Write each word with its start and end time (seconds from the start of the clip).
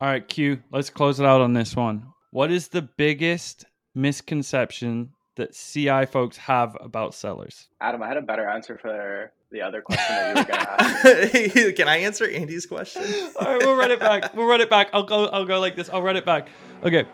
All 0.00 0.08
right, 0.08 0.26
Q, 0.26 0.62
let's 0.72 0.88
close 0.88 1.20
it 1.20 1.26
out 1.26 1.42
on 1.42 1.52
this 1.52 1.76
one. 1.76 2.06
What 2.30 2.50
is 2.50 2.68
the 2.68 2.80
biggest 2.80 3.66
misconception 3.94 5.10
that 5.36 5.52
CI 5.52 6.06
folks 6.06 6.38
have 6.38 6.74
about 6.80 7.14
sellers? 7.14 7.68
Adam, 7.82 8.02
I 8.02 8.08
had 8.08 8.16
a 8.16 8.22
better 8.22 8.48
answer 8.48 8.78
for 8.80 9.30
the 9.50 9.60
other 9.60 9.82
question 9.82 10.06
that 10.08 10.36
you 10.36 10.40
were 10.40 10.44
going 10.44 11.52
to 11.52 11.60
ask. 11.66 11.76
Can 11.76 11.88
I 11.88 11.98
answer 11.98 12.26
Andy's 12.26 12.64
question? 12.64 13.02
All 13.38 13.46
right, 13.46 13.58
we'll 13.58 13.76
run 13.76 13.90
it 13.90 14.00
back. 14.00 14.34
We'll 14.34 14.46
run 14.46 14.62
it 14.62 14.70
back. 14.70 14.88
I'll 14.94 15.02
go. 15.02 15.26
I'll 15.26 15.44
go 15.44 15.60
like 15.60 15.76
this. 15.76 15.90
I'll 15.90 16.02
run 16.02 16.16
it 16.16 16.24
back. 16.24 16.48
Okay. 16.82 17.04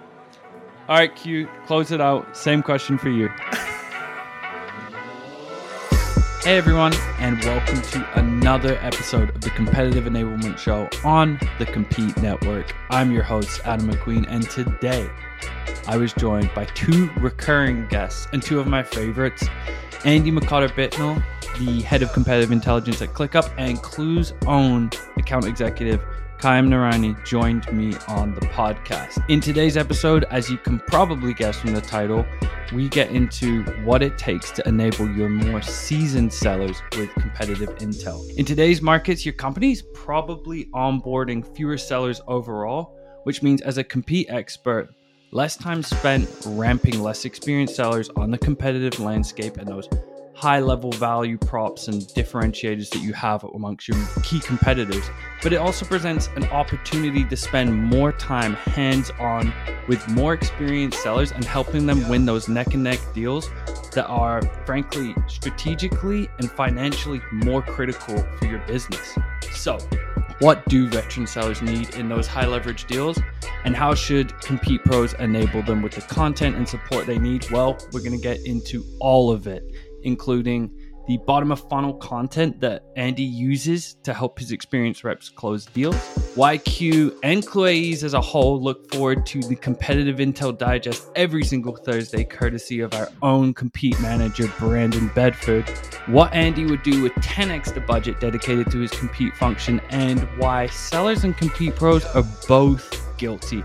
All 0.88 0.96
right, 0.96 1.14
Q. 1.16 1.48
Close 1.66 1.90
it 1.90 2.00
out. 2.00 2.36
Same 2.36 2.62
question 2.62 2.98
for 2.98 3.10
you. 3.10 3.30
Hey 6.46 6.58
everyone, 6.58 6.94
and 7.18 7.42
welcome 7.42 7.82
to 7.82 8.20
another 8.20 8.78
episode 8.80 9.30
of 9.30 9.40
the 9.40 9.50
Competitive 9.50 10.04
Enablement 10.04 10.58
Show 10.58 10.88
on 11.02 11.40
the 11.58 11.66
Compete 11.66 12.16
Network. 12.18 12.72
I'm 12.88 13.10
your 13.10 13.24
host, 13.24 13.62
Adam 13.64 13.90
McQueen, 13.90 14.26
and 14.28 14.48
today 14.48 15.10
I 15.88 15.96
was 15.96 16.12
joined 16.12 16.54
by 16.54 16.66
two 16.66 17.10
recurring 17.16 17.88
guests 17.88 18.28
and 18.32 18.40
two 18.40 18.60
of 18.60 18.68
my 18.68 18.84
favorites 18.84 19.44
Andy 20.04 20.30
McCotter 20.30 20.72
Bicknell, 20.72 21.20
the 21.58 21.82
head 21.82 22.02
of 22.02 22.12
competitive 22.12 22.52
intelligence 22.52 23.02
at 23.02 23.08
ClickUp, 23.08 23.52
and 23.58 23.82
Klue's 23.82 24.32
own 24.46 24.90
account 25.18 25.46
executive, 25.46 26.00
Qayam 26.38 26.68
Noorani 26.68 27.24
joined 27.24 27.70
me 27.72 27.94
on 28.08 28.34
the 28.34 28.42
podcast. 28.42 29.24
In 29.30 29.40
today's 29.40 29.78
episode, 29.78 30.24
as 30.30 30.50
you 30.50 30.58
can 30.58 30.80
probably 30.80 31.32
guess 31.32 31.58
from 31.58 31.72
the 31.72 31.80
title, 31.80 32.26
we 32.74 32.90
get 32.90 33.10
into 33.10 33.62
what 33.84 34.02
it 34.02 34.18
takes 34.18 34.50
to 34.50 34.68
enable 34.68 35.10
your 35.10 35.30
more 35.30 35.62
seasoned 35.62 36.30
sellers 36.30 36.82
with 36.98 37.08
competitive 37.14 37.70
intel. 37.78 38.30
In 38.36 38.44
today's 38.44 38.82
markets, 38.82 39.24
your 39.24 39.32
company 39.32 39.72
is 39.72 39.82
probably 39.94 40.66
onboarding 40.74 41.42
fewer 41.56 41.78
sellers 41.78 42.20
overall, 42.28 42.94
which 43.24 43.42
means 43.42 43.62
as 43.62 43.78
a 43.78 43.84
compete 43.84 44.26
expert, 44.28 44.90
less 45.32 45.56
time 45.56 45.82
spent 45.82 46.28
ramping 46.44 47.02
less 47.02 47.24
experienced 47.24 47.74
sellers 47.74 48.10
on 48.14 48.30
the 48.30 48.38
competitive 48.38 49.00
landscape 49.00 49.56
and 49.56 49.66
those 49.66 49.88
high 50.36 50.60
level 50.60 50.92
value 50.92 51.38
props 51.38 51.88
and 51.88 52.02
differentiators 52.14 52.90
that 52.90 53.00
you 53.00 53.14
have 53.14 53.42
amongst 53.44 53.88
your 53.88 53.96
key 54.22 54.38
competitors, 54.38 55.08
but 55.42 55.50
it 55.50 55.56
also 55.56 55.86
presents 55.86 56.28
an 56.36 56.44
opportunity 56.48 57.24
to 57.24 57.36
spend 57.36 57.74
more 57.74 58.12
time 58.12 58.52
hands 58.54 59.10
on 59.18 59.50
with 59.88 60.06
more 60.08 60.34
experienced 60.34 61.02
sellers 61.02 61.32
and 61.32 61.42
helping 61.44 61.86
them 61.86 62.06
win 62.06 62.26
those 62.26 62.48
neck 62.48 62.74
and 62.74 62.84
neck 62.84 63.00
deals 63.14 63.50
that 63.92 64.06
are, 64.08 64.42
frankly, 64.66 65.14
strategically 65.26 66.28
and 66.38 66.52
financially 66.52 67.22
more 67.32 67.62
critical 67.62 68.22
for 68.38 68.44
your 68.44 68.58
business. 68.66 69.16
So, 69.52 69.78
what 70.40 70.68
do 70.68 70.86
veteran 70.86 71.26
sellers 71.26 71.62
need 71.62 71.94
in 71.94 72.10
those 72.10 72.26
high 72.26 72.44
leverage 72.44 72.84
deals? 72.84 73.18
And 73.64 73.74
how 73.74 73.94
should 73.94 74.38
Compete 74.42 74.84
Pros 74.84 75.14
enable 75.14 75.62
them 75.62 75.80
with 75.80 75.94
the 75.94 76.02
content 76.02 76.56
and 76.56 76.68
support 76.68 77.06
they 77.06 77.18
need? 77.18 77.50
Well, 77.50 77.78
we're 77.90 78.00
going 78.00 78.12
to 78.12 78.22
get 78.22 78.44
into 78.44 78.84
all 79.00 79.30
of 79.30 79.46
it 79.46 79.64
including 80.02 80.70
the 81.06 81.18
bottom 81.18 81.52
of 81.52 81.60
funnel 81.68 81.94
content 81.94 82.60
that 82.60 82.82
Andy 82.96 83.22
uses 83.22 83.94
to 84.02 84.12
help 84.12 84.38
his 84.38 84.50
experienced 84.50 85.04
reps 85.04 85.28
close 85.28 85.66
deals. 85.66 85.94
YQ 86.34 87.16
and 87.22 87.46
Klueys 87.46 88.02
as 88.02 88.12
a 88.12 88.20
whole 88.20 88.60
look 88.60 88.92
forward 88.92 89.24
to 89.26 89.40
the 89.40 89.54
competitive 89.54 90.16
intel 90.16 90.56
digest 90.56 91.08
every 91.14 91.44
single 91.44 91.76
Thursday, 91.76 92.24
courtesy 92.24 92.80
of 92.80 92.92
our 92.94 93.08
own 93.22 93.54
compete 93.54 93.98
manager, 94.00 94.52
Brandon 94.58 95.08
Bedford. 95.14 95.68
What 96.06 96.34
Andy 96.34 96.66
would 96.66 96.82
do 96.82 97.02
with 97.02 97.12
10x 97.14 97.72
the 97.72 97.80
budget 97.80 98.18
dedicated 98.20 98.70
to 98.72 98.80
his 98.80 98.90
compete 98.90 99.34
function, 99.36 99.80
and 99.90 100.20
why 100.38 100.66
sellers 100.66 101.24
and 101.24 101.36
compete 101.36 101.76
pros 101.76 102.04
are 102.04 102.24
both 102.48 103.16
guilty 103.16 103.62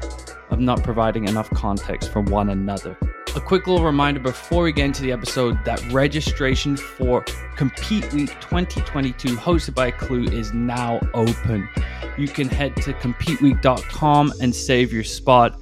of 0.51 0.59
not 0.59 0.83
providing 0.83 1.27
enough 1.27 1.49
context 1.51 2.11
for 2.11 2.21
one 2.21 2.49
another. 2.49 2.97
A 3.35 3.39
quick 3.39 3.65
little 3.65 3.85
reminder 3.85 4.19
before 4.19 4.63
we 4.63 4.73
get 4.73 4.85
into 4.85 5.01
the 5.01 5.11
episode 5.13 5.57
that 5.63 5.81
registration 5.91 6.75
for 6.75 7.23
Compete 7.55 8.11
Week 8.13 8.29
2022, 8.41 9.37
hosted 9.37 9.73
by 9.73 9.89
Klue, 9.89 10.31
is 10.31 10.53
now 10.53 10.99
open. 11.13 11.67
You 12.17 12.27
can 12.27 12.49
head 12.49 12.75
to 12.77 12.93
CompeteWeek.com 12.93 14.33
and 14.41 14.53
save 14.53 14.91
your 14.91 15.05
spot. 15.05 15.57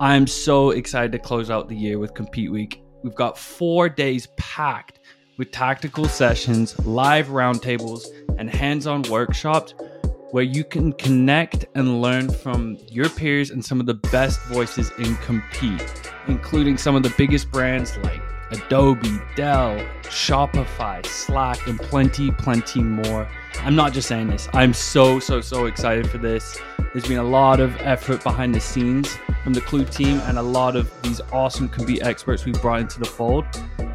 I'm 0.00 0.26
so 0.26 0.70
excited 0.70 1.12
to 1.12 1.18
close 1.18 1.50
out 1.50 1.68
the 1.68 1.76
year 1.76 1.98
with 1.98 2.12
Compete 2.12 2.52
Week. 2.52 2.82
We've 3.02 3.14
got 3.14 3.38
four 3.38 3.88
days 3.88 4.28
packed 4.36 5.00
with 5.38 5.50
tactical 5.50 6.04
sessions, 6.06 6.78
live 6.84 7.28
roundtables, 7.28 8.04
and 8.38 8.50
hands 8.50 8.86
on 8.86 9.02
workshops 9.02 9.72
where 10.30 10.44
you 10.44 10.62
can 10.62 10.92
connect 10.92 11.66
and 11.74 12.02
learn 12.02 12.30
from 12.30 12.76
your 12.88 13.08
peers 13.08 13.50
and 13.50 13.64
some 13.64 13.80
of 13.80 13.86
the 13.86 13.94
best 13.94 14.40
voices 14.42 14.92
in 14.98 15.16
Compete, 15.16 16.12
including 16.26 16.76
some 16.76 16.94
of 16.94 17.02
the 17.02 17.12
biggest 17.16 17.50
brands 17.50 17.96
like 17.98 18.20
Adobe, 18.50 19.20
Dell, 19.36 19.76
Shopify, 20.02 21.04
Slack, 21.06 21.66
and 21.66 21.78
plenty, 21.78 22.30
plenty 22.30 22.82
more. 22.82 23.28
I'm 23.60 23.74
not 23.74 23.92
just 23.92 24.08
saying 24.08 24.28
this, 24.28 24.48
I'm 24.52 24.72
so, 24.72 25.18
so, 25.18 25.40
so 25.40 25.66
excited 25.66 26.10
for 26.10 26.18
this. 26.18 26.58
There's 26.92 27.06
been 27.06 27.18
a 27.18 27.22
lot 27.22 27.60
of 27.60 27.76
effort 27.78 28.22
behind 28.22 28.54
the 28.54 28.60
scenes 28.60 29.18
from 29.44 29.52
the 29.52 29.60
Klue 29.60 29.90
team 29.90 30.20
and 30.20 30.38
a 30.38 30.42
lot 30.42 30.76
of 30.76 30.90
these 31.02 31.20
awesome 31.32 31.68
Compete 31.68 32.02
experts 32.02 32.44
we've 32.44 32.60
brought 32.60 32.80
into 32.80 32.98
the 32.98 33.06
fold. 33.06 33.44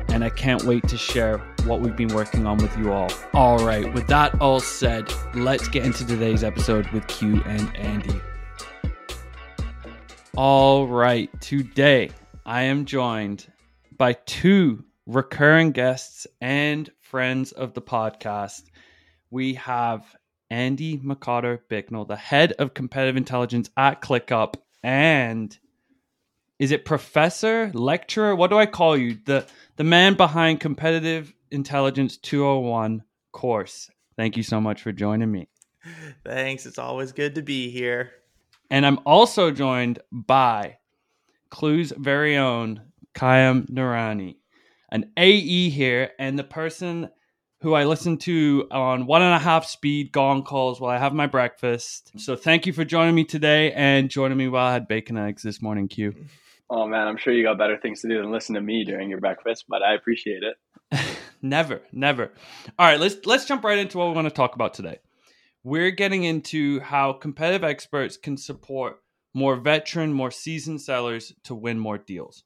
And 0.10 0.24
I 0.24 0.30
can't 0.30 0.64
wait 0.64 0.88
to 0.90 0.98
share 0.98 1.42
what 1.66 1.80
we've 1.80 1.96
been 1.96 2.14
working 2.14 2.46
on 2.46 2.58
with 2.58 2.78
you 2.78 2.92
all. 2.92 3.12
All 3.34 3.66
right, 3.66 3.92
with 3.94 4.08
that 4.08 4.40
all 4.42 4.60
said, 4.60 5.12
let's 5.34 5.68
get 5.68 5.86
into 5.86 6.06
today's 6.06 6.44
episode 6.44 6.88
with 6.90 7.08
Q 7.08 7.42
and 7.46 7.76
Andy. 7.78 8.20
All 10.36 10.88
right, 10.88 11.30
today 11.42 12.12
I 12.46 12.64
am 12.64 12.86
joined 12.86 13.48
by 13.98 14.14
two 14.14 14.84
recurring 15.06 15.72
guests 15.72 16.28
and 16.42 16.90
friends 17.00 17.52
of 17.52 17.74
the 17.74 17.82
podcast. 17.82 18.64
We 19.30 19.54
have 19.56 20.04
Andy 20.50 20.98
McCotter 20.98 21.60
Bicknell, 21.70 22.06
the 22.06 22.16
head 22.16 22.54
of 22.60 22.74
competitive 22.74 23.18
intelligence 23.18 23.70
at 23.78 24.02
ClickUp, 24.02 24.56
and 24.84 25.58
is 26.60 26.72
it 26.72 26.86
professor, 26.86 27.72
lecturer? 27.74 28.36
What 28.36 28.50
do 28.50 28.58
I 28.58 28.66
call 28.66 28.98
you? 28.98 29.18
The 29.26 29.46
the 29.76 29.84
man 29.84 30.16
behind 30.16 30.60
competitive 30.60 31.34
Intelligence 31.54 32.18
201 32.18 33.04
course. 33.32 33.90
Thank 34.18 34.38
you 34.38 34.44
so 34.44 34.60
much 34.60 34.82
for 34.82 34.92
joining 34.92 35.32
me. 35.32 35.48
Thanks. 36.26 36.66
It's 36.66 36.80
always 36.80 37.12
good 37.12 37.36
to 37.36 37.42
be 37.42 37.70
here. 37.70 38.12
And 38.70 38.86
I'm 38.86 39.00
also 39.06 39.52
joined 39.52 40.00
by 40.12 40.78
Klue's 41.50 41.94
very 41.96 42.38
own 42.38 42.82
Qayam 43.14 43.70
Noorani, 43.70 44.38
an 44.90 45.12
AE 45.18 45.70
here, 45.70 46.12
and 46.18 46.38
the 46.38 46.44
person 46.44 47.10
who 47.62 47.74
I 47.74 47.86
listen 47.86 48.18
to 48.18 48.68
on 48.72 49.06
one 49.06 49.22
and 49.22 49.34
a 49.34 49.40
half 49.40 49.66
speed 49.66 50.12
gong 50.12 50.44
calls 50.44 50.82
while 50.82 50.92
I 50.92 50.98
have 50.98 51.14
my 51.14 51.28
breakfast. 51.28 52.12
So 52.18 52.36
thank 52.36 52.66
you 52.66 52.74
for 52.74 52.84
joining 52.84 53.16
me 53.16 53.24
today 53.24 53.72
and 53.72 54.10
joining 54.10 54.38
me 54.38 54.50
while 54.50 54.66
I 54.66 54.74
had 54.74 54.88
bacon 54.88 55.18
eggs 55.18 55.44
this 55.44 55.62
morning, 55.62 55.88
Q. 55.88 56.14
Oh 56.70 56.88
man, 56.88 57.08
I'm 57.08 57.18
sure 57.18 57.34
you 57.34 57.44
got 57.44 57.58
better 57.58 57.78
things 57.78 58.02
to 58.02 58.08
do 58.08 58.22
than 58.22 58.32
listen 58.32 58.56
to 58.56 58.62
me 58.62 58.84
during 58.84 59.10
your 59.10 59.20
breakfast, 59.20 59.66
but 59.68 59.82
I 59.84 59.94
appreciate 59.94 60.44
it. 60.44 60.98
never, 61.42 61.82
never. 61.92 62.32
All 62.80 62.88
right, 62.88 63.00
let's 63.00 63.26
let's 63.26 63.46
jump 63.46 63.64
right 63.64 63.78
into 63.78 63.98
what 63.98 64.08
we 64.08 64.14
want 64.14 64.28
to 64.28 64.34
talk 64.34 64.56
about 64.56 64.74
today. 64.74 65.00
We're 65.64 65.92
getting 65.92 66.24
into 66.24 66.80
how 66.82 67.14
competitive 67.14 67.64
experts 67.64 68.18
can 68.18 68.38
support 68.38 68.98
more 69.34 69.56
veteran, 69.56 70.14
more 70.14 70.32
seasoned 70.32 70.82
sellers 70.82 71.34
to 71.44 71.56
win 71.56 71.80
more 71.80 71.98
deals. 71.98 72.44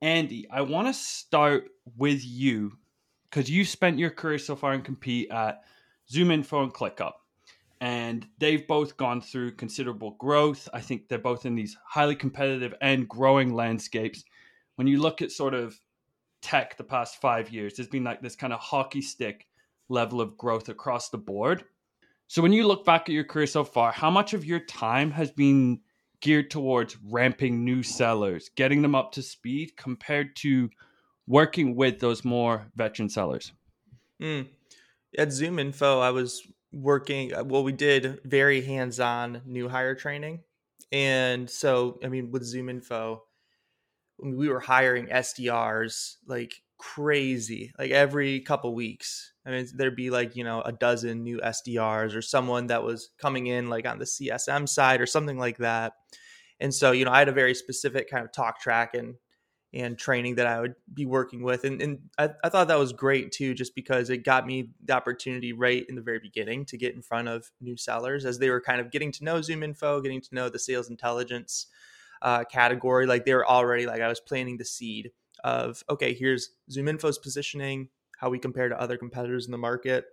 Andy, 0.00 0.46
I 0.50 0.62
want 0.62 0.88
to 0.88 0.94
start 0.94 1.68
with 1.96 2.24
you 2.24 2.72
because 3.30 3.50
you 3.50 3.64
spent 3.64 3.98
your 3.98 4.10
career 4.10 4.38
so 4.38 4.56
far 4.56 4.74
in 4.74 4.82
compete 4.82 5.30
at 5.30 5.62
ZoomInfo 6.12 6.64
and 6.64 6.74
ClickUp, 6.74 7.12
and 7.82 8.26
they've 8.38 8.66
both 8.66 8.96
gone 8.96 9.20
through 9.20 9.56
considerable 9.56 10.12
growth. 10.12 10.68
I 10.72 10.80
think 10.80 11.08
they're 11.08 11.18
both 11.18 11.44
in 11.44 11.54
these 11.54 11.76
highly 11.84 12.16
competitive 12.16 12.74
and 12.80 13.06
growing 13.06 13.52
landscapes. 13.52 14.24
When 14.76 14.86
you 14.86 15.02
look 15.02 15.20
at 15.20 15.30
sort 15.30 15.52
of 15.52 15.78
tech 16.42 16.76
the 16.76 16.84
past 16.84 17.20
five 17.20 17.50
years. 17.50 17.74
There's 17.74 17.88
been 17.88 18.04
like 18.04 18.20
this 18.20 18.36
kind 18.36 18.52
of 18.52 18.60
hockey 18.60 19.00
stick 19.00 19.46
level 19.88 20.20
of 20.20 20.36
growth 20.36 20.68
across 20.68 21.08
the 21.08 21.18
board. 21.18 21.64
So 22.26 22.42
when 22.42 22.52
you 22.52 22.66
look 22.66 22.84
back 22.84 23.02
at 23.02 23.10
your 23.10 23.24
career 23.24 23.46
so 23.46 23.64
far, 23.64 23.92
how 23.92 24.10
much 24.10 24.34
of 24.34 24.44
your 24.44 24.60
time 24.60 25.10
has 25.12 25.30
been 25.30 25.80
geared 26.20 26.50
towards 26.50 26.96
ramping 27.10 27.64
new 27.64 27.82
sellers, 27.82 28.50
getting 28.54 28.82
them 28.82 28.94
up 28.94 29.12
to 29.12 29.22
speed 29.22 29.76
compared 29.76 30.36
to 30.36 30.68
working 31.26 31.76
with 31.76 32.00
those 32.00 32.24
more 32.24 32.66
veteran 32.74 33.08
sellers? 33.08 33.52
Mm. 34.20 34.48
At 35.16 35.28
ZoomInfo, 35.28 36.00
I 36.00 36.10
was 36.10 36.46
working, 36.72 37.34
uh, 37.34 37.44
well, 37.44 37.64
we 37.64 37.72
did 37.72 38.20
very 38.24 38.62
hands 38.62 39.00
on 39.00 39.42
new 39.46 39.68
hire 39.68 39.94
training. 39.94 40.40
And 40.90 41.48
so, 41.48 41.98
I 42.04 42.08
mean, 42.08 42.30
with 42.30 42.42
ZoomInfo 42.42 43.20
we 44.22 44.48
were 44.48 44.60
hiring 44.60 45.06
SDRs 45.06 46.16
like 46.26 46.54
crazy, 46.78 47.72
like 47.78 47.90
every 47.90 48.40
couple 48.40 48.74
weeks. 48.74 49.32
I 49.44 49.50
mean, 49.50 49.66
there'd 49.74 49.96
be 49.96 50.10
like, 50.10 50.36
you 50.36 50.44
know, 50.44 50.60
a 50.62 50.72
dozen 50.72 51.22
new 51.22 51.40
SDRs 51.40 52.14
or 52.14 52.22
someone 52.22 52.68
that 52.68 52.84
was 52.84 53.10
coming 53.20 53.48
in 53.48 53.68
like 53.68 53.86
on 53.86 53.98
the 53.98 54.04
CSM 54.04 54.68
side 54.68 55.00
or 55.00 55.06
something 55.06 55.38
like 55.38 55.58
that. 55.58 55.94
And 56.60 56.72
so, 56.72 56.92
you 56.92 57.04
know, 57.04 57.10
I 57.10 57.18
had 57.18 57.28
a 57.28 57.32
very 57.32 57.54
specific 57.54 58.08
kind 58.08 58.24
of 58.24 58.32
talk 58.32 58.60
track 58.60 58.94
and 58.94 59.14
and 59.74 59.96
training 59.98 60.34
that 60.34 60.46
I 60.46 60.60
would 60.60 60.74
be 60.92 61.06
working 61.06 61.42
with. 61.42 61.64
And, 61.64 61.80
and 61.80 61.98
I, 62.18 62.30
I 62.44 62.48
thought 62.50 62.68
that 62.68 62.78
was 62.78 62.92
great 62.92 63.32
too, 63.32 63.54
just 63.54 63.74
because 63.74 64.10
it 64.10 64.18
got 64.18 64.46
me 64.46 64.70
the 64.84 64.92
opportunity 64.92 65.52
right 65.52 65.84
in 65.88 65.94
the 65.94 66.02
very 66.02 66.18
beginning 66.18 66.66
to 66.66 66.76
get 66.76 66.94
in 66.94 67.00
front 67.00 67.28
of 67.28 67.50
new 67.60 67.76
sellers 67.76 68.24
as 68.24 68.38
they 68.38 68.50
were 68.50 68.60
kind 68.60 68.80
of 68.80 68.90
getting 68.90 69.12
to 69.12 69.24
know 69.24 69.36
ZoomInfo, 69.36 70.02
getting 70.02 70.20
to 70.20 70.34
know 70.34 70.48
the 70.48 70.58
sales 70.58 70.90
intelligence 70.90 71.68
uh, 72.20 72.44
category. 72.44 73.06
Like 73.06 73.24
they 73.24 73.34
were 73.34 73.48
already 73.48 73.86
like 73.86 74.02
I 74.02 74.08
was 74.08 74.20
planting 74.20 74.58
the 74.58 74.64
seed 74.64 75.10
of 75.42 75.82
okay, 75.88 76.12
here's 76.12 76.50
ZoomInfo's 76.70 77.18
positioning, 77.18 77.88
how 78.18 78.30
we 78.30 78.38
compare 78.38 78.68
to 78.68 78.80
other 78.80 78.96
competitors 78.96 79.46
in 79.46 79.52
the 79.52 79.58
market, 79.58 80.04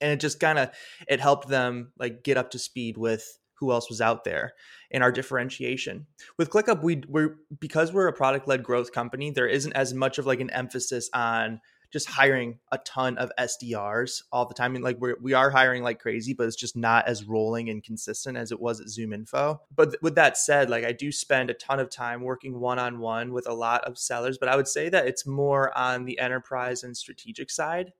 and 0.00 0.12
it 0.12 0.20
just 0.20 0.40
kind 0.40 0.58
of 0.58 0.70
it 1.08 1.20
helped 1.20 1.48
them 1.48 1.92
like 1.98 2.24
get 2.24 2.36
up 2.36 2.50
to 2.50 2.58
speed 2.58 2.98
with 2.98 3.38
who 3.60 3.70
else 3.72 3.88
was 3.88 4.00
out 4.00 4.24
there 4.24 4.54
and 4.90 5.02
our 5.02 5.12
differentiation. 5.12 6.06
With 6.38 6.50
ClickUp, 6.50 6.82
we 6.82 7.02
we're 7.06 7.36
because 7.60 7.92
we're 7.92 8.08
a 8.08 8.12
product 8.12 8.48
led 8.48 8.62
growth 8.62 8.92
company, 8.92 9.30
there 9.30 9.46
isn't 9.46 9.74
as 9.74 9.94
much 9.94 10.18
of 10.18 10.26
like 10.26 10.40
an 10.40 10.50
emphasis 10.50 11.08
on 11.12 11.60
just 11.92 12.08
hiring 12.08 12.58
a 12.70 12.78
ton 12.78 13.18
of 13.18 13.32
SDRs 13.38 14.22
all 14.32 14.46
the 14.46 14.54
time. 14.54 14.74
Like 14.74 14.98
we're, 15.00 15.16
we 15.20 15.34
are 15.34 15.50
hiring 15.50 15.82
like 15.82 15.98
crazy, 15.98 16.34
but 16.34 16.46
it's 16.46 16.56
just 16.56 16.76
not 16.76 17.08
as 17.08 17.24
rolling 17.24 17.68
and 17.68 17.82
consistent 17.82 18.36
as 18.36 18.52
it 18.52 18.60
was 18.60 18.80
at 18.80 18.86
ZoomInfo. 18.86 19.58
But 19.74 19.90
th- 19.90 20.02
with 20.02 20.14
that 20.14 20.36
said, 20.36 20.70
like 20.70 20.84
I 20.84 20.92
do 20.92 21.10
spend 21.10 21.50
a 21.50 21.54
ton 21.54 21.80
of 21.80 21.90
time 21.90 22.22
working 22.22 22.60
one 22.60 22.78
on 22.78 23.00
one 23.00 23.32
with 23.32 23.48
a 23.48 23.54
lot 23.54 23.84
of 23.84 23.98
sellers, 23.98 24.38
but 24.38 24.48
I 24.48 24.56
would 24.56 24.68
say 24.68 24.88
that 24.88 25.06
it's 25.06 25.26
more 25.26 25.76
on 25.76 26.04
the 26.04 26.18
enterprise 26.20 26.84
and 26.84 26.96
strategic 26.96 27.50
side 27.50 27.92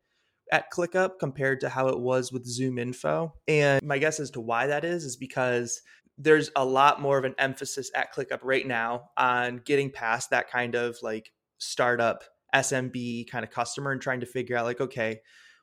at 0.52 0.70
ClickUp 0.73 1.19
compared 1.19 1.61
to 1.61 1.69
how 1.69 1.88
it 1.88 1.99
was 1.99 2.32
with 2.32 2.47
ZoomInfo. 2.47 3.32
And 3.49 3.82
my 3.82 3.99
guess 3.99 4.20
as 4.20 4.31
to 4.32 4.41
why 4.41 4.67
that 4.67 4.85
is 4.85 5.05
is 5.05 5.17
because 5.17 5.82
there's 6.19 6.50
a 6.55 6.64
lot 6.64 7.00
more 7.00 7.19
of 7.19 7.25
an 7.25 7.35
emphasis 7.38 7.91
at 7.94 8.14
ClickUp 8.14 8.41
right 8.43 8.67
now 8.67 9.11
on 9.17 9.62
getting 9.64 9.91
past 9.91 10.31
that 10.31 10.50
kind 10.50 10.75
of 10.75 10.97
like 11.02 11.32
startup 11.58 12.25
SMB 12.55 13.31
kind 13.31 13.44
of 13.44 13.50
customer 13.50 13.93
and 13.93 14.02
trying 14.02 14.20
to 14.20 14.26
figure 14.26 14.56
out 14.56 14.67
like, 14.67 14.81
okay, 14.81 15.20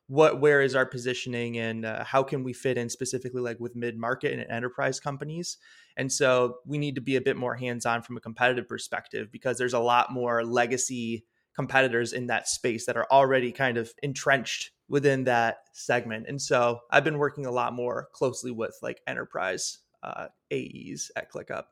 what 0.07 0.39
where 0.39 0.61
is 0.61 0.73
our 0.73 0.85
positioning 0.85 1.57
and 1.57 1.85
uh, 1.85 2.03
how 2.03 2.23
can 2.23 2.43
we 2.43 2.53
fit 2.53 2.77
in 2.77 2.89
specifically 2.89 3.41
like 3.41 3.59
with 3.59 3.75
mid 3.75 3.97
market 3.97 4.31
and 4.31 4.49
enterprise 4.49 4.99
companies 5.01 5.57
and 5.97 6.11
so 6.11 6.59
we 6.65 6.77
need 6.77 6.95
to 6.95 7.01
be 7.01 7.17
a 7.17 7.21
bit 7.21 7.35
more 7.35 7.55
hands 7.55 7.85
on 7.85 8.01
from 8.01 8.15
a 8.15 8.21
competitive 8.21 8.67
perspective 8.67 9.29
because 9.31 9.57
there's 9.57 9.73
a 9.73 9.79
lot 9.79 10.11
more 10.11 10.45
legacy 10.45 11.25
competitors 11.57 12.13
in 12.13 12.27
that 12.27 12.47
space 12.47 12.85
that 12.85 12.95
are 12.95 13.07
already 13.11 13.51
kind 13.51 13.77
of 13.77 13.91
entrenched 14.01 14.71
within 14.87 15.25
that 15.25 15.57
segment 15.73 16.25
and 16.29 16.41
so 16.41 16.79
i've 16.91 17.03
been 17.03 17.17
working 17.17 17.45
a 17.45 17.51
lot 17.51 17.73
more 17.73 18.07
closely 18.13 18.51
with 18.51 18.77
like 18.81 19.01
enterprise 19.07 19.79
uh, 20.03 20.27
aes 20.51 21.11
at 21.17 21.29
clickup 21.29 21.65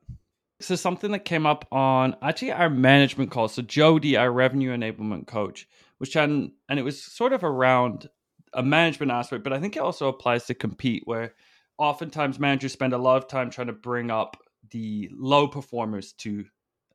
so 0.61 0.75
something 0.75 1.11
that 1.11 1.25
came 1.25 1.45
up 1.45 1.67
on 1.71 2.15
actually 2.21 2.51
our 2.51 2.69
management 2.69 3.31
call. 3.31 3.47
So 3.47 3.61
Jody, 3.61 4.15
our 4.15 4.31
revenue 4.31 4.75
enablement 4.75 5.27
coach, 5.27 5.67
was 5.99 6.09
chatting, 6.09 6.53
and 6.69 6.79
it 6.79 6.83
was 6.83 7.01
sort 7.01 7.33
of 7.33 7.43
around 7.43 8.09
a 8.53 8.63
management 8.63 9.11
aspect, 9.11 9.43
but 9.43 9.53
I 9.53 9.59
think 9.59 9.75
it 9.75 9.81
also 9.81 10.07
applies 10.07 10.45
to 10.45 10.53
compete, 10.53 11.03
where 11.05 11.33
oftentimes 11.77 12.39
managers 12.39 12.71
spend 12.71 12.93
a 12.93 12.97
lot 12.97 13.17
of 13.17 13.27
time 13.27 13.49
trying 13.49 13.67
to 13.67 13.73
bring 13.73 14.09
up 14.09 14.37
the 14.71 15.09
low 15.13 15.47
performers 15.47 16.13
to 16.13 16.45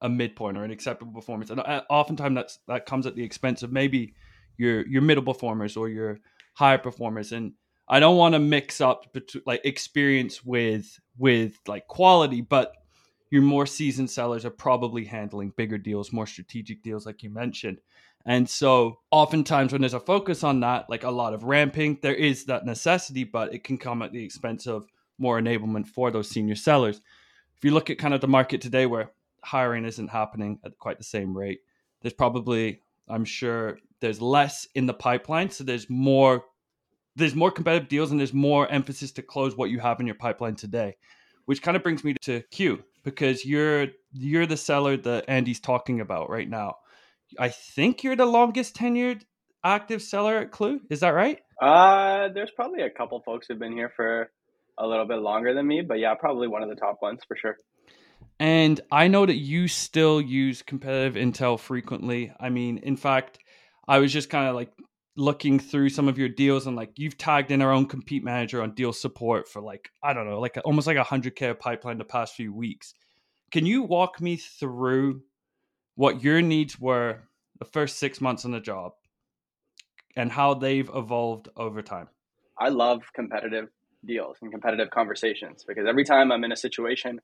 a 0.03 0.09
midpoint 0.09 0.57
or 0.57 0.65
an 0.65 0.71
acceptable 0.71 1.13
performance, 1.13 1.51
and 1.51 1.61
uh, 1.61 1.83
oftentimes 1.91 2.35
that's 2.35 2.59
that 2.69 2.87
comes 2.87 3.07
at 3.07 3.15
the 3.15 3.25
expense 3.25 3.63
of 3.63 3.73
maybe 3.73 4.15
your 4.57 4.87
your 4.87 5.03
middle 5.03 5.25
performers 5.25 5.77
or 5.77 5.89
your 5.89 6.19
higher 6.55 6.79
performers. 6.79 7.33
And 7.33 7.53
I 7.89 8.01
don't 8.01 8.17
want 8.17 8.35
to 8.35 8.39
mix 8.39 8.81
up 8.81 9.17
like 9.47 9.63
experience 9.65 10.45
with 10.45 10.99
with 11.19 11.59
like 11.67 11.87
quality, 11.89 12.41
but 12.41 12.75
your 13.31 13.43
more 13.43 13.67
seasoned 13.67 14.11
sellers 14.11 14.45
are 14.45 14.51
probably 14.51 15.05
handling 15.05 15.53
bigger 15.57 15.79
deals, 15.79 16.13
more 16.13 16.27
strategic 16.27 16.83
deals, 16.83 17.07
like 17.07 17.23
you 17.23 17.31
mentioned. 17.31 17.81
And 18.27 18.49
so, 18.49 18.99
oftentimes, 19.11 19.73
when 19.73 19.81
there's 19.81 19.95
a 19.95 20.01
focus 20.01 20.45
on 20.45 20.61
that, 20.61 20.91
like 20.91 21.05
a 21.05 21.11
lot 21.11 21.33
of 21.33 21.45
ramping, 21.45 21.99
there 22.03 22.15
is 22.15 22.45
that 22.47 22.67
necessity, 22.67 23.25
but 23.25 23.55
it 23.55 23.65
can 23.65 23.79
come 23.79 24.03
at 24.03 24.13
the 24.13 24.23
expense 24.23 24.67
of 24.67 24.87
more 25.19 25.41
enablement 25.41 25.87
for 25.87 26.11
those 26.11 26.29
senior 26.29 26.57
sellers. 26.57 27.01
If 27.57 27.65
you 27.65 27.71
look 27.71 27.89
at 27.89 27.99
kind 27.99 28.13
of 28.13 28.21
the 28.21 28.29
market 28.29 28.61
today 28.61 28.85
where 28.87 29.13
hiring 29.45 29.85
isn't 29.85 30.09
happening 30.09 30.59
at 30.65 30.79
quite 30.79 30.99
the 30.99 31.05
same 31.05 31.37
rate, 31.37 31.61
there's 32.03 32.15
probably, 32.15 32.81
I'm 33.09 33.25
sure, 33.25 33.79
there's 34.01 34.21
less 34.21 34.67
in 34.75 34.87
the 34.87 34.95
pipeline. 34.95 35.51
So, 35.51 35.65
there's 35.65 35.89
more. 35.89 36.45
There's 37.17 37.35
more 37.35 37.51
competitive 37.51 37.89
deals 37.89 38.13
and 38.13 38.21
there's 38.21 38.33
more 38.33 38.69
emphasis 38.69 39.11
to 39.13 39.23
close 39.23 39.57
what 39.57 39.69
you 39.69 39.81
have 39.81 39.99
in 39.99 40.07
your 40.07 40.15
pipeline 40.15 40.55
today, 40.55 40.97
which 41.45 41.61
kind 41.61 41.77
of 41.77 41.83
brings 41.83 42.05
me 42.05 42.15
to 42.23 42.41
Q 42.53 42.85
because 43.03 43.45
you're 43.45 43.89
you're 44.13 44.47
the 44.47 44.57
seller 44.57 44.97
that 44.97 45.25
Andy's 45.29 45.61
talking 45.61 46.01
about 46.01 46.31
right 46.31 46.49
now. 46.49 46.77
I 47.39 47.49
think 47.49 48.03
you're 48.03 48.17
the 48.17 48.27
longest 48.27 48.77
tenured 48.77 49.23
active 49.65 50.03
seller 50.03 50.39
at 50.39 50.51
Klue. 50.51 50.81
Is 50.91 51.01
that 51.01 51.11
right? 51.11 51.41
Uh, 51.61 52.29
there's 52.33 52.51
probably 52.51 52.83
a 52.83 52.91
couple 52.91 53.21
folks 53.21 53.47
who've 53.47 53.59
been 53.59 53.73
here 53.73 53.93
for 53.95 54.31
a 54.79 54.87
little 54.87 55.07
bit 55.07 55.19
longer 55.19 55.55
than 55.55 55.67
me, 55.67 55.83
but 55.83 55.99
yeah, 55.99 56.15
probably 56.15 56.49
one 56.49 56.63
of 56.63 56.69
the 56.69 56.75
top 56.75 57.03
ones 57.03 57.21
for 57.29 57.37
sure. 57.37 57.59
And 58.41 58.81
I 58.91 59.09
know 59.09 59.27
that 59.27 59.37
you 59.37 59.69
still 59.69 60.19
use 60.19 60.63
competitive 60.63 61.15
intel 61.15 61.61
frequently. 61.61 62.33
I 62.41 62.49
mean, 62.49 62.79
in 62.79 62.97
fact, 62.97 63.39
I 63.87 63.99
was 63.99 64.13
just 64.13 64.31
kind 64.31 64.49
of 64.49 64.55
like 64.55 64.73
looking 65.15 65.59
through 65.59 65.91
some 65.91 66.09
of 66.09 66.17
your 66.17 66.31
deals 66.31 66.67
and 66.67 66.75
like 66.75 66.93
you've 66.97 67.19
tagged 67.19 67.51
in 67.51 67.61
our 67.61 67.71
own 67.71 67.85
compete 67.85 68.25
manager 68.25 68.63
on 68.63 68.75
deal 68.75 68.93
support 68.93 69.49
for 69.49 69.61
like 69.61 69.91
i 70.03 70.13
don't 70.13 70.25
know 70.25 70.41
like 70.41 70.57
almost 70.65 70.87
like 70.87 70.97
a 70.97 71.05
100k 71.05 71.59
pipeline 71.59 71.99
the 71.99 72.05
past 72.05 72.35
few 72.35 72.55
weeks 72.55 72.95
can 73.51 73.67
you 73.67 73.83
walk 73.83 74.21
me 74.21 74.37
through 74.37 75.21
what 75.97 76.23
your 76.23 76.41
needs 76.41 76.79
were 76.79 77.19
the 77.59 77.65
first 77.65 77.99
six 77.99 78.21
months 78.21 78.45
on 78.45 78.53
the 78.53 78.61
job 78.61 78.93
and 80.17 80.31
how 80.31 80.55
they've 80.55 80.91
evolved 80.95 81.49
over 81.57 81.83
time 81.83 82.09
i 82.59 82.69
love 82.69 83.03
competitive 83.15 83.69
deals 84.07 84.37
and 84.41 84.53
competitive 84.53 84.91
conversations 84.91 85.65
because 85.67 85.87
every 85.87 86.05
time 86.05 86.31
i'm 86.31 86.45
in 86.45 86.53
a 86.53 86.57
situation 86.57 87.21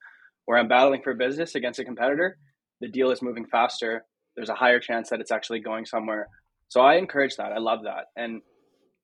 where 0.47 0.57
i'm 0.57 0.67
battling 0.67 1.01
for 1.03 1.13
business 1.13 1.53
against 1.53 1.79
a 1.79 1.85
competitor 1.85 2.37
the 2.81 2.89
deal 2.89 3.11
is 3.11 3.21
moving 3.21 3.45
faster 3.45 4.03
there's 4.35 4.49
a 4.49 4.55
higher 4.55 4.79
chance 4.79 5.09
that 5.09 5.21
it's 5.21 5.31
actually 5.31 5.59
going 5.59 5.85
somewhere 5.85 6.27
so 6.69 6.81
I 6.81 6.95
encourage 6.95 7.35
that. 7.37 7.51
I 7.51 7.59
love 7.59 7.79
that. 7.83 8.05
And 8.15 8.41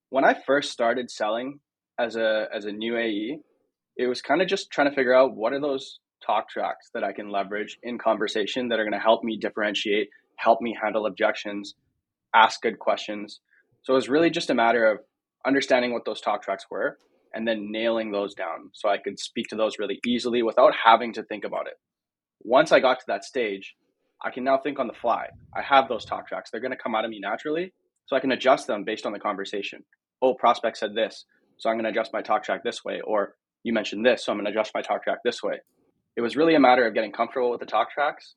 when 0.09 0.25
I 0.25 0.35
first 0.45 0.71
started 0.71 1.09
selling 1.09 1.59
as 1.99 2.15
a 2.15 2.47
as 2.53 2.65
a 2.65 2.71
new 2.71 2.97
AE, 2.97 3.39
it 3.97 4.07
was 4.07 4.21
kind 4.21 4.41
of 4.41 4.47
just 4.47 4.71
trying 4.71 4.89
to 4.89 4.95
figure 4.95 5.15
out 5.15 5.35
what 5.35 5.53
are 5.53 5.61
those 5.61 5.99
talk 6.25 6.49
tracks 6.49 6.89
that 6.93 7.03
I 7.03 7.13
can 7.13 7.29
leverage 7.29 7.77
in 7.83 7.97
conversation 7.97 8.69
that 8.69 8.79
are 8.79 8.83
going 8.83 8.93
to 8.93 8.99
help 8.99 9.23
me 9.23 9.37
differentiate, 9.37 10.09
help 10.37 10.61
me 10.61 10.75
handle 10.81 11.05
objections, 11.05 11.75
ask 12.33 12.61
good 12.61 12.79
questions. 12.79 13.39
So 13.83 13.93
it 13.93 13.95
was 13.95 14.09
really 14.09 14.29
just 14.29 14.49
a 14.49 14.55
matter 14.55 14.85
of 14.85 14.99
understanding 15.45 15.93
what 15.93 16.05
those 16.05 16.21
talk 16.21 16.41
tracks 16.41 16.65
were 16.69 16.97
and 17.33 17.47
then 17.47 17.71
nailing 17.71 18.11
those 18.11 18.33
down 18.33 18.69
so 18.73 18.89
I 18.89 18.97
could 18.97 19.19
speak 19.19 19.47
to 19.49 19.55
those 19.55 19.79
really 19.79 19.99
easily 20.05 20.43
without 20.43 20.73
having 20.83 21.13
to 21.13 21.23
think 21.23 21.43
about 21.43 21.67
it. 21.67 21.73
Once 22.43 22.71
I 22.71 22.79
got 22.79 22.99
to 22.99 23.05
that 23.07 23.23
stage, 23.23 23.75
I 24.23 24.31
can 24.31 24.43
now 24.43 24.57
think 24.57 24.79
on 24.79 24.87
the 24.87 24.93
fly. 24.93 25.27
I 25.55 25.61
have 25.61 25.89
those 25.89 26.05
talk 26.05 26.27
tracks. 26.27 26.49
They're 26.51 26.61
going 26.61 26.71
to 26.71 26.77
come 26.77 26.95
out 26.95 27.05
of 27.05 27.11
me 27.11 27.19
naturally. 27.19 27.73
So 28.05 28.15
I 28.15 28.19
can 28.19 28.31
adjust 28.31 28.67
them 28.67 28.83
based 28.83 29.05
on 29.05 29.13
the 29.13 29.19
conversation. 29.19 29.83
Oh, 30.21 30.33
prospect 30.33 30.77
said 30.77 30.95
this. 30.95 31.25
So 31.57 31.69
I'm 31.69 31.75
going 31.75 31.85
to 31.85 31.89
adjust 31.89 32.13
my 32.13 32.21
talk 32.21 32.43
track 32.43 32.63
this 32.63 32.83
way. 32.83 33.01
Or 33.01 33.35
you 33.63 33.73
mentioned 33.73 34.05
this. 34.05 34.25
So 34.25 34.31
I'm 34.31 34.37
going 34.37 34.45
to 34.45 34.51
adjust 34.51 34.71
my 34.73 34.81
talk 34.81 35.03
track 35.03 35.19
this 35.23 35.41
way. 35.41 35.59
It 36.15 36.21
was 36.21 36.35
really 36.35 36.55
a 36.55 36.59
matter 36.59 36.85
of 36.85 36.93
getting 36.93 37.11
comfortable 37.11 37.49
with 37.49 37.59
the 37.59 37.65
talk 37.65 37.91
tracks 37.91 38.35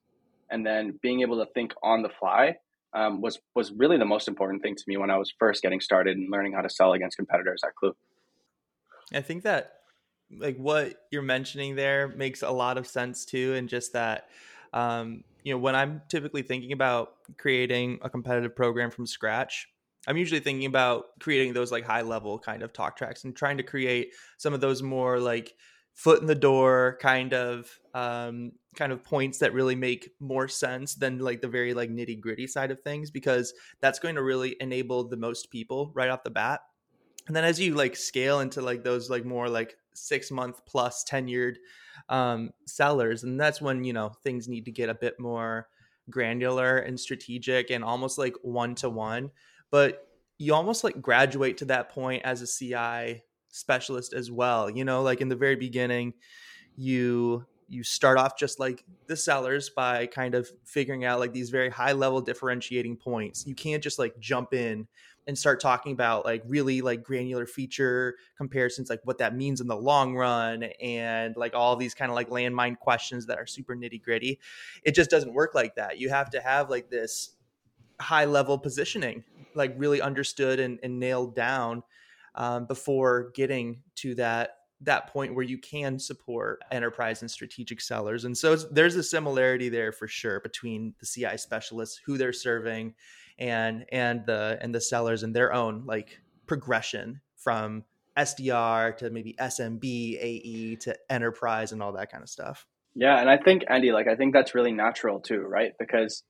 and 0.50 0.64
then 0.64 0.98
being 1.02 1.20
able 1.20 1.44
to 1.44 1.50
think 1.52 1.72
on 1.82 2.02
the 2.02 2.08
fly 2.08 2.54
um, 2.94 3.20
was, 3.20 3.38
was 3.54 3.72
really 3.76 3.98
the 3.98 4.04
most 4.04 4.28
important 4.28 4.62
thing 4.62 4.74
to 4.76 4.84
me 4.86 4.96
when 4.96 5.10
I 5.10 5.18
was 5.18 5.32
first 5.38 5.62
getting 5.62 5.80
started 5.80 6.16
and 6.16 6.30
learning 6.30 6.54
how 6.54 6.62
to 6.62 6.70
sell 6.70 6.92
against 6.92 7.16
competitors 7.16 7.60
at 7.64 7.72
Klue. 7.82 7.92
I 9.12 9.20
think 9.20 9.44
that 9.44 9.72
like 10.30 10.56
what 10.56 10.94
you're 11.10 11.22
mentioning 11.22 11.76
there 11.76 12.08
makes 12.08 12.42
a 12.42 12.50
lot 12.50 12.78
of 12.78 12.86
sense 12.86 13.25
too. 13.25 13.54
And 13.54 13.68
just 13.68 13.92
that, 13.92 14.28
um, 14.72 15.22
you 15.44 15.52
know, 15.52 15.58
when 15.58 15.76
I'm 15.76 16.02
typically 16.08 16.42
thinking 16.42 16.72
about 16.72 17.14
creating 17.38 17.98
a 18.02 18.10
competitive 18.10 18.56
program 18.56 18.90
from 18.90 19.06
scratch, 19.06 19.68
I'm 20.08 20.16
usually 20.16 20.40
thinking 20.40 20.66
about 20.66 21.18
creating 21.20 21.52
those 21.52 21.72
like 21.72 21.84
high 21.84 22.02
level 22.02 22.38
kind 22.38 22.62
of 22.62 22.72
talk 22.72 22.96
tracks 22.96 23.25
and 23.25 23.34
trying 23.34 23.56
to 23.56 23.62
create 23.62 24.12
some 24.38 24.54
of 24.54 24.60
those 24.60 24.82
more 24.82 25.18
like 25.18 25.54
foot 25.94 26.20
in 26.20 26.26
the 26.26 26.34
door 26.34 26.98
kind 27.00 27.32
of 27.32 27.70
um, 27.94 28.52
kind 28.76 28.92
of 28.92 29.02
points 29.02 29.38
that 29.38 29.54
really 29.54 29.75
make 29.75 30.10
more 30.20 30.46
sense 30.46 30.94
than 30.94 31.18
like 31.18 31.40
the 31.40 31.48
very 31.48 31.75
like 31.75 31.90
nitty 31.90 32.20
gritty 32.20 32.46
side 32.46 32.70
of 32.70 32.80
things 32.80 33.10
because 33.10 33.54
that's 33.80 33.98
going 33.98 34.14
to 34.14 34.22
really 34.22 34.56
enable 34.60 35.08
the 35.08 35.16
most 35.16 35.50
people 35.50 35.90
right 35.94 36.10
off 36.10 36.22
the 36.22 36.30
bat 36.30 36.60
and 37.26 37.35
then 37.35 37.45
as 37.45 37.59
you 37.59 37.75
like 37.75 37.97
scale 37.97 38.40
into 38.40 38.61
like 38.61 38.85
those 38.85 39.11
like 39.11 39.25
more 39.25 39.49
like 39.49 39.76
six 39.95 40.30
month 40.30 40.64
plus 40.66 41.04
tenured 41.04 41.56
um, 42.09 42.50
sellers, 42.66 43.25
and 43.25 43.40
that's 43.40 43.61
when 43.61 43.85
you 43.85 43.92
know 43.92 44.12
things 44.23 44.49
need 44.49 44.64
to 44.66 44.73
get 44.73 44.88
a 44.88 44.95
bit 44.95 45.18
more 45.18 45.68
granular 46.09 46.78
and 46.78 46.99
strategic 46.99 47.71
and 47.71 47.83
almost 47.83 48.18
like 48.18 48.35
one 48.42 48.75
to 48.76 48.88
one. 48.88 49.30
But 49.71 50.06
you 50.38 50.54
almost 50.54 50.85
like 50.85 51.00
graduate 51.00 51.56
to 51.59 51.64
that 51.66 51.88
point 51.88 52.23
as 52.25 52.42
a 52.42 52.47
CI 52.47 53.23
specialist 53.49 54.12
as 54.12 54.30
well. 54.30 54.71
You 54.71 54.85
know, 54.85 55.02
like 55.02 55.21
in 55.21 55.28
the 55.28 55.37
very 55.37 55.56
beginning, 55.56 56.14
you 56.76 57.45
you 57.68 57.83
start 57.83 58.16
off 58.16 58.38
just 58.38 58.61
like 58.61 58.85
the 59.09 59.16
sellers 59.16 59.71
by 59.71 60.06
kind 60.06 60.37
of 60.37 60.49
figuring 60.64 61.04
out 61.04 61.18
like 61.18 61.33
these 61.33 61.50
very 61.50 61.68
high 61.68 61.92
level 61.92 62.21
differentiating 62.21 62.97
points. 62.97 63.45
You 63.45 63.56
can't 63.56 63.83
just 63.83 63.99
like 63.99 64.18
jump 64.21 64.54
in 64.54 64.87
and 65.26 65.37
start 65.37 65.61
talking 65.61 65.92
about 65.92 66.25
like 66.25 66.42
really 66.47 66.80
like 66.80 67.02
granular 67.02 67.47
feature 67.47 68.16
comparisons 68.37 68.88
like 68.88 69.00
what 69.04 69.18
that 69.18 69.35
means 69.35 69.61
in 69.61 69.66
the 69.66 69.76
long 69.76 70.14
run 70.14 70.64
and 70.80 71.37
like 71.37 71.54
all 71.54 71.76
these 71.76 71.95
kind 71.95 72.11
of 72.11 72.14
like 72.14 72.28
landmine 72.30 72.78
questions 72.78 73.26
that 73.26 73.38
are 73.38 73.47
super 73.47 73.75
nitty 73.75 74.02
gritty 74.02 74.38
it 74.83 74.95
just 74.95 75.11
doesn't 75.11 75.35
work 75.35 75.54
like 75.54 75.75
that 75.75 75.99
you 75.99 76.09
have 76.09 76.30
to 76.30 76.40
have 76.40 76.71
like 76.71 76.88
this 76.90 77.37
high 78.00 78.25
level 78.25 78.59
positioning 78.59 79.25
like 79.54 79.75
really 79.76 80.00
understood 80.00 80.61
and, 80.61 80.78
and 80.83 80.99
nailed 80.99 81.35
down 81.35 81.83
um, 82.35 82.66
before 82.66 83.30
getting 83.35 83.83
to 83.97 84.14
that 84.14 84.59
that 84.83 85.06
point 85.06 85.35
where 85.35 85.45
you 85.45 85.56
can 85.56 85.99
support 85.99 86.62
enterprise 86.71 87.23
and 87.23 87.30
strategic 87.30 87.80
sellers. 87.80 88.26
And 88.26 88.37
so 88.37 88.56
there's 88.56 88.95
a 88.97 89.02
similarity 89.02 89.71
there 89.71 89.90
for 89.90 90.06
sure 90.06 90.40
between 90.40 90.95
the 91.00 91.06
CI 91.06 91.38
specialists, 91.38 91.99
who 92.04 92.18
they're 92.18 92.33
serving, 92.33 92.95
and 93.38 93.84
and 93.92 94.24
the 94.26 94.58
and 94.60 94.74
the 94.74 94.80
sellers 94.80 95.22
and 95.22 95.34
their 95.34 95.52
own 95.52 95.84
like 95.86 96.20
progression 96.46 97.20
from 97.36 97.84
SDR 98.16 98.96
to 98.96 99.10
maybe 99.10 99.34
SMB, 99.38 99.84
AE 99.84 100.76
to 100.76 100.96
enterprise 101.10 101.72
and 101.72 101.82
all 101.82 101.92
that 101.92 102.10
kind 102.10 102.22
of 102.22 102.30
stuff. 102.30 102.66
Yeah, 102.94 103.20
and 103.20 103.28
I 103.28 103.36
think 103.36 103.64
Andy, 103.68 103.92
like 103.92 104.08
I 104.08 104.16
think 104.16 104.32
that's 104.32 104.54
really 104.54 104.72
natural 104.72 105.20
too, 105.20 105.40
right? 105.40 105.72
Because 105.78 106.22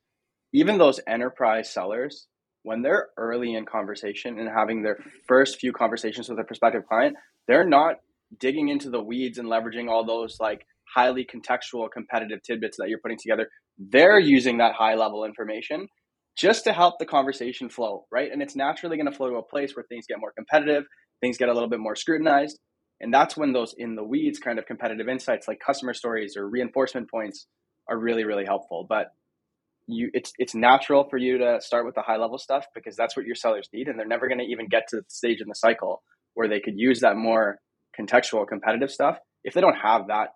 even 0.52 0.78
those 0.78 1.00
enterprise 1.06 1.70
sellers, 1.70 2.26
when 2.64 2.82
they're 2.82 3.08
early 3.16 3.54
in 3.54 3.64
conversation 3.66 4.38
and 4.40 4.48
having 4.48 4.82
their 4.82 4.98
first 5.28 5.60
few 5.60 5.72
conversations 5.72 6.28
with 6.28 6.40
a 6.40 6.44
prospective 6.44 6.86
client, 6.86 7.16
they're 7.46 7.68
not 7.68 7.96
digging 8.40 8.68
into 8.68 8.90
the 8.90 9.00
weeds 9.00 9.38
and 9.38 9.48
leveraging 9.48 9.88
all 9.88 10.04
those 10.04 10.38
like 10.40 10.66
highly 10.92 11.25
contextual 11.25 11.88
competitive 11.90 12.42
tidbits 12.42 12.76
that 12.76 12.88
you're 12.88 12.98
putting 12.98 13.18
together 13.18 13.48
they're 13.78 14.18
using 14.18 14.58
that 14.58 14.75
high 14.75 14.94
level 14.94 15.25
information 15.25 15.88
just 16.37 16.64
to 16.64 16.73
help 16.73 16.99
the 16.99 17.07
conversation 17.07 17.69
flow 17.69 18.07
right 18.12 18.31
and 18.33 18.43
it's 18.43 18.57
naturally 18.57 18.97
going 18.97 19.11
to 19.11 19.16
flow 19.16 19.31
to 19.31 19.37
a 19.37 19.43
place 19.43 19.75
where 19.75 19.85
things 19.88 20.07
get 20.09 20.21
more 20.21 20.33
competitive 20.37 20.85
things 21.21 21.38
get 21.38 21.49
a 21.49 21.55
little 21.55 21.69
bit 21.69 21.81
more 21.81 21.97
scrutinized 21.97 22.59
and 23.00 23.12
that's 23.12 23.37
when 23.37 23.52
those 23.52 23.75
in 23.76 23.95
the 23.95 24.05
weeds 24.05 24.38
kind 24.38 24.59
of 24.59 24.66
competitive 24.66 25.09
insights 25.09 25.49
like 25.49 25.59
customer 25.64 25.95
stories 25.95 26.37
or 26.37 26.49
reinforcement 26.49 27.11
points 27.11 27.47
are 27.88 27.99
really 27.99 28.25
really 28.25 28.45
helpful 28.45 28.87
but 28.88 29.09
you 29.87 30.11
it's 30.14 30.33
it's 30.38 30.55
natural 30.55 31.09
for 31.09 31.16
you 31.16 31.38
to 31.38 31.61
start 31.61 31.87
with 31.87 31.95
the 31.95 32.02
high 32.02 32.16
level 32.16 32.38
stuff 32.38 32.66
because 32.75 32.97
that's 32.97 33.16
what 33.16 33.26
your 33.26 33.37
sellers 33.37 33.69
need 33.73 33.88
and 33.88 33.99
they're 33.99 34.07
never 34.07 34.28
going 34.28 34.38
to 34.38 34.45
even 34.45 34.66
get 34.69 34.88
to 34.88 34.97
the 34.97 35.05
stage 35.09 35.40
in 35.40 35.49
the 35.49 35.55
cycle 35.55 36.02
where 36.35 36.49
they 36.49 36.61
could 36.61 36.75
use 36.76 37.00
that 37.00 37.16
more 37.16 37.59
contextual 37.99 38.47
competitive 38.47 38.90
stuff 38.90 39.19
if 39.45 39.55
they 39.55 39.61
don't 39.61 39.76
have 39.76 40.09
that 40.09 40.31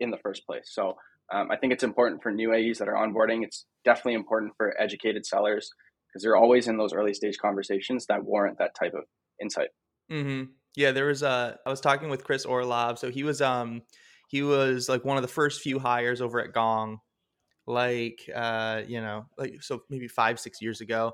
in 0.00 0.10
the 0.10 0.16
first 0.18 0.46
place. 0.46 0.70
So 0.72 0.96
um, 1.32 1.50
I 1.50 1.56
think 1.56 1.72
it's 1.72 1.84
important 1.84 2.22
for 2.22 2.32
new 2.32 2.52
AEs 2.52 2.78
that 2.78 2.88
are 2.88 2.94
onboarding. 2.94 3.44
It's 3.44 3.66
definitely 3.84 4.14
important 4.14 4.52
for 4.56 4.74
educated 4.80 5.24
sellers 5.24 5.70
because 6.08 6.22
they're 6.22 6.36
always 6.36 6.66
in 6.66 6.76
those 6.76 6.92
early 6.92 7.14
stage 7.14 7.38
conversations 7.38 8.06
that 8.06 8.24
warrant 8.24 8.58
that 8.58 8.74
type 8.78 8.94
of 8.94 9.04
insight. 9.40 9.68
Mm-hmm. 10.10 10.50
Yeah, 10.76 10.92
there 10.92 11.06
was 11.06 11.22
a. 11.22 11.58
I 11.64 11.70
was 11.70 11.80
talking 11.80 12.10
with 12.10 12.24
Chris 12.24 12.44
Orlov, 12.44 12.98
so 12.98 13.10
he 13.10 13.22
was 13.22 13.40
um 13.40 13.82
he 14.28 14.42
was 14.42 14.88
like 14.88 15.04
one 15.04 15.16
of 15.16 15.22
the 15.22 15.28
first 15.28 15.60
few 15.60 15.78
hires 15.78 16.20
over 16.20 16.40
at 16.40 16.52
Gong, 16.52 16.98
like 17.66 18.28
uh 18.34 18.82
you 18.86 19.00
know 19.00 19.26
like 19.38 19.62
so 19.62 19.82
maybe 19.88 20.08
five 20.08 20.38
six 20.40 20.60
years 20.60 20.80
ago. 20.80 21.12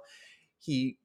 He 0.59 0.97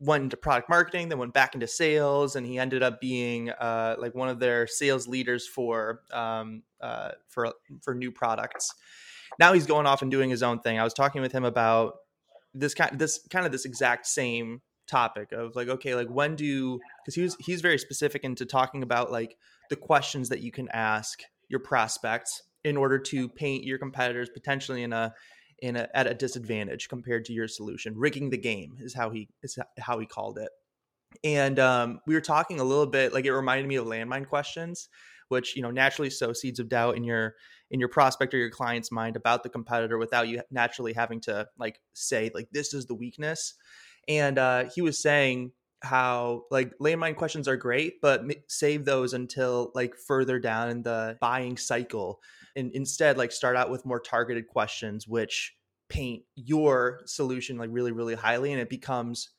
went 0.00 0.24
into 0.24 0.36
product 0.36 0.68
marketing, 0.68 1.08
then 1.08 1.18
went 1.18 1.32
back 1.32 1.54
into 1.54 1.66
sales, 1.66 2.36
and 2.36 2.46
he 2.46 2.58
ended 2.58 2.82
up 2.82 3.00
being 3.00 3.50
uh, 3.50 3.96
like 3.98 4.14
one 4.14 4.28
of 4.28 4.38
their 4.38 4.66
sales 4.66 5.08
leaders 5.08 5.46
for 5.46 6.02
um, 6.12 6.62
uh, 6.80 7.12
for 7.28 7.52
for 7.82 7.94
new 7.94 8.10
products. 8.10 8.74
Now 9.38 9.52
he's 9.52 9.66
going 9.66 9.86
off 9.86 10.02
and 10.02 10.10
doing 10.10 10.30
his 10.30 10.42
own 10.42 10.60
thing. 10.60 10.78
I 10.78 10.84
was 10.84 10.94
talking 10.94 11.22
with 11.22 11.32
him 11.32 11.44
about 11.44 11.94
this 12.54 12.74
kind 12.74 12.98
this 12.98 13.20
kind 13.30 13.46
of 13.46 13.52
this 13.52 13.64
exact 13.64 14.06
same 14.06 14.62
topic 14.88 15.32
of 15.32 15.54
like 15.54 15.68
okay 15.68 15.94
like 15.94 16.08
when 16.08 16.34
do 16.34 16.80
because 17.04 17.14
he 17.14 17.20
was 17.20 17.36
he's 17.40 17.60
very 17.60 17.78
specific 17.78 18.24
into 18.24 18.46
talking 18.46 18.82
about 18.82 19.12
like 19.12 19.36
the 19.68 19.76
questions 19.76 20.30
that 20.30 20.40
you 20.40 20.50
can 20.50 20.66
ask 20.72 21.22
your 21.48 21.60
prospects 21.60 22.42
in 22.64 22.76
order 22.76 22.98
to 22.98 23.28
paint 23.28 23.64
your 23.64 23.78
competitors 23.78 24.30
potentially 24.30 24.82
in 24.82 24.92
a 24.92 25.12
in 25.62 25.76
a, 25.76 25.88
at 25.94 26.06
a 26.06 26.14
disadvantage 26.14 26.88
compared 26.88 27.24
to 27.26 27.32
your 27.32 27.48
solution. 27.48 27.96
Rigging 27.96 28.30
the 28.30 28.38
game 28.38 28.76
is 28.80 28.94
how 28.94 29.10
he 29.10 29.28
is 29.42 29.58
how 29.78 29.98
he 29.98 30.06
called 30.06 30.38
it. 30.38 30.50
And 31.24 31.58
um, 31.58 32.00
we 32.06 32.14
were 32.14 32.20
talking 32.20 32.60
a 32.60 32.64
little 32.64 32.86
bit 32.86 33.12
like 33.12 33.24
it 33.24 33.32
reminded 33.32 33.66
me 33.66 33.76
of 33.76 33.86
landmine 33.86 34.28
questions, 34.28 34.88
which 35.28 35.56
you 35.56 35.62
know 35.62 35.70
naturally 35.70 36.10
sow 36.10 36.32
seeds 36.32 36.58
of 36.58 36.68
doubt 36.68 36.96
in 36.96 37.04
your 37.04 37.34
in 37.70 37.80
your 37.80 37.88
prospect 37.88 38.32
or 38.34 38.38
your 38.38 38.50
client's 38.50 38.92
mind 38.92 39.16
about 39.16 39.42
the 39.42 39.48
competitor 39.48 39.98
without 39.98 40.28
you 40.28 40.42
naturally 40.50 40.92
having 40.92 41.20
to 41.20 41.46
like 41.58 41.80
say 41.92 42.30
like 42.34 42.48
this 42.52 42.74
is 42.74 42.86
the 42.86 42.94
weakness. 42.94 43.54
And 44.06 44.38
uh, 44.38 44.64
he 44.74 44.80
was 44.80 44.98
saying 44.98 45.52
how 45.82 46.44
like 46.50 46.72
landmine 46.78 47.16
questions 47.16 47.46
are 47.46 47.56
great, 47.56 48.00
but 48.00 48.22
save 48.48 48.84
those 48.84 49.12
until 49.12 49.70
like 49.74 49.94
further 49.96 50.38
down 50.38 50.70
in 50.70 50.82
the 50.82 51.16
buying 51.20 51.56
cycle 51.56 52.20
and 52.58 52.72
instead 52.72 53.16
like 53.16 53.32
start 53.32 53.56
out 53.56 53.70
with 53.70 53.86
more 53.86 54.00
targeted 54.00 54.46
questions 54.46 55.08
which 55.08 55.54
paint 55.88 56.22
your 56.34 57.00
solution 57.06 57.56
like 57.56 57.70
really 57.72 57.92
really 57.92 58.14
highly 58.14 58.52
and 58.52 58.60
it 58.60 58.68
becomes 58.68 59.30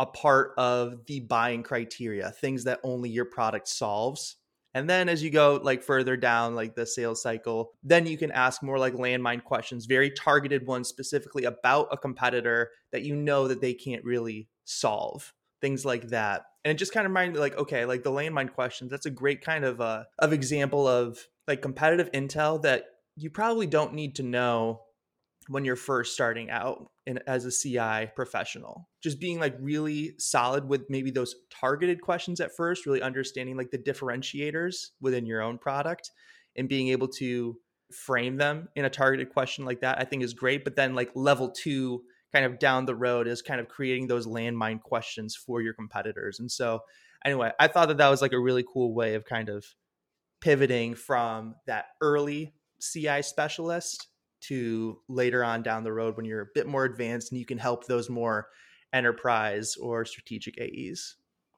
a 0.00 0.06
part 0.06 0.52
of 0.56 1.06
the 1.06 1.20
buying 1.20 1.62
criteria 1.62 2.30
things 2.30 2.64
that 2.64 2.80
only 2.84 3.10
your 3.10 3.24
product 3.24 3.68
solves. 3.68 4.36
And 4.74 4.88
then 4.88 5.08
as 5.08 5.22
you 5.22 5.30
go 5.30 5.58
like 5.62 5.82
further 5.82 6.16
down 6.16 6.54
like 6.54 6.76
the 6.76 6.86
sales 6.86 7.20
cycle 7.20 7.72
then 7.82 8.06
you 8.06 8.16
can 8.16 8.30
ask 8.30 8.62
more 8.62 8.78
like 8.78 8.92
landmine 8.92 9.42
questions 9.42 9.86
very 9.86 10.10
targeted 10.10 10.66
ones 10.66 10.88
specifically 10.88 11.44
about 11.44 11.88
a 11.90 11.96
competitor 11.96 12.70
that 12.92 13.02
you 13.02 13.16
know 13.16 13.48
that 13.48 13.60
they 13.60 13.74
can't 13.74 14.04
really 14.04 14.48
solve 14.64 15.32
things 15.60 15.84
like 15.84 16.08
that 16.08 16.42
and 16.64 16.72
it 16.72 16.78
just 16.78 16.92
kind 16.92 17.06
of 17.06 17.10
reminded 17.10 17.34
me 17.34 17.40
like 17.40 17.56
okay 17.56 17.84
like 17.84 18.02
the 18.02 18.10
landmine 18.10 18.52
questions 18.52 18.90
that's 18.90 19.06
a 19.06 19.10
great 19.10 19.40
kind 19.40 19.64
of 19.64 19.80
uh 19.80 20.04
of 20.18 20.32
example 20.32 20.86
of 20.86 21.18
like 21.46 21.62
competitive 21.62 22.10
intel 22.12 22.60
that 22.62 22.84
you 23.16 23.30
probably 23.30 23.66
don't 23.66 23.94
need 23.94 24.14
to 24.16 24.22
know 24.22 24.80
when 25.48 25.64
you're 25.64 25.76
first 25.76 26.14
starting 26.14 26.50
out 26.50 26.90
in, 27.06 27.18
as 27.26 27.44
a 27.44 27.50
CI 27.50 28.10
professional. 28.14 28.88
Just 29.02 29.18
being 29.18 29.40
like 29.40 29.56
really 29.58 30.14
solid 30.18 30.68
with 30.68 30.82
maybe 30.88 31.10
those 31.10 31.34
targeted 31.50 32.02
questions 32.02 32.40
at 32.40 32.54
first, 32.54 32.86
really 32.86 33.02
understanding 33.02 33.56
like 33.56 33.70
the 33.70 33.78
differentiators 33.78 34.90
within 35.00 35.26
your 35.26 35.42
own 35.42 35.58
product 35.58 36.10
and 36.56 36.68
being 36.68 36.88
able 36.88 37.08
to 37.08 37.56
frame 37.92 38.36
them 38.36 38.68
in 38.76 38.84
a 38.84 38.90
targeted 38.90 39.32
question 39.32 39.64
like 39.64 39.80
that, 39.80 39.98
I 39.98 40.04
think 40.04 40.22
is 40.22 40.34
great. 40.34 40.64
But 40.64 40.76
then 40.76 40.94
like 40.94 41.10
level 41.14 41.50
two 41.50 42.02
kind 42.32 42.44
of 42.44 42.58
down 42.58 42.84
the 42.84 42.94
road 42.94 43.26
is 43.26 43.42
kind 43.42 43.60
of 43.60 43.68
creating 43.68 44.06
those 44.06 44.26
landmine 44.26 44.80
questions 44.80 45.34
for 45.34 45.62
your 45.62 45.74
competitors. 45.74 46.40
And 46.40 46.50
so 46.50 46.80
anyway, 47.24 47.52
I 47.58 47.68
thought 47.68 47.88
that 47.88 47.98
that 47.98 48.08
was 48.08 48.22
like 48.22 48.32
a 48.32 48.38
really 48.38 48.64
cool 48.70 48.94
way 48.94 49.14
of 49.14 49.24
kind 49.24 49.48
of 49.48 49.64
pivoting 50.40 50.94
from 50.94 51.54
that 51.66 51.86
early 52.00 52.54
CI 52.80 53.22
specialist 53.22 54.08
to 54.40 54.98
later 55.08 55.42
on 55.42 55.62
down 55.62 55.82
the 55.82 55.92
road 55.92 56.16
when 56.16 56.24
you're 56.24 56.42
a 56.42 56.48
bit 56.54 56.66
more 56.66 56.84
advanced 56.84 57.32
and 57.32 57.38
you 57.38 57.46
can 57.46 57.58
help 57.58 57.86
those 57.86 58.08
more 58.08 58.48
enterprise 58.92 59.74
or 59.76 60.04
strategic 60.04 60.56
AEs. 60.60 61.16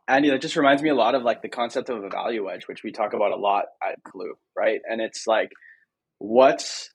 Andy, 0.08 0.30
that 0.30 0.40
just 0.40 0.56
reminds 0.56 0.82
me 0.82 0.88
a 0.88 0.94
lot 0.94 1.14
of 1.14 1.22
like 1.22 1.42
the 1.42 1.48
concept 1.48 1.88
of 1.88 2.02
a 2.02 2.08
value 2.08 2.44
wedge, 2.44 2.66
which 2.66 2.82
we 2.82 2.90
talk 2.90 3.12
about 3.12 3.32
a 3.32 3.36
lot 3.36 3.66
at 3.82 4.02
Klue, 4.02 4.32
right? 4.56 4.80
And 4.88 5.00
it's 5.00 5.26
like, 5.26 5.50
what's 6.18 6.90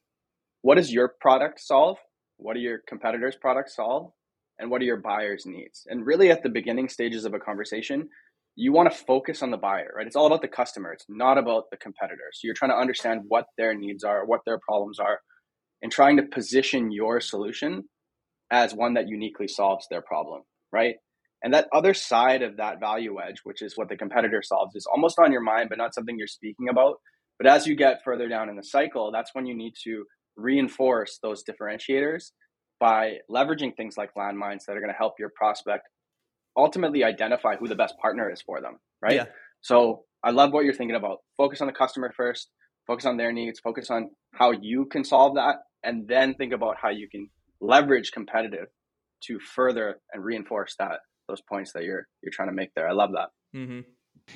what 0.62 0.75
does 0.75 0.91
your 0.91 1.13
product 1.22 1.60
solve? 1.60 1.98
What 2.38 2.56
do 2.56 2.60
your 2.60 2.80
competitors' 2.88 3.38
products 3.39 3.75
solve? 3.75 4.12
And 4.58 4.72
what 4.72 4.82
are 4.82 4.86
your 4.86 5.01
buyers' 5.01 5.46
needs? 5.46 5.86
And 5.88 6.06
really, 6.06 6.32
at 6.32 6.44
the 6.44 6.50
beginning 6.50 6.89
stages 6.89 7.25
of 7.25 7.34
a 7.34 7.39
conversation, 7.39 8.10
you 8.56 8.72
want 8.72 8.89
to 8.89 8.98
focus 8.98 9.42
on 9.44 9.51
the 9.51 9.58
buyer, 9.58 9.92
right? 9.96 10.08
It's 10.08 10.15
all 10.15 10.27
about 10.27 10.42
the 10.42 10.48
customer. 10.48 10.94
It's 10.94 11.06
not 11.10 11.38
about 11.38 11.65
the 11.72 11.77
competitor. 11.77 12.30
So 12.32 12.42
you're 12.46 12.54
trying 12.54 12.72
to 12.72 12.77
understand 12.77 13.22
what 13.27 13.48
their 13.58 13.74
needs 13.74 14.04
are, 14.04 14.25
what 14.25 14.42
their 14.46 14.60
problems 14.60 14.98
are, 15.00 15.20
and 15.82 15.92
trying 15.92 16.18
to 16.18 16.24
position 16.24 16.92
your 16.92 17.20
solution 17.20 17.84
as 18.50 18.74
one 18.74 18.94
that 18.94 19.10
uniquely 19.10 19.48
solves 19.48 19.88
their 19.89 20.01
problem, 20.01 20.44
right? 20.72 20.96
And 21.44 21.54
that 21.54 21.68
other 21.74 21.94
side 21.94 22.42
of 22.42 22.58
that 22.58 22.80
value 22.80 23.13
wedge, 23.13 23.42
which 23.44 23.62
is 23.62 23.74
what 23.75 23.89
the 23.89 23.98
competitor 23.98 24.42
solves, 24.42 24.75
is 24.75 24.88
almost 24.92 25.20
on 25.20 25.32
your 25.32 25.42
mind, 25.42 25.70
but 25.70 25.77
not 25.77 25.94
something 25.94 26.18
you're 26.18 26.27
speaking 26.27 26.70
about. 26.70 26.96
But 27.38 27.48
as 27.48 27.68
you 27.68 27.75
get 27.75 28.04
further 28.06 28.30
down 28.30 28.50
in 28.50 28.56
the 28.56 28.63
cycle, 28.63 29.12
that's 29.12 29.32
when 29.34 29.46
you 29.46 29.56
need 29.56 29.74
to 29.84 30.06
reinforce 30.38 31.20
those 31.22 31.44
differentiators 31.44 32.32
by 32.80 33.18
leveraging 33.30 33.75
things 33.75 33.98
like 33.98 34.13
landmines 34.15 34.65
that 34.65 34.75
are 34.75 34.82
going 34.82 34.92
to 34.92 34.98
help 34.98 35.13
your 35.20 35.32
prospect 35.36 35.88
ultimately 36.58 37.04
identify 37.04 37.56
who 37.56 37.68
the 37.68 37.75
best 37.75 37.96
partner 38.01 38.32
is 38.32 38.42
for 38.42 38.62
them, 38.62 38.77
right? 39.01 39.15
Yeah. 39.15 39.25
So 39.62 40.04
I 40.24 40.32
love 40.32 40.51
what 40.54 40.65
you're 40.65 40.74
thinking 40.74 40.96
about. 40.96 41.20
Focus 41.38 41.62
on 41.62 41.68
the 41.68 41.74
customer 41.74 42.12
first, 42.15 42.50
focus 42.88 43.06
on 43.06 43.18
their 43.18 43.32
needs, 43.32 43.60
focus 43.60 43.89
on 43.89 44.12
how 44.34 44.51
you 44.51 44.86
can 44.86 45.04
solve 45.04 45.36
that, 45.36 45.58
and 45.84 46.08
then 46.08 46.34
think 46.36 46.54
about 46.54 46.77
how 46.82 46.89
you 46.89 47.10
can 47.10 47.30
leverage 47.62 48.12
competitive 48.12 48.68
to 49.24 49.39
further 49.39 50.00
and 50.13 50.24
reinforce 50.24 50.75
that 50.80 51.00
those 51.27 51.42
points 51.42 51.74
that 51.74 51.84
you're 51.84 52.08
you're 52.22 52.32
trying 52.32 52.50
to 52.50 52.54
make 52.54 52.74
there. 52.75 52.88
I 52.88 52.94
love 52.94 53.12
that. 53.13 53.30
Mm-hmm. 53.58 53.82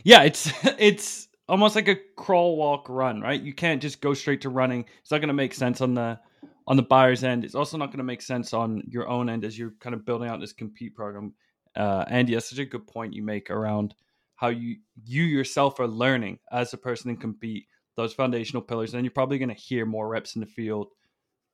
Yeah, 0.03 0.23
it's 0.23 0.51
it's 0.79 1.28
almost 1.49 1.75
like 1.75 1.87
a 1.87 1.97
crawl, 2.15 2.55
walk, 2.55 2.87
run, 2.87 3.21
right? 3.21 3.41
You 3.41 3.53
can't 3.53 3.81
just 3.81 4.01
go 4.01 4.13
straight 4.13 4.41
to 4.41 4.49
running. 4.49 4.85
It's 5.01 5.11
not 5.11 5.17
going 5.17 5.29
to 5.29 5.33
make 5.33 5.53
sense 5.53 5.81
on 5.81 5.95
the 5.95 6.19
on 6.67 6.77
the 6.77 6.83
buyer's 6.83 7.23
end. 7.23 7.43
It's 7.43 7.55
also 7.55 7.77
not 7.77 7.87
going 7.87 7.97
to 7.97 8.03
make 8.03 8.21
sense 8.21 8.53
on 8.53 8.83
your 8.87 9.09
own 9.09 9.27
end 9.27 9.43
as 9.43 9.57
you're 9.57 9.73
kind 9.79 9.95
of 9.95 10.05
building 10.05 10.29
out 10.29 10.39
this 10.39 10.53
compete 10.53 10.95
program. 10.95 11.33
Uh, 11.75 12.05
Andy, 12.07 12.35
that's 12.35 12.49
such 12.49 12.59
a 12.59 12.65
good 12.65 12.85
point 12.87 13.13
you 13.13 13.23
make 13.23 13.49
around 13.49 13.95
how 14.35 14.49
you 14.49 14.77
you 15.03 15.23
yourself 15.23 15.79
are 15.79 15.87
learning 15.87 16.39
as 16.51 16.73
a 16.73 16.77
person 16.77 17.09
in 17.09 17.17
compete 17.17 17.65
those 17.95 18.13
foundational 18.13 18.61
pillars. 18.61 18.93
And 18.93 19.03
you're 19.03 19.11
probably 19.11 19.39
going 19.39 19.49
to 19.49 19.55
hear 19.55 19.85
more 19.85 20.07
reps 20.07 20.35
in 20.35 20.41
the 20.41 20.47
field 20.47 20.89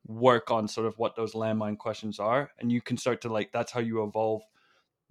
work 0.05 0.51
on 0.51 0.67
sort 0.67 0.85
of 0.85 0.97
what 0.97 1.15
those 1.15 1.33
landmine 1.33 1.77
questions 1.77 2.19
are, 2.19 2.51
and 2.59 2.71
you 2.71 2.81
can 2.81 2.97
start 2.97 3.21
to 3.21 3.29
like 3.29 3.51
that's 3.51 3.71
how 3.71 3.79
you 3.79 4.03
evolve 4.03 4.43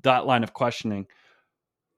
that 0.03 0.27
line 0.27 0.45
of 0.45 0.53
questioning 0.53 1.07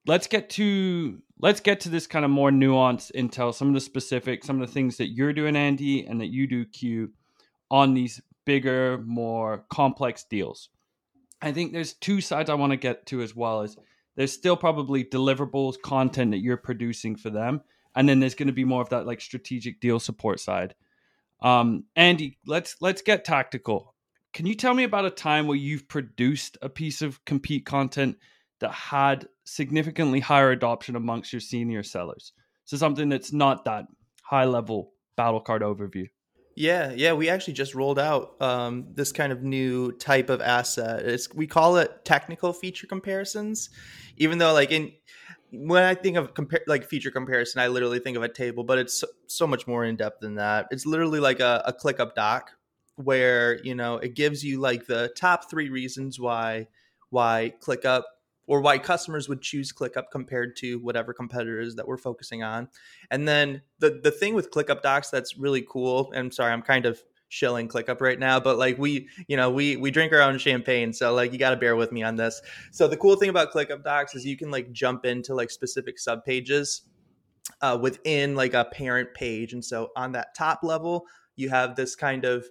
let's 0.06 0.26
get 0.26 0.50
to 0.50 1.20
let's 1.40 1.60
get 1.60 1.80
to 1.80 1.88
this 1.88 2.06
kind 2.06 2.24
of 2.24 2.30
more 2.30 2.50
nuanced 2.50 3.12
intel 3.12 3.54
some 3.54 3.68
of 3.68 3.74
the 3.74 3.80
specifics 3.80 4.46
some 4.46 4.60
of 4.60 4.66
the 4.66 4.72
things 4.72 4.96
that 4.96 5.08
you're 5.08 5.32
doing 5.32 5.56
andy 5.56 6.06
and 6.06 6.20
that 6.20 6.28
you 6.28 6.46
do 6.46 6.64
q 6.64 7.10
on 7.70 7.94
these 7.94 8.20
bigger 8.44 9.02
more 9.04 9.64
complex 9.68 10.24
deals. 10.24 10.70
I 11.42 11.52
think 11.52 11.72
there's 11.72 11.92
two 11.92 12.22
sides 12.22 12.48
i 12.48 12.54
want 12.54 12.70
to 12.70 12.78
get 12.78 13.04
to 13.06 13.20
as 13.20 13.36
well 13.36 13.60
is 13.60 13.76
there's 14.14 14.32
still 14.32 14.56
probably 14.56 15.04
deliverables 15.04 15.80
content 15.82 16.30
that 16.30 16.38
you're 16.38 16.56
producing 16.56 17.16
for 17.16 17.28
them 17.28 17.60
and 17.94 18.08
then 18.08 18.20
there's 18.20 18.34
going 18.34 18.46
to 18.46 18.52
be 18.54 18.64
more 18.64 18.80
of 18.80 18.88
that 18.88 19.06
like 19.06 19.20
strategic 19.20 19.80
deal 19.80 20.00
support 20.00 20.40
side. 20.40 20.74
Um 21.42 21.84
andy 21.94 22.38
let's 22.46 22.76
let's 22.80 23.02
get 23.02 23.24
tactical. 23.24 23.94
Can 24.32 24.46
you 24.46 24.54
tell 24.54 24.74
me 24.74 24.84
about 24.84 25.06
a 25.06 25.10
time 25.10 25.46
where 25.46 25.56
you've 25.56 25.88
produced 25.88 26.56
a 26.62 26.68
piece 26.68 27.02
of 27.02 27.22
compete 27.24 27.66
content 27.66 28.16
that 28.60 28.72
had 28.72 29.28
significantly 29.44 30.20
higher 30.20 30.50
adoption 30.50 30.96
amongst 30.96 31.32
your 31.32 31.40
senior 31.40 31.82
sellers. 31.82 32.32
So 32.64 32.76
something 32.76 33.08
that's 33.08 33.32
not 33.32 33.64
that 33.64 33.86
high 34.22 34.44
level 34.44 34.92
battle 35.16 35.40
card 35.40 35.62
overview. 35.62 36.08
Yeah, 36.56 36.92
yeah, 36.92 37.12
we 37.12 37.28
actually 37.28 37.52
just 37.52 37.74
rolled 37.74 37.98
out 37.98 38.40
um, 38.40 38.86
this 38.94 39.12
kind 39.12 39.30
of 39.30 39.42
new 39.42 39.92
type 39.92 40.30
of 40.30 40.40
asset. 40.40 41.04
It's 41.04 41.32
we 41.34 41.46
call 41.46 41.76
it 41.76 42.04
technical 42.04 42.54
feature 42.54 42.86
comparisons, 42.86 43.68
even 44.16 44.38
though 44.38 44.54
like 44.54 44.70
in 44.70 44.92
when 45.50 45.82
I 45.82 45.94
think 45.94 46.16
of 46.16 46.32
compare 46.32 46.62
like 46.66 46.88
feature 46.88 47.10
comparison, 47.10 47.60
I 47.60 47.68
literally 47.68 47.98
think 47.98 48.16
of 48.16 48.22
a 48.22 48.28
table, 48.28 48.64
but 48.64 48.78
it's 48.78 48.94
so, 48.94 49.06
so 49.26 49.46
much 49.46 49.66
more 49.66 49.84
in 49.84 49.96
depth 49.96 50.20
than 50.20 50.36
that. 50.36 50.66
It's 50.70 50.86
literally 50.86 51.20
like 51.20 51.40
a, 51.40 51.62
a 51.66 51.72
ClickUp 51.74 52.14
doc 52.14 52.52
where 52.96 53.62
you 53.62 53.74
know 53.74 53.98
it 53.98 54.14
gives 54.14 54.42
you 54.42 54.58
like 54.58 54.86
the 54.86 55.12
top 55.14 55.50
three 55.50 55.68
reasons 55.68 56.18
why 56.18 56.66
why 57.10 57.52
ClickUp 57.62 58.02
or 58.46 58.60
why 58.60 58.78
customers 58.78 59.28
would 59.28 59.42
choose 59.42 59.72
ClickUp 59.72 60.04
compared 60.12 60.56
to 60.56 60.78
whatever 60.78 61.12
competitors 61.12 61.74
that 61.74 61.86
we're 61.86 61.96
focusing 61.96 62.42
on. 62.42 62.68
And 63.10 63.26
then 63.26 63.62
the 63.78 64.00
the 64.02 64.10
thing 64.10 64.34
with 64.34 64.50
ClickUp 64.50 64.82
docs 64.82 65.10
that's 65.10 65.36
really 65.36 65.64
cool. 65.68 66.12
And 66.12 66.26
I'm 66.26 66.30
sorry, 66.30 66.52
I'm 66.52 66.62
kind 66.62 66.86
of 66.86 67.02
shilling 67.28 67.68
ClickUp 67.68 68.00
right 68.00 68.18
now, 68.18 68.38
but 68.38 68.58
like 68.58 68.78
we, 68.78 69.08
you 69.26 69.36
know, 69.36 69.50
we 69.50 69.76
we 69.76 69.90
drink 69.90 70.12
our 70.12 70.22
own 70.22 70.38
champagne, 70.38 70.92
so 70.92 71.14
like 71.14 71.32
you 71.32 71.38
got 71.38 71.50
to 71.50 71.56
bear 71.56 71.76
with 71.76 71.92
me 71.92 72.02
on 72.02 72.16
this. 72.16 72.40
So 72.72 72.88
the 72.88 72.96
cool 72.96 73.16
thing 73.16 73.30
about 73.30 73.52
ClickUp 73.52 73.82
docs 73.84 74.14
is 74.14 74.24
you 74.24 74.36
can 74.36 74.50
like 74.50 74.72
jump 74.72 75.04
into 75.04 75.34
like 75.34 75.50
specific 75.50 75.98
sub 75.98 76.24
pages 76.24 76.82
uh, 77.60 77.78
within 77.80 78.34
like 78.34 78.54
a 78.54 78.64
parent 78.64 79.14
page, 79.14 79.52
and 79.52 79.64
so 79.64 79.90
on 79.96 80.12
that 80.12 80.34
top 80.36 80.60
level, 80.62 81.06
you 81.34 81.48
have 81.50 81.76
this 81.76 81.94
kind 81.96 82.24
of 82.24 82.46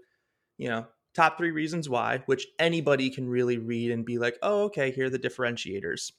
you 0.58 0.70
know 0.70 0.86
top 1.16 1.38
three 1.38 1.52
reasons 1.52 1.88
why, 1.90 2.22
which 2.26 2.48
anybody 2.60 3.10
can 3.10 3.28
really 3.28 3.58
read 3.58 3.92
and 3.92 4.06
be 4.06 4.18
like, 4.18 4.38
oh, 4.42 4.64
okay, 4.64 4.92
here 4.92 5.06
are 5.06 5.10
the 5.10 5.20
differentiators. 5.20 6.12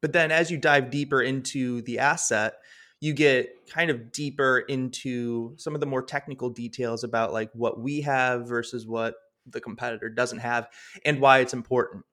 But 0.00 0.12
then 0.12 0.30
as 0.30 0.50
you 0.50 0.56
dive 0.56 0.90
deeper 0.90 1.20
into 1.20 1.82
the 1.82 1.98
asset, 1.98 2.54
you 3.00 3.12
get 3.12 3.68
kind 3.68 3.90
of 3.90 4.12
deeper 4.12 4.60
into 4.60 5.54
some 5.56 5.74
of 5.74 5.80
the 5.80 5.86
more 5.86 6.02
technical 6.02 6.50
details 6.50 7.02
about 7.02 7.32
like 7.32 7.50
what 7.54 7.80
we 7.80 8.02
have 8.02 8.46
versus 8.46 8.86
what 8.86 9.14
the 9.46 9.60
competitor 9.60 10.08
doesn't 10.08 10.38
have 10.38 10.68
and 11.04 11.20
why 11.20 11.38
it's 11.38 11.54
important. 11.54 12.04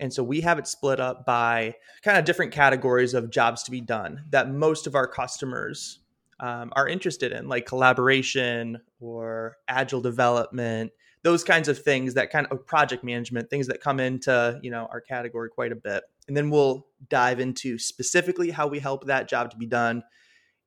And 0.00 0.12
so 0.12 0.22
we 0.22 0.40
have 0.40 0.58
it 0.58 0.66
split 0.66 1.00
up 1.00 1.26
by 1.26 1.74
kind 2.02 2.18
of 2.18 2.24
different 2.24 2.52
categories 2.52 3.14
of 3.14 3.30
jobs 3.30 3.62
to 3.64 3.70
be 3.70 3.80
done 3.80 4.24
that 4.30 4.50
most 4.50 4.86
of 4.86 4.94
our 4.94 5.06
customers 5.06 6.00
um, 6.40 6.72
are 6.74 6.88
interested 6.88 7.30
in, 7.30 7.46
like 7.46 7.66
collaboration 7.66 8.80
or 9.00 9.56
agile 9.68 10.00
development, 10.00 10.90
those 11.22 11.44
kinds 11.44 11.68
of 11.68 11.78
things 11.78 12.14
that 12.14 12.30
kind 12.30 12.46
of 12.50 12.66
project 12.66 13.04
management 13.04 13.48
things 13.48 13.68
that 13.68 13.80
come 13.80 14.00
into 14.00 14.58
you 14.62 14.70
know 14.70 14.88
our 14.90 15.00
category 15.00 15.48
quite 15.48 15.72
a 15.72 15.76
bit. 15.76 16.04
And 16.28 16.36
then 16.36 16.50
we'll 16.50 16.86
dive 17.08 17.40
into 17.40 17.78
specifically 17.78 18.50
how 18.50 18.66
we 18.66 18.78
help 18.78 19.06
that 19.06 19.28
job 19.28 19.50
to 19.50 19.56
be 19.56 19.66
done. 19.66 20.02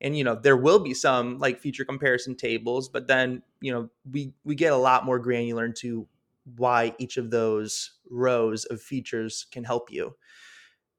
And 0.01 0.17
you 0.17 0.23
know 0.23 0.35
there 0.35 0.57
will 0.57 0.79
be 0.79 0.93
some 0.93 1.39
like 1.39 1.59
feature 1.59 1.85
comparison 1.85 2.35
tables 2.35 2.89
but 2.89 3.07
then 3.07 3.43
you 3.61 3.73
know 3.73 3.89
we 4.11 4.33
we 4.43 4.55
get 4.55 4.73
a 4.73 4.77
lot 4.77 5.05
more 5.05 5.19
granular 5.19 5.65
into 5.65 6.07
why 6.57 6.93
each 6.99 7.17
of 7.17 7.31
those 7.31 7.93
rows 8.09 8.65
of 8.65 8.81
features 8.81 9.47
can 9.51 9.63
help 9.63 9.91
you. 9.91 10.15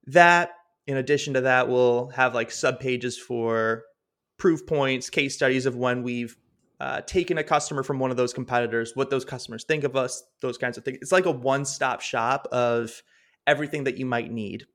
That 0.06 0.52
in 0.86 0.96
addition 0.96 1.34
to 1.34 1.42
that 1.42 1.68
we'll 1.68 2.08
have 2.08 2.34
like 2.34 2.50
sub 2.50 2.80
pages 2.80 3.18
for 3.18 3.84
proof 4.38 4.66
points 4.66 5.08
case 5.08 5.34
studies 5.34 5.66
of 5.66 5.76
when 5.76 6.02
we've 6.02 6.36
uh, 6.80 7.00
taking 7.02 7.38
a 7.38 7.44
customer 7.44 7.82
from 7.82 7.98
one 7.98 8.10
of 8.10 8.16
those 8.16 8.32
competitors, 8.32 8.92
what 8.94 9.10
those 9.10 9.24
customers 9.24 9.64
think 9.64 9.84
of 9.84 9.96
us, 9.96 10.22
those 10.40 10.58
kinds 10.58 10.76
of 10.76 10.84
things. 10.84 10.98
It's 11.00 11.12
like 11.12 11.26
a 11.26 11.30
one 11.30 11.64
stop 11.64 12.00
shop 12.00 12.46
of 12.52 13.02
everything 13.46 13.84
that 13.84 13.96
you 13.96 14.06
might 14.06 14.30
need 14.30 14.66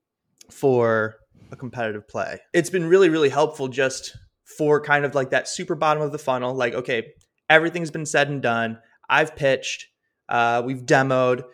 for 0.50 1.16
a 1.50 1.56
competitive 1.56 2.08
play. 2.08 2.40
It's 2.52 2.70
been 2.70 2.86
really, 2.86 3.08
really 3.08 3.28
helpful 3.28 3.68
just 3.68 4.16
for 4.44 4.80
kind 4.80 5.04
of 5.04 5.14
like 5.14 5.30
that 5.30 5.48
super 5.48 5.74
bottom 5.74 6.02
of 6.02 6.12
the 6.12 6.18
funnel. 6.18 6.54
Like, 6.54 6.74
okay, 6.74 7.12
everything's 7.48 7.90
been 7.90 8.06
said 8.06 8.28
and 8.28 8.42
done. 8.42 8.78
I've 9.08 9.36
pitched, 9.36 9.86
uh, 10.28 10.62
we've 10.64 10.82
demoed, 10.82 11.44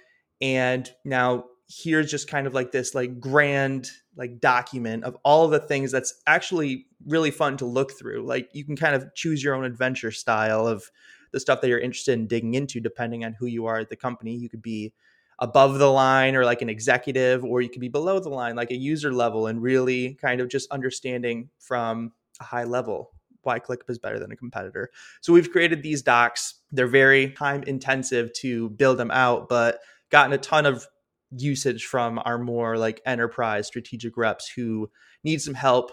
and 0.41 0.89
now 1.05 1.45
here's 1.69 2.11
just 2.11 2.29
kind 2.29 2.47
of 2.47 2.55
like 2.55 2.73
this 2.73 2.95
like 2.95 3.21
grand 3.21 3.91
like 4.19 4.41
document 4.41 5.05
of 5.05 5.17
all 5.23 5.49
the 5.49 5.61
things 5.61 5.93
that's 5.93 6.13
actually 6.27 6.87
really 7.07 7.31
fun 7.31 7.57
to 7.57 7.65
look 7.65 7.93
through. 7.93 8.27
Like 8.27 8.51
you 8.53 8.65
can 8.65 8.77
kind 8.77 8.95
of 8.95 9.15
choose 9.15 9.43
your 9.43 9.55
own 9.55 9.65
adventure 9.65 10.11
style 10.11 10.67
of 10.67 10.91
the 11.33 11.41
stuff 11.41 11.61
that 11.61 11.69
you're 11.69 11.79
interested 11.79 12.13
in 12.13 12.27
digging 12.27 12.55
into 12.55 12.81
depending 12.81 13.25
on 13.25 13.35
who 13.35 13.47
you 13.47 13.67
are 13.67 13.79
at 13.79 13.89
the 13.89 13.97
company. 13.97 14.35
You 14.35 14.49
could 14.49 14.63
be 14.63 14.93
above 15.39 15.79
the 15.79 15.91
line 15.91 16.35
or 16.35 16.45
like 16.45 16.63
an 16.63 16.69
executive 16.69 17.45
or 17.45 17.61
you 17.63 17.71
could 17.71 17.81
be 17.81 17.89
below 17.89 18.19
the 18.19 18.29
line 18.29 18.57
like 18.57 18.73
a 18.73 18.77
user 18.77 19.13
level 19.13 19.47
and 19.47 19.63
really 19.63 20.15
kind 20.15 20.41
of 20.41 20.49
just 20.49 20.69
understanding 20.73 21.49
from 21.61 22.13
a 22.41 22.45
high 22.45 22.65
level 22.65 23.13
why 23.43 23.61
ClickUp 23.61 23.89
is 23.89 24.01
better 24.01 24.19
than 24.19 24.33
a 24.33 24.37
competitor. 24.37 24.91
So 25.21 25.33
we've 25.33 25.51
created 25.51 25.83
these 25.83 26.03
docs. 26.03 26.55
They're 26.73 26.89
very 26.89 27.31
time 27.31 27.63
intensive 27.63 28.33
to 28.35 28.71
build 28.71 28.99
them 28.99 29.13
out, 29.13 29.49
but 29.49 29.79
gotten 30.11 30.33
a 30.33 30.39
ton 30.39 30.67
of 30.67 30.87
usage 31.37 31.85
from 31.85 32.21
our 32.25 32.39
more 32.39 32.79
like 32.79 33.01
enterprise 33.05 33.67
strategic 33.67 34.17
reps 34.17 34.51
who 34.55 34.91
need 35.25 35.41
some 35.41 35.55
help 35.55 35.93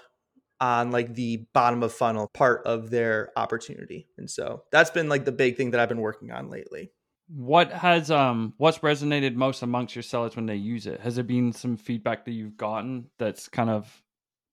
on 0.62 0.92
like 0.92 1.14
the 1.14 1.46
bottom 1.54 1.84
of 1.84 1.92
funnel 1.92 2.30
part 2.34 2.66
of 2.66 2.90
their 2.90 3.32
opportunity. 3.36 4.08
And 4.18 4.30
so 4.30 4.64
that's 4.72 4.90
been 4.90 5.10
like 5.10 5.26
the 5.26 5.32
big 5.32 5.58
thing 5.58 5.72
that 5.72 5.80
I've 5.80 5.90
been 5.90 6.02
working 6.02 6.32
on 6.32 6.50
lately. 6.50 6.92
What 7.28 7.72
has 7.72 8.12
um 8.12 8.54
what's 8.58 8.80
resonated 8.80 9.36
most 9.36 9.64
amongst 9.64 9.96
your 9.96 10.04
sellers 10.04 10.36
when 10.36 10.46
they 10.46 10.56
use 10.56 10.88
it? 10.88 11.02
Has 11.02 11.16
there 11.16 11.24
been 11.24 11.52
some 11.52 11.76
feedback 11.76 12.26
that 12.26 12.32
you've 12.32 12.58
gotten 12.58 13.10
that's 13.18 13.50
kind 13.50 13.70
of 13.70 14.02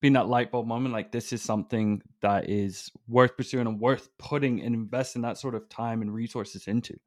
been 0.01 0.15
that 0.15 0.29
light 0.29 0.51
bulb 0.51 0.67
moment 0.67 0.93
like 0.93 1.13
this 1.13 1.33
is 1.33 1.43
something 1.43 2.03
that 2.23 2.51
is 2.51 2.91
worth 3.07 3.37
pursuing 3.37 3.67
and 3.67 3.79
worth 3.79 4.09
putting 4.19 4.61
and 4.63 4.75
investing 4.75 5.23
that 5.23 5.39
sort 5.39 5.55
of 5.55 5.69
time 5.69 6.03
and 6.03 6.13
resources 6.13 6.67
into? 6.67 6.99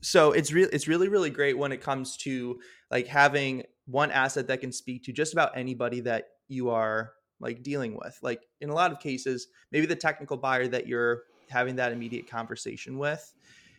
So 0.00 0.32
it's 0.32 0.52
really 0.52 0.70
it's 0.72 0.88
really 0.88 1.08
really 1.08 1.30
great 1.30 1.56
when 1.56 1.72
it 1.72 1.80
comes 1.80 2.16
to 2.18 2.58
like 2.90 3.06
having 3.06 3.64
one 3.86 4.10
asset 4.10 4.46
that 4.46 4.60
can 4.60 4.72
speak 4.72 5.04
to 5.04 5.12
just 5.12 5.32
about 5.32 5.56
anybody 5.56 6.00
that 6.00 6.28
you 6.48 6.70
are 6.70 7.12
like 7.40 7.62
dealing 7.62 7.96
with. 7.96 8.18
Like 8.22 8.46
in 8.60 8.70
a 8.70 8.74
lot 8.74 8.92
of 8.92 9.00
cases 9.00 9.48
maybe 9.72 9.86
the 9.86 9.96
technical 9.96 10.36
buyer 10.36 10.68
that 10.68 10.86
you're 10.86 11.22
having 11.48 11.76
that 11.76 11.92
immediate 11.92 12.30
conversation 12.30 12.98
with 12.98 13.32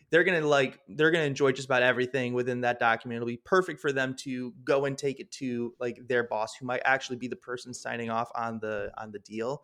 they're 0.10 0.25
gonna 0.25 0.45
like 0.45 0.79
they're 0.89 1.10
gonna 1.10 1.23
enjoy 1.23 1.53
just 1.53 1.67
about 1.67 1.81
everything 1.81 2.34
within 2.34 2.62
that 2.62 2.79
document. 2.79 3.15
It'll 3.15 3.27
be 3.27 3.38
perfect 3.38 3.79
for 3.79 3.93
them 3.93 4.13
to 4.19 4.53
go 4.65 4.86
and 4.86 4.97
take 4.97 5.19
it 5.19 5.31
to 5.34 5.73
like 5.79 6.05
their 6.07 6.23
boss 6.23 6.53
who 6.55 6.65
might 6.65 6.81
actually 6.84 7.15
be 7.15 7.29
the 7.29 7.38
person 7.38 7.73
signing 7.73 8.10
off 8.10 8.29
on 8.36 8.60
the 8.60 8.91
on 8.97 9.12
the 9.12 9.19
deal. 9.19 9.63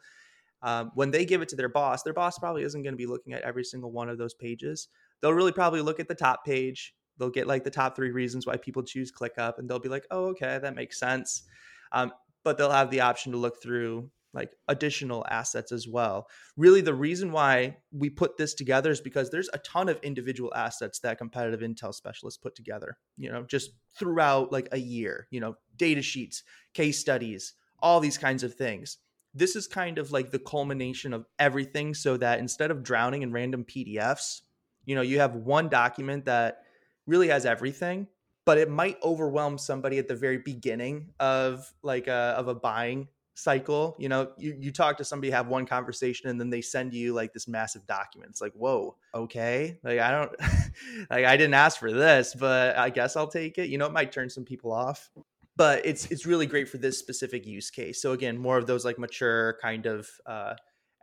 Um, 0.64 0.92
when 0.96 1.12
they 1.12 1.26
give 1.26 1.44
it 1.44 1.50
to 1.50 1.56
their 1.56 1.70
boss 1.70 2.02
their 2.02 2.14
boss 2.14 2.40
probably 2.40 2.64
isn't 2.64 2.82
going 2.82 2.94
to 2.94 2.98
be 2.98 3.06
looking 3.06 3.34
at 3.34 3.44
every 3.44 3.64
single 3.64 3.92
one 3.92 4.10
of 4.10 4.18
those 4.18 4.34
pages 4.34 4.88
they'll 5.22 5.34
really 5.34 5.52
probably 5.52 5.82
look 5.82 6.00
at 6.00 6.08
the 6.08 6.16
top 6.16 6.46
page. 6.46 6.94
They'll 7.18 7.30
get 7.30 7.48
like 7.48 7.64
the 7.64 7.72
top 7.72 7.96
three 7.96 8.12
reasons 8.12 8.46
why 8.46 8.58
people 8.58 8.84
choose 8.84 9.12
ClickUp, 9.12 9.58
and 9.58 9.70
they'll 9.70 9.80
be 9.80 9.90
like, 9.90 10.06
"Oh, 10.12 10.26
okay, 10.28 10.60
that 10.62 10.76
makes 10.76 11.00
sense." 11.00 11.44
Um, 11.92 12.12
but 12.44 12.58
they'll 12.58 12.72
have 12.72 12.92
the 12.92 13.02
option 13.02 13.32
to 13.32 13.38
look 13.38 13.62
through 13.62 14.10
like 14.34 14.56
additional 14.68 15.26
assets 15.30 15.72
as 15.72 15.88
well. 15.88 16.28
Really, 16.56 16.82
the 16.82 16.94
reason 16.94 17.32
why 17.32 17.78
we 17.92 18.10
put 18.10 18.38
this 18.38 18.54
together 18.54 18.92
is 18.92 19.02
because 19.02 19.30
there's 19.30 19.50
a 19.52 19.58
ton 19.60 19.90
of 19.90 20.00
individual 20.04 20.54
assets 20.54 21.00
that 21.00 21.18
competitive 21.18 21.62
intel 21.62 21.94
specialists 21.94 22.38
put 22.38 22.56
together, 22.56 22.98
you 23.18 23.32
know, 23.32 23.44
just 23.44 23.72
throughout 23.98 24.52
like 24.52 24.70
a 24.72 24.78
year, 24.78 25.28
you 25.32 25.40
know, 25.40 25.56
data 25.76 26.02
sheets, 26.02 26.44
case 26.74 27.00
studies, 27.00 27.54
all 27.80 28.00
these 28.00 28.18
kinds 28.18 28.44
of 28.44 28.54
things. 28.54 28.98
This 29.34 29.56
is 29.56 29.68
kind 29.68 29.98
of 29.98 30.12
like 30.12 30.32
the 30.32 30.40
culmination 30.40 31.14
of 31.14 31.26
everything 31.40 31.94
so 31.94 32.18
that 32.18 32.40
instead 32.40 32.72
of 32.72 32.84
drowning 32.84 33.22
in 33.22 33.32
random 33.32 33.64
PDFs, 33.66 34.42
you 34.88 34.96
know, 34.96 35.04
you 35.04 35.20
have 35.20 35.36
one 35.36 35.70
document 35.70 36.26
that 36.26 36.64
really 37.06 37.28
has 37.28 37.46
everything 37.46 38.08
but 38.48 38.58
it 38.58 38.70
might 38.70 38.96
overwhelm 39.04 39.58
somebody 39.58 39.98
at 39.98 40.08
the 40.08 40.16
very 40.16 40.38
beginning 40.38 41.10
of 41.20 41.70
like 41.84 42.08
a 42.08 42.34
of 42.38 42.48
a 42.48 42.56
buying 42.56 43.10
cycle. 43.36 43.94
You 44.00 44.08
know 44.08 44.32
you, 44.38 44.56
you 44.58 44.72
talk 44.72 44.98
to 45.00 45.04
somebody 45.04 45.30
have 45.32 45.48
one 45.48 45.66
conversation 45.66 46.30
and 46.30 46.40
then 46.40 46.50
they 46.50 46.62
send 46.62 46.94
you 46.94 47.14
like 47.14 47.34
this 47.34 47.46
massive 47.46 47.86
document. 47.88 48.32
It's 48.32 48.40
like 48.40 48.54
whoa 48.54 48.96
okay. 49.14 49.78
Like 49.84 50.00
i 50.00 50.12
don't 50.12 50.32
like 51.10 51.26
i 51.26 51.36
didn't 51.36 51.56
ask 51.56 51.78
for 51.78 51.92
this 51.92 52.34
but 52.34 52.78
i 52.78 52.90
guess 52.90 53.18
i'll 53.18 53.28
take 53.28 53.58
it. 53.58 53.68
You 53.68 53.78
know 53.78 53.86
it 53.86 53.92
might 53.92 54.14
turn 54.14 54.30
some 54.30 54.46
people 54.46 54.72
off 54.72 55.10
but 55.58 55.86
it's 55.86 56.06
it's 56.10 56.26
really 56.26 56.46
great 56.46 56.70
for 56.70 56.78
this 56.78 56.98
specific 56.98 57.46
use 57.46 57.70
case. 57.70 58.02
So 58.02 58.14
again 58.14 58.38
more 58.38 58.58
of 58.58 58.66
those 58.66 58.86
like 58.86 58.98
mature 58.98 59.58
kind 59.62 59.88
of 59.88 60.10
uh 60.26 60.54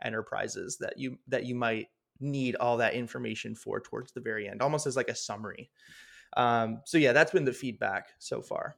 enterprises 0.03 0.77
that 0.79 0.97
you 0.97 1.19
that 1.27 1.45
you 1.45 1.53
might 1.53 1.89
need 2.19 2.55
all 2.55 2.77
that 2.77 2.93
information 2.93 3.55
for 3.55 3.79
towards 3.79 4.11
the 4.11 4.21
very 4.21 4.47
end 4.47 4.61
almost 4.61 4.87
as 4.87 4.95
like 4.95 5.09
a 5.09 5.15
summary. 5.15 5.69
Um 6.37 6.81
so 6.85 6.97
yeah 6.97 7.13
that's 7.13 7.31
been 7.31 7.45
the 7.45 7.53
feedback 7.53 8.09
so 8.19 8.41
far. 8.41 8.75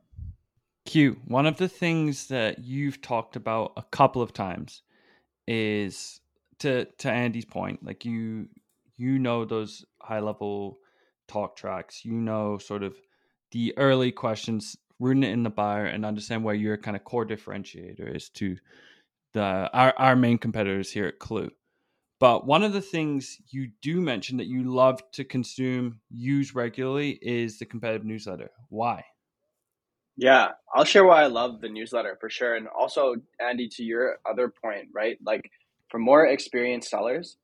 Q, 0.86 1.18
one 1.26 1.46
of 1.46 1.58
the 1.58 1.68
things 1.68 2.28
that 2.28 2.60
you've 2.60 3.02
talked 3.02 3.36
about 3.36 3.74
a 3.76 3.84
couple 3.84 4.22
of 4.22 4.34
times 4.34 4.84
is 5.48 6.22
to 6.60 6.86
to 7.00 7.12
Andy's 7.12 7.46
point, 7.46 7.86
like 7.86 8.06
you 8.06 8.48
you 8.96 9.20
know 9.20 9.46
those 9.46 9.86
high 10.02 10.22
level 10.22 10.80
talk 11.28 11.56
tracks, 11.56 12.06
you 12.06 12.14
know 12.14 12.58
sort 12.58 12.84
of 12.84 12.96
the 13.52 13.78
early 13.78 14.12
questions, 14.12 14.78
rooting 15.00 15.24
it 15.24 15.32
in 15.32 15.44
the 15.44 15.50
buyer 15.50 15.86
and 15.86 16.06
understand 16.06 16.44
where 16.44 16.56
your 16.56 16.78
kind 16.78 16.96
of 16.96 17.04
core 17.04 17.26
differentiator 17.26 18.16
is 18.16 18.30
to 18.30 18.58
the 19.34 19.70
our, 19.74 19.94
our 19.98 20.16
main 20.16 20.38
competitors 20.38 20.92
here 20.92 21.06
at 21.06 21.20
Klue. 21.20 21.50
But 22.20 22.48
one 22.48 22.64
of 22.64 22.74
the 22.74 22.82
things 22.82 23.38
you 23.50 23.70
do 23.82 24.02
mention 24.02 24.38
that 24.38 24.48
you 24.48 24.64
love 24.64 25.02
to 25.14 25.24
consume, 25.24 26.00
use 26.10 26.56
regularly 26.56 27.20
is 27.22 27.60
the 27.60 27.66
competitive 27.66 28.06
newsletter. 28.06 28.50
Why? 28.70 29.04
Yeah, 30.16 30.54
I'll 30.74 30.84
share 30.84 31.06
why 31.06 31.22
I 31.22 31.28
love 31.28 31.62
the 31.62 31.70
newsletter 31.70 32.18
for 32.20 32.30
sure. 32.30 32.56
And 32.56 32.68
also, 32.68 33.16
Andy, 33.40 33.70
to 33.74 33.84
your 33.84 34.18
other 34.28 34.52
point, 34.64 34.88
right? 34.94 35.18
Like 35.24 35.52
for 35.90 36.00
more 36.00 36.26
experienced 36.26 36.90
sellers, 36.90 37.38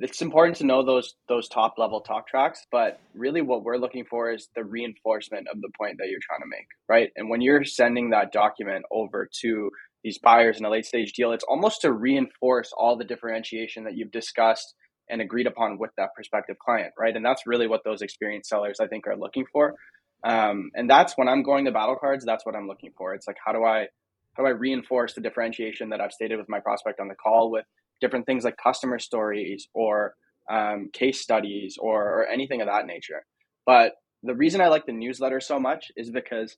it's 0.00 0.20
important 0.20 0.56
to 0.58 0.66
know 0.66 0.84
those 0.84 1.14
those 1.28 1.48
top 1.48 1.78
level 1.78 2.00
talk 2.00 2.28
tracks, 2.28 2.66
but 2.70 3.00
really 3.14 3.40
what 3.40 3.62
we're 3.62 3.76
looking 3.78 4.04
for 4.04 4.30
is 4.30 4.48
the 4.54 4.64
reinforcement 4.64 5.48
of 5.48 5.60
the 5.60 5.70
point 5.78 5.96
that 5.98 6.08
you're 6.08 6.20
trying 6.20 6.40
to 6.40 6.46
make, 6.46 6.66
right? 6.88 7.10
And 7.16 7.30
when 7.30 7.40
you're 7.40 7.64
sending 7.64 8.10
that 8.10 8.32
document 8.32 8.84
over 8.90 9.28
to 9.40 9.70
these 10.04 10.18
buyers 10.18 10.58
in 10.58 10.64
a 10.66 10.70
late 10.70 10.86
stage 10.86 11.14
deal, 11.14 11.32
it's 11.32 11.44
almost 11.44 11.80
to 11.80 11.92
reinforce 11.92 12.72
all 12.76 12.96
the 12.96 13.04
differentiation 13.04 13.84
that 13.84 13.96
you've 13.96 14.12
discussed 14.12 14.74
and 15.08 15.20
agreed 15.20 15.46
upon 15.46 15.78
with 15.78 15.90
that 15.96 16.14
prospective 16.14 16.58
client, 16.58 16.92
right? 16.98 17.16
And 17.16 17.24
that's 17.24 17.46
really 17.46 17.66
what 17.66 17.82
those 17.84 18.02
experienced 18.02 18.48
sellers 18.48 18.78
I 18.80 18.86
think 18.86 19.06
are 19.06 19.16
looking 19.16 19.46
for. 19.50 19.74
Um, 20.22 20.70
and 20.74 20.88
that's 20.88 21.14
when 21.16 21.28
I'm 21.28 21.42
going 21.42 21.64
to 21.64 21.72
battle 21.72 21.96
cards. 21.96 22.24
That's 22.24 22.46
what 22.46 22.54
I'm 22.54 22.68
looking 22.68 22.92
for. 22.96 23.14
It's 23.14 23.26
like 23.26 23.36
how 23.44 23.52
do 23.52 23.64
I 23.64 23.88
how 24.34 24.42
do 24.42 24.48
I 24.48 24.52
reinforce 24.52 25.14
the 25.14 25.20
differentiation 25.20 25.90
that 25.90 26.00
I've 26.00 26.12
stated 26.12 26.38
with 26.38 26.48
my 26.48 26.60
prospect 26.60 27.00
on 27.00 27.08
the 27.08 27.14
call 27.14 27.50
with 27.50 27.66
different 28.00 28.26
things 28.26 28.44
like 28.44 28.56
customer 28.56 28.98
stories 28.98 29.68
or 29.74 30.14
um, 30.50 30.90
case 30.92 31.20
studies 31.20 31.76
or, 31.78 32.02
or 32.02 32.26
anything 32.26 32.60
of 32.60 32.66
that 32.66 32.86
nature. 32.86 33.24
But 33.64 33.94
the 34.22 34.34
reason 34.34 34.60
I 34.60 34.68
like 34.68 34.86
the 34.86 34.92
newsletter 34.92 35.40
so 35.40 35.60
much 35.60 35.92
is 35.96 36.10
because 36.10 36.56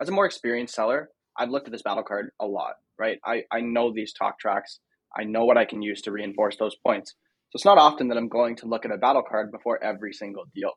as 0.00 0.08
a 0.08 0.12
more 0.12 0.24
experienced 0.24 0.74
seller, 0.74 1.10
I've 1.38 1.50
looked 1.50 1.68
at 1.68 1.72
this 1.72 1.82
battle 1.82 2.02
card 2.02 2.30
a 2.40 2.46
lot, 2.46 2.74
right? 2.98 3.18
I, 3.24 3.44
I 3.50 3.60
know 3.60 3.92
these 3.92 4.12
talk 4.12 4.38
tracks. 4.38 4.80
I 5.16 5.24
know 5.24 5.44
what 5.44 5.56
I 5.56 5.64
can 5.64 5.82
use 5.82 6.02
to 6.02 6.12
reinforce 6.12 6.56
those 6.56 6.76
points. 6.76 7.12
So 7.50 7.56
it's 7.56 7.64
not 7.64 7.78
often 7.78 8.08
that 8.08 8.18
I'm 8.18 8.28
going 8.28 8.56
to 8.56 8.66
look 8.66 8.84
at 8.84 8.90
a 8.90 8.98
battle 8.98 9.22
card 9.22 9.50
before 9.50 9.82
every 9.82 10.12
single 10.12 10.44
deal. 10.54 10.72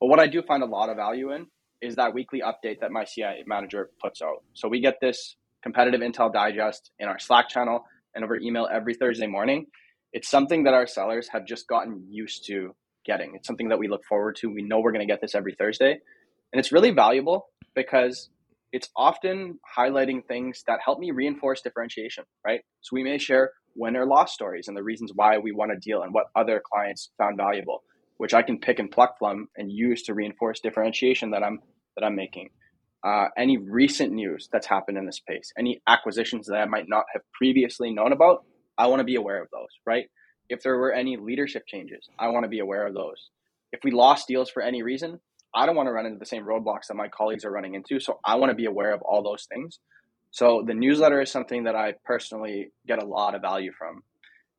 But 0.00 0.08
what 0.08 0.18
I 0.18 0.26
do 0.26 0.42
find 0.42 0.62
a 0.62 0.66
lot 0.66 0.90
of 0.90 0.96
value 0.96 1.32
in 1.32 1.46
is 1.80 1.96
that 1.96 2.12
weekly 2.12 2.42
update 2.42 2.80
that 2.80 2.90
my 2.90 3.04
CI 3.04 3.44
manager 3.46 3.90
puts 4.02 4.20
out. 4.20 4.42
So 4.54 4.68
we 4.68 4.80
get 4.80 4.96
this 5.00 5.36
competitive 5.62 6.00
intel 6.00 6.32
digest 6.32 6.90
in 6.98 7.08
our 7.08 7.18
Slack 7.18 7.48
channel 7.48 7.84
and 8.14 8.24
over 8.24 8.36
email 8.36 8.68
every 8.70 8.94
Thursday 8.94 9.26
morning. 9.26 9.66
It's 10.12 10.28
something 10.28 10.64
that 10.64 10.74
our 10.74 10.86
sellers 10.86 11.28
have 11.32 11.46
just 11.46 11.68
gotten 11.68 12.04
used 12.10 12.44
to 12.46 12.74
getting. 13.06 13.34
It's 13.34 13.46
something 13.46 13.68
that 13.68 13.78
we 13.78 13.88
look 13.88 14.04
forward 14.04 14.36
to. 14.36 14.50
We 14.50 14.62
know 14.62 14.80
we're 14.80 14.92
going 14.92 15.06
to 15.06 15.12
get 15.12 15.20
this 15.20 15.34
every 15.34 15.54
Thursday. 15.54 16.00
And 16.52 16.58
it's 16.58 16.72
really 16.72 16.90
valuable 16.90 17.46
because 17.74 18.28
it's 18.72 18.88
often 18.96 19.58
highlighting 19.76 20.24
things 20.26 20.62
that 20.66 20.80
help 20.84 20.98
me 20.98 21.10
reinforce 21.10 21.60
differentiation, 21.60 22.24
right? 22.44 22.60
So 22.80 22.94
we 22.94 23.02
may 23.02 23.18
share 23.18 23.52
win 23.76 23.96
or 23.96 24.06
loss 24.06 24.32
stories 24.32 24.68
and 24.68 24.76
the 24.76 24.82
reasons 24.82 25.12
why 25.14 25.38
we 25.38 25.52
want 25.52 25.72
to 25.72 25.78
deal 25.78 26.02
and 26.02 26.12
what 26.12 26.26
other 26.34 26.60
clients 26.64 27.10
found 27.18 27.36
valuable 27.36 27.82
which 28.20 28.34
I 28.34 28.42
can 28.42 28.58
pick 28.58 28.78
and 28.78 28.90
pluck 28.90 29.18
from 29.18 29.48
and 29.56 29.72
use 29.72 30.02
to 30.02 30.12
reinforce 30.12 30.60
differentiation 30.60 31.30
that 31.30 31.42
I'm 31.42 31.60
that 31.96 32.04
I'm 32.04 32.14
making. 32.14 32.50
Uh, 33.02 33.28
any 33.34 33.56
recent 33.56 34.12
news 34.12 34.46
that's 34.52 34.66
happened 34.66 34.98
in 34.98 35.06
the 35.06 35.12
space, 35.12 35.54
any 35.58 35.80
acquisitions 35.86 36.46
that 36.46 36.58
I 36.58 36.66
might 36.66 36.84
not 36.86 37.04
have 37.14 37.22
previously 37.32 37.94
known 37.94 38.12
about, 38.12 38.44
I 38.76 38.88
want 38.88 39.00
to 39.00 39.04
be 39.04 39.14
aware 39.14 39.40
of 39.40 39.48
those, 39.50 39.70
right? 39.86 40.04
If 40.50 40.62
there 40.62 40.76
were 40.76 40.92
any 40.92 41.16
leadership 41.16 41.62
changes, 41.66 42.10
I 42.18 42.28
want 42.28 42.44
to 42.44 42.50
be 42.50 42.58
aware 42.58 42.86
of 42.86 42.92
those. 42.92 43.30
If 43.72 43.80
we 43.84 43.90
lost 43.90 44.28
deals 44.28 44.50
for 44.50 44.60
any 44.60 44.82
reason, 44.82 45.18
I 45.54 45.66
don't 45.66 45.76
want 45.76 45.88
to 45.88 45.92
run 45.92 46.06
into 46.06 46.18
the 46.18 46.26
same 46.26 46.44
roadblocks 46.44 46.86
that 46.88 46.96
my 46.96 47.08
colleagues 47.08 47.44
are 47.44 47.50
running 47.50 47.74
into. 47.74 48.00
So 48.00 48.20
I 48.24 48.36
want 48.36 48.50
to 48.50 48.56
be 48.56 48.66
aware 48.66 48.92
of 48.94 49.02
all 49.02 49.22
those 49.22 49.46
things. 49.52 49.80
So 50.30 50.62
the 50.66 50.74
newsletter 50.74 51.20
is 51.20 51.30
something 51.30 51.64
that 51.64 51.74
I 51.74 51.94
personally 52.04 52.70
get 52.86 53.02
a 53.02 53.06
lot 53.06 53.34
of 53.34 53.42
value 53.42 53.72
from. 53.76 54.02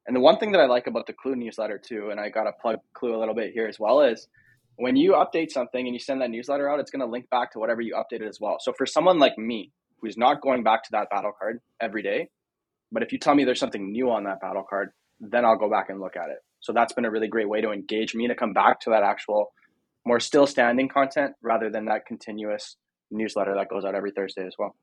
And 0.06 0.16
the 0.16 0.20
one 0.20 0.38
thing 0.38 0.52
that 0.52 0.60
I 0.60 0.66
like 0.66 0.88
about 0.88 1.08
the 1.08 1.14
Klue 1.14 1.36
newsletter 1.36 1.80
too, 1.80 2.10
and 2.12 2.20
I 2.20 2.30
got 2.30 2.44
to 2.44 2.52
plug 2.62 2.78
Klue 2.96 3.14
a 3.14 3.18
little 3.18 3.36
bit 3.36 3.52
here 3.54 3.68
as 3.68 3.80
well, 3.80 4.02
is 4.02 4.28
when 4.76 4.96
you 4.96 5.14
update 5.14 5.52
something 5.52 5.86
and 5.86 5.94
you 5.94 6.00
send 6.00 6.22
that 6.22 6.30
newsletter 6.30 6.70
out, 6.70 6.80
it's 6.80 6.92
going 6.92 7.06
to 7.06 7.12
link 7.12 7.30
back 7.30 7.52
to 7.54 7.60
whatever 7.60 7.82
you 7.82 7.96
updated 7.96 8.28
as 8.28 8.40
well. 8.42 8.58
So 8.60 8.74
for 8.78 8.86
someone 8.86 9.20
like 9.20 9.38
me, 9.38 9.72
who's 10.02 10.18
not 10.18 10.42
going 10.42 10.64
back 10.64 10.84
to 10.84 10.90
that 10.94 11.08
battle 11.12 11.32
card 11.38 11.60
every 11.80 12.02
day, 12.02 12.28
but 12.92 13.04
if 13.04 13.14
you 13.14 13.20
tell 13.20 13.36
me 13.36 13.46
there's 13.46 13.60
something 13.60 13.92
new 13.92 14.10
on 14.10 14.24
that 14.24 14.42
battle 14.42 14.66
card, 14.68 14.90
then 15.20 15.46
I'll 15.46 15.58
go 15.58 15.70
back 15.70 15.90
and 15.90 16.02
look 16.02 16.16
at 16.18 16.30
it. 16.30 16.40
So 16.62 16.74
that's 16.74 16.94
been 16.94 17.06
a 17.06 17.12
really 17.12 17.28
great 17.28 17.48
way 17.48 17.62
to 17.62 17.72
engage 17.72 18.16
me 18.16 18.28
to 18.28 18.36
come 18.36 18.54
back 18.54 18.80
to 18.82 18.90
that 18.90 19.04
actual 19.04 19.54
more 20.06 20.20
still 20.20 20.48
standing 20.48 20.88
content 20.88 21.34
rather 21.42 21.70
than 21.70 21.86
that 21.86 22.06
continuous 22.06 22.78
newsletter 23.10 23.56
that 23.56 23.70
goes 23.70 23.86
out 23.86 23.96
every 23.96 24.12
Thursday 24.12 24.46
as 24.46 24.56
well. 24.58 24.76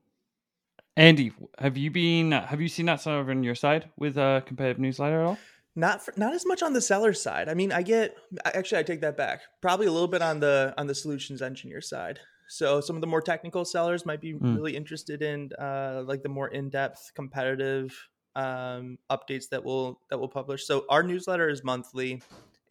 Andy, 0.95 1.31
have 1.57 1.77
you 1.77 1.91
been 1.91 2.31
have 2.31 2.59
you 2.59 2.67
seen 2.67 2.87
that 2.87 3.01
sort 3.01 3.21
of 3.21 3.29
on 3.29 3.43
your 3.43 3.55
side 3.55 3.89
with 3.97 4.17
a 4.17 4.43
competitive 4.45 4.79
newsletter 4.79 5.21
at 5.21 5.25
all? 5.27 5.37
Not 5.75 6.03
for, 6.03 6.13
not 6.17 6.33
as 6.33 6.45
much 6.45 6.61
on 6.61 6.73
the 6.73 6.81
seller 6.81 7.13
side. 7.13 7.47
I 7.47 7.53
mean, 7.53 7.71
I 7.71 7.83
get 7.83 8.15
actually 8.43 8.79
I 8.79 8.83
take 8.83 9.01
that 9.01 9.15
back. 9.15 9.41
Probably 9.61 9.85
a 9.85 9.91
little 9.91 10.07
bit 10.07 10.21
on 10.21 10.39
the 10.39 10.73
on 10.77 10.87
the 10.87 10.95
solutions 10.95 11.41
engineer 11.41 11.79
side. 11.79 12.19
So 12.49 12.81
some 12.81 12.95
of 12.95 13.01
the 13.01 13.07
more 13.07 13.21
technical 13.21 13.63
sellers 13.63 14.05
might 14.05 14.19
be 14.19 14.33
mm. 14.33 14.55
really 14.55 14.75
interested 14.75 15.21
in 15.21 15.51
uh, 15.59 16.03
like 16.05 16.23
the 16.23 16.29
more 16.29 16.47
in 16.47 16.69
depth 16.69 17.11
competitive 17.15 17.95
um, 18.35 18.97
updates 19.11 19.49
that 19.51 19.63
we'll 19.63 20.01
that 20.09 20.17
we'll 20.17 20.27
publish. 20.27 20.65
So 20.65 20.85
our 20.89 21.03
newsletter 21.03 21.49
is 21.49 21.63
monthly, 21.63 22.21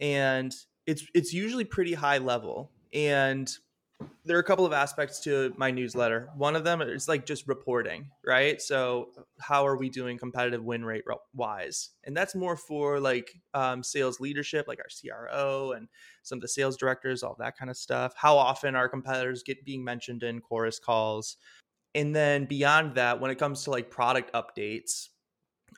and 0.00 0.52
it's 0.88 1.07
it's 1.14 1.35
usually 1.35 1.64
pretty 1.64 1.92
high 1.92 2.18
level 2.18 2.72
and 2.94 3.55
there 4.24 4.37
are 4.37 4.40
a 4.40 4.44
couple 4.44 4.64
of 4.64 4.72
aspects 4.72 5.20
to 5.20 5.53
my 5.57 5.70
newsletter. 5.70 6.31
One 6.37 6.55
of 6.55 6.62
them 6.62 6.81
is 6.81 7.09
like 7.09 7.27
just 7.27 7.48
reporting, 7.48 8.11
right? 8.24 8.62
So, 8.62 9.09
how 9.40 9.66
are 9.66 9.77
we 9.77 9.90
doing 9.90 10.16
competitive 10.18 10.62
win 10.62 10.85
rate 10.85 11.03
wise? 11.35 11.90
And 12.05 12.16
that's 12.16 12.37
more 12.37 12.57
for 12.57 13.01
like 13.01 13.33
um, 13.55 13.83
sales 13.83 14.20
leadership, 14.20 14.66
like 14.68 14.79
our 14.79 14.87
CRO 15.29 15.72
and 15.72 15.88
some 16.22 16.38
of 16.38 16.42
the 16.42 16.48
sales 16.48 16.77
directors, 16.77 17.24
all 17.24 17.37
that 17.40 17.59
kind 17.59 17.70
of 17.70 17.77
stuff. 17.77 18.14
How 18.16 18.37
often 18.37 18.77
our 18.77 18.88
competitors 18.88 19.42
get 19.44 19.64
being 19.64 19.83
mentioned 19.83 20.22
in 20.22 20.40
chorus 20.40 20.79
calls? 20.79 21.37
And 21.94 22.14
then 22.14 22.44
beyond 22.44 22.94
that, 22.94 23.20
when 23.20 23.33
it 23.33 23.38
comes 23.38 23.64
to 23.64 23.70
like 23.70 23.90
product 23.90 24.33
updates, 24.33 25.09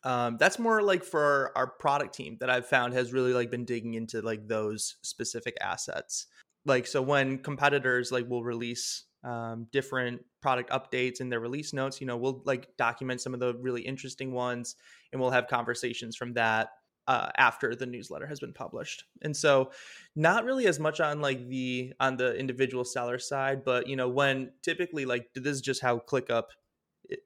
um, 0.04 0.36
that's 0.38 0.58
more 0.58 0.82
like 0.82 1.04
for 1.04 1.52
our, 1.56 1.66
product 1.66 2.14
team 2.14 2.36
that 2.40 2.50
I've 2.50 2.66
found 2.66 2.94
has 2.94 3.12
really 3.12 3.32
like 3.32 3.50
been 3.50 3.64
digging 3.64 3.94
into 3.94 4.20
like 4.22 4.48
those 4.48 4.96
specific 5.02 5.56
assets. 5.60 6.26
Like 6.64 6.86
so 6.86 7.02
when 7.02 7.38
competitors 7.38 8.10
like 8.12 8.28
will 8.28 8.44
release 8.44 9.04
um, 9.24 9.66
different 9.72 10.22
product 10.40 10.70
updates 10.70 11.20
in 11.20 11.28
their 11.28 11.40
release 11.40 11.74
notes 11.74 12.00
you 12.00 12.06
know 12.06 12.16
we'll 12.16 12.42
like 12.46 12.74
document 12.78 13.20
some 13.20 13.34
of 13.34 13.40
the 13.40 13.54
really 13.60 13.82
interesting 13.82 14.32
ones 14.32 14.76
and 15.12 15.20
we'll 15.20 15.30
have 15.30 15.46
conversations 15.46 16.16
from 16.16 16.32
that 16.32 16.70
uh, 17.06 17.28
after 17.36 17.74
the 17.74 17.86
newsletter 17.86 18.26
has 18.26 18.40
been 18.40 18.52
published. 18.52 19.04
And 19.22 19.36
so 19.36 19.72
not 20.14 20.44
really 20.44 20.66
as 20.66 20.78
much 20.78 21.00
on 21.00 21.20
like 21.20 21.48
the 21.48 21.92
on 22.00 22.16
the 22.16 22.36
individual 22.36 22.84
seller 22.84 23.18
side 23.18 23.64
but 23.64 23.86
you 23.88 23.96
know 23.96 24.08
when 24.08 24.52
typically 24.62 25.04
like 25.04 25.26
this 25.34 25.56
is 25.56 25.60
just 25.60 25.82
how 25.82 25.98
clickup 25.98 26.44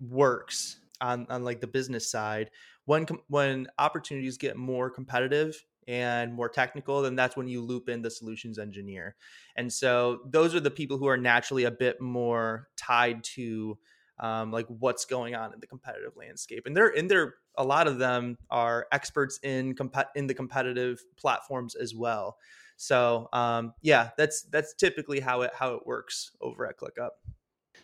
works 0.00 0.80
on 1.05 1.27
on 1.31 1.45
like 1.45 1.61
the 1.61 1.67
business 1.67 2.11
side 2.11 2.51
when 2.87 3.07
when 3.29 3.67
opportunities 3.79 4.37
get 4.38 4.57
more 4.57 4.90
competitive 4.90 5.62
and 5.87 6.33
more 6.33 6.49
technical, 6.49 7.03
then 7.03 7.14
that's 7.14 7.37
when 7.37 7.47
you 7.47 7.61
loop 7.61 7.88
in 7.88 8.03
the 8.03 8.11
solutions 8.11 8.59
engineer. 8.59 9.17
And 9.57 9.73
so 9.73 10.21
those 10.27 10.55
are 10.55 10.61
the 10.61 10.71
people 10.71 10.97
who 10.97 11.07
are 11.07 11.17
naturally 11.17 11.64
a 11.64 11.71
bit 11.71 12.01
more 12.01 12.69
tied 12.77 13.23
to 13.35 13.79
um, 14.19 14.51
like 14.51 14.67
what's 14.69 15.05
going 15.05 15.35
on 15.35 15.53
in 15.53 15.61
the 15.61 15.67
competitive 15.67 16.17
landscape. 16.17 16.67
And 16.67 16.77
they're 16.77 16.88
in 16.88 17.09
they're 17.09 17.35
a 17.57 17.64
lot 17.64 17.87
of 17.87 17.99
them 17.99 18.38
are 18.51 18.87
experts 18.93 19.38
in 19.43 19.75
comp- 19.75 20.11
in 20.14 20.27
the 20.27 20.35
competitive 20.35 21.03
platforms 21.17 21.75
as 21.75 21.95
well. 21.95 22.38
So 22.77 23.29
um, 23.33 23.75
yeah, 23.83 24.11
that's 24.17 24.43
that's 24.43 24.75
typically 24.75 25.21
how 25.21 25.43
it 25.43 25.53
how 25.55 25.75
it 25.75 25.87
works 25.87 26.33
over 26.40 26.67
at 26.67 26.79
ClickUp. 26.79 27.11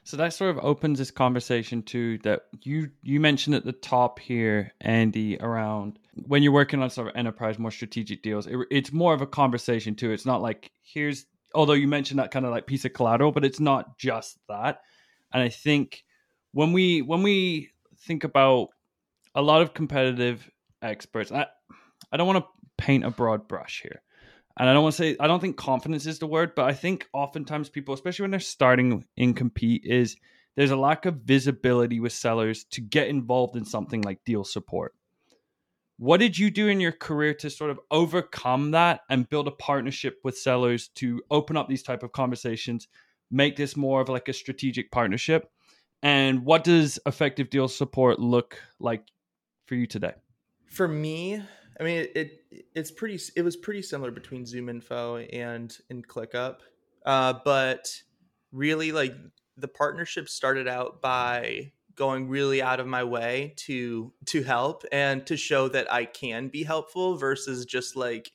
So 0.04 0.16
that 0.16 0.32
sort 0.32 0.50
of 0.50 0.64
opens 0.64 0.98
this 0.98 1.10
conversation 1.10 1.82
to 1.84 2.18
that 2.18 2.46
you 2.62 2.90
you 3.02 3.20
mentioned 3.20 3.54
at 3.54 3.64
the 3.64 3.72
top 3.72 4.18
here, 4.18 4.72
Andy, 4.80 5.38
around 5.38 5.98
when 6.26 6.42
you're 6.42 6.52
working 6.52 6.82
on 6.82 6.90
sort 6.90 7.08
of 7.08 7.16
enterprise, 7.16 7.58
more 7.58 7.70
strategic 7.70 8.22
deals. 8.22 8.46
It, 8.46 8.56
it's 8.70 8.92
more 8.92 9.14
of 9.14 9.20
a 9.20 9.26
conversation 9.26 9.94
too. 9.94 10.10
It's 10.10 10.26
not 10.26 10.42
like 10.42 10.70
here's 10.82 11.26
although 11.54 11.74
you 11.74 11.86
mentioned 11.88 12.18
that 12.18 12.30
kind 12.30 12.46
of 12.46 12.50
like 12.50 12.66
piece 12.66 12.84
of 12.84 12.92
collateral, 12.92 13.32
but 13.32 13.44
it's 13.44 13.60
not 13.60 13.98
just 13.98 14.38
that. 14.48 14.80
And 15.32 15.42
I 15.42 15.48
think 15.48 16.04
when 16.52 16.72
we 16.72 17.02
when 17.02 17.22
we 17.22 17.70
think 17.98 18.24
about 18.24 18.70
a 19.34 19.42
lot 19.42 19.62
of 19.62 19.74
competitive 19.74 20.50
experts, 20.82 21.30
I 21.30 21.46
I 22.10 22.16
don't 22.16 22.26
want 22.26 22.44
to 22.44 22.50
paint 22.78 23.04
a 23.04 23.10
broad 23.10 23.46
brush 23.46 23.82
here 23.82 24.02
and 24.58 24.68
I 24.68 24.72
don't 24.72 24.82
want 24.82 24.94
to 24.96 25.02
say 25.02 25.16
I 25.20 25.26
don't 25.26 25.40
think 25.40 25.56
confidence 25.56 26.06
is 26.06 26.18
the 26.18 26.26
word, 26.26 26.54
but 26.54 26.64
I 26.64 26.72
think 26.72 27.08
oftentimes 27.12 27.68
people, 27.68 27.94
especially 27.94 28.24
when 28.24 28.30
they're 28.30 28.40
starting 28.40 29.04
in 29.16 29.34
compete, 29.34 29.84
is 29.84 30.16
there's 30.56 30.70
a 30.70 30.76
lack 30.76 31.06
of 31.06 31.22
visibility 31.24 32.00
with 32.00 32.12
sellers 32.12 32.64
to 32.72 32.80
get 32.80 33.08
involved 33.08 33.56
in 33.56 33.64
something 33.64 34.02
like 34.02 34.24
deal 34.24 34.44
support. 34.44 34.94
What 35.96 36.20
did 36.20 36.38
you 36.38 36.50
do 36.50 36.68
in 36.68 36.80
your 36.80 36.92
career 36.92 37.34
to 37.34 37.50
sort 37.50 37.70
of 37.70 37.78
overcome 37.90 38.70
that 38.70 39.02
and 39.10 39.28
build 39.28 39.46
a 39.46 39.52
partnership 39.52 40.18
with 40.24 40.38
sellers 40.38 40.88
to 40.96 41.22
open 41.30 41.56
up 41.56 41.68
these 41.68 41.82
type 41.82 42.02
of 42.02 42.12
conversations, 42.12 42.88
make 43.30 43.56
this 43.56 43.76
more 43.76 44.00
of 44.00 44.08
like 44.08 44.28
a 44.28 44.32
strategic 44.32 44.90
partnership? 44.90 45.50
And 46.02 46.44
what 46.44 46.64
does 46.64 46.98
effective 47.04 47.50
deal 47.50 47.68
support 47.68 48.18
look 48.18 48.58
like 48.78 49.04
for 49.66 49.74
you 49.74 49.86
today? 49.86 50.14
For 50.64 50.88
me, 50.88 51.42
I 51.80 51.82
mean, 51.82 51.96
it, 51.96 52.12
it, 52.14 52.64
it's 52.74 52.90
pretty. 52.90 53.18
It 53.34 53.42
was 53.42 53.56
pretty 53.56 53.82
similar 53.82 54.10
between 54.10 54.44
ZoomInfo 54.44 55.28
and 55.32 55.76
and 55.88 56.06
ClickUp, 56.06 56.58
uh, 57.06 57.34
but 57.44 57.90
really, 58.52 58.92
like 58.92 59.14
the 59.56 59.68
partnership 59.68 60.28
started 60.28 60.68
out 60.68 61.00
by 61.00 61.72
going 61.94 62.28
really 62.28 62.62
out 62.62 62.80
of 62.80 62.86
my 62.86 63.04
way 63.04 63.54
to 63.56 64.12
to 64.26 64.42
help 64.42 64.84
and 64.92 65.26
to 65.26 65.36
show 65.36 65.68
that 65.68 65.92
I 65.92 66.04
can 66.04 66.48
be 66.48 66.62
helpful 66.62 67.16
versus 67.16 67.64
just 67.64 67.96
like 67.96 68.32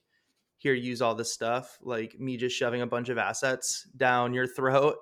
here 0.58 0.74
use 0.74 1.02
all 1.02 1.14
this 1.14 1.32
stuff 1.32 1.78
like 1.84 2.20
me 2.20 2.38
just 2.38 2.56
shoving 2.56 2.82
a 2.82 2.88
bunch 2.88 3.10
of 3.10 3.20
assets 3.20 3.88
down 3.98 4.34
your 4.34 4.48
throat 4.48 4.96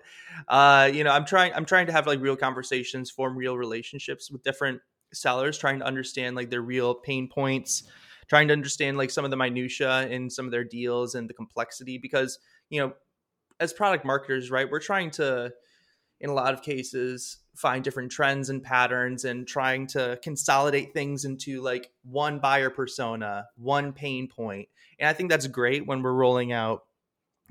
uh 0.49 0.89
you 0.93 1.05
know 1.05 1.11
i'm 1.11 1.23
trying 1.23 1.53
i'm 1.53 1.63
trying 1.63 1.85
to 1.85 1.93
have 1.93 2.05
like 2.05 2.19
real 2.19 2.35
conversations 2.35 3.09
form 3.09 3.37
real 3.37 3.57
relationships 3.57 4.29
with 4.29 4.43
different 4.43 4.81
sellers 5.13 5.57
trying 5.57 5.79
to 5.79 5.85
understand 5.85 6.35
like 6.35 6.49
their 6.49 6.61
real 6.61 6.93
pain 6.93 7.29
points 7.29 7.83
trying 8.27 8.47
to 8.47 8.53
understand 8.53 8.97
like 8.97 9.11
some 9.11 9.25
of 9.25 9.31
the 9.31 9.37
minutia 9.37 10.07
in 10.07 10.29
some 10.29 10.45
of 10.45 10.51
their 10.51 10.63
deals 10.63 11.15
and 11.15 11.29
the 11.29 11.33
complexity 11.33 11.97
because 11.97 12.39
you 12.69 12.79
know 12.79 12.93
as 13.59 13.73
product 13.73 14.05
marketers 14.05 14.51
right 14.51 14.69
we're 14.69 14.79
trying 14.79 15.11
to 15.11 15.51
in 16.19 16.29
a 16.29 16.33
lot 16.33 16.53
of 16.53 16.61
cases 16.61 17.37
find 17.55 17.83
different 17.83 18.11
trends 18.11 18.49
and 18.49 18.63
patterns 18.63 19.25
and 19.25 19.47
trying 19.47 19.85
to 19.85 20.17
consolidate 20.23 20.93
things 20.93 21.25
into 21.25 21.61
like 21.61 21.91
one 22.03 22.39
buyer 22.39 22.69
persona 22.69 23.45
one 23.57 23.93
pain 23.93 24.27
point. 24.27 24.67
And 24.99 25.09
i 25.09 25.13
think 25.13 25.29
that's 25.29 25.47
great 25.47 25.85
when 25.85 26.01
we're 26.01 26.13
rolling 26.13 26.51
out 26.51 26.83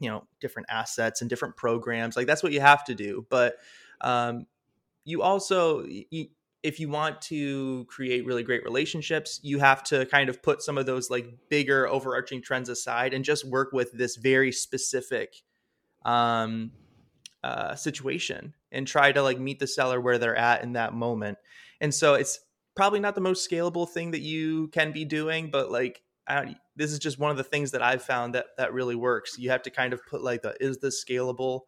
you 0.02 0.08
know 0.10 0.24
different 0.40 0.66
assets 0.68 1.20
and 1.20 1.30
different 1.30 1.56
programs. 1.56 2.16
Like 2.16 2.26
that's 2.26 2.42
what 2.42 2.52
you 2.52 2.60
have 2.60 2.84
to 2.84 2.94
do. 2.94 3.24
But 3.30 3.56
um, 4.00 4.46
you 5.04 5.22
also 5.22 5.84
you, 5.84 6.26
if 6.62 6.78
you 6.78 6.88
want 6.88 7.20
to 7.20 7.84
create 7.88 8.24
really 8.24 8.42
great 8.42 8.62
relationships, 8.64 9.40
you 9.42 9.58
have 9.58 9.82
to 9.82 10.06
kind 10.06 10.28
of 10.28 10.42
put 10.42 10.62
some 10.62 10.78
of 10.78 10.86
those 10.86 11.10
like 11.10 11.26
bigger 11.48 11.88
overarching 11.88 12.40
trends 12.40 12.68
aside 12.68 13.12
and 13.12 13.24
just 13.24 13.44
work 13.44 13.72
with 13.72 13.92
this 13.92 14.16
very 14.16 14.52
specific 14.52 15.34
um, 16.04 16.70
uh, 17.42 17.74
situation 17.74 18.54
and 18.70 18.86
try 18.86 19.10
to 19.10 19.22
like 19.22 19.40
meet 19.40 19.58
the 19.58 19.66
seller 19.66 20.00
where 20.00 20.18
they're 20.18 20.36
at 20.36 20.62
in 20.62 20.74
that 20.74 20.94
moment. 20.94 21.38
And 21.80 21.92
so 21.92 22.14
it's 22.14 22.38
probably 22.76 23.00
not 23.00 23.16
the 23.16 23.20
most 23.20 23.48
scalable 23.48 23.88
thing 23.88 24.12
that 24.12 24.20
you 24.20 24.68
can 24.68 24.92
be 24.92 25.04
doing, 25.04 25.50
but 25.50 25.70
like 25.70 26.02
this 26.76 26.92
is 26.92 27.00
just 27.00 27.18
one 27.18 27.32
of 27.32 27.36
the 27.36 27.44
things 27.44 27.72
that 27.72 27.82
I've 27.82 28.02
found 28.02 28.34
that 28.34 28.46
that 28.56 28.72
really 28.72 28.94
works. 28.94 29.36
You 29.36 29.50
have 29.50 29.62
to 29.62 29.70
kind 29.70 29.92
of 29.92 30.00
put 30.06 30.22
like 30.22 30.42
the 30.42 30.54
is 30.60 30.78
this 30.78 31.04
scalable 31.04 31.62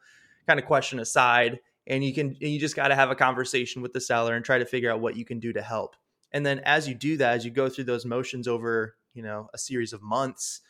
kind 0.46 0.60
of 0.60 0.66
question 0.66 1.00
aside 1.00 1.58
and 1.86 2.04
you 2.04 2.14
can 2.14 2.28
and 2.28 2.50
you 2.50 2.58
just 2.58 2.76
got 2.76 2.88
to 2.88 2.94
have 2.94 3.10
a 3.10 3.14
conversation 3.14 3.82
with 3.82 3.92
the 3.92 4.00
seller 4.00 4.34
and 4.34 4.44
try 4.44 4.58
to 4.58 4.66
figure 4.66 4.90
out 4.90 5.00
what 5.00 5.16
you 5.16 5.24
can 5.24 5.38
do 5.38 5.52
to 5.52 5.62
help. 5.62 5.96
And 6.32 6.44
then 6.44 6.60
as 6.60 6.88
you 6.88 6.94
do 6.94 7.16
that 7.18 7.34
as 7.34 7.44
you 7.44 7.50
go 7.50 7.68
through 7.68 7.84
those 7.84 8.04
motions 8.04 8.48
over 8.48 8.96
you 9.12 9.22
know 9.22 9.48
a 9.54 9.58
series 9.58 9.92
of 9.92 10.02
months 10.02 10.60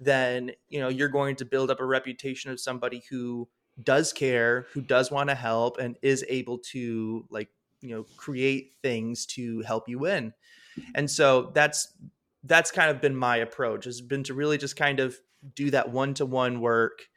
then 0.00 0.50
you 0.68 0.80
know 0.80 0.88
you're 0.88 1.08
going 1.08 1.36
to 1.36 1.44
build 1.44 1.70
up 1.70 1.80
a 1.80 1.84
reputation 1.84 2.50
of 2.50 2.58
somebody 2.58 3.04
who 3.08 3.48
does 3.82 4.12
care 4.12 4.66
who 4.72 4.80
does 4.80 5.10
want 5.10 5.28
to 5.28 5.34
help 5.34 5.78
and 5.78 5.96
is 6.02 6.24
able 6.28 6.58
to 6.58 7.24
like 7.30 7.48
you 7.82 7.90
know 7.90 8.04
create 8.16 8.74
things 8.80 9.26
to 9.26 9.60
help 9.62 9.88
you 9.88 9.98
win. 9.98 10.32
And 10.94 11.10
so 11.10 11.50
that's 11.54 11.92
that's 12.44 12.70
kind 12.70 12.90
of 12.90 13.00
been 13.00 13.14
my 13.14 13.36
approach 13.36 13.84
has 13.84 14.00
been 14.00 14.22
to 14.24 14.34
really 14.34 14.58
just 14.58 14.76
kind 14.76 15.00
of 15.00 15.16
do 15.54 15.70
that 15.70 15.90
one-to-one 15.90 16.60
work 16.60 17.08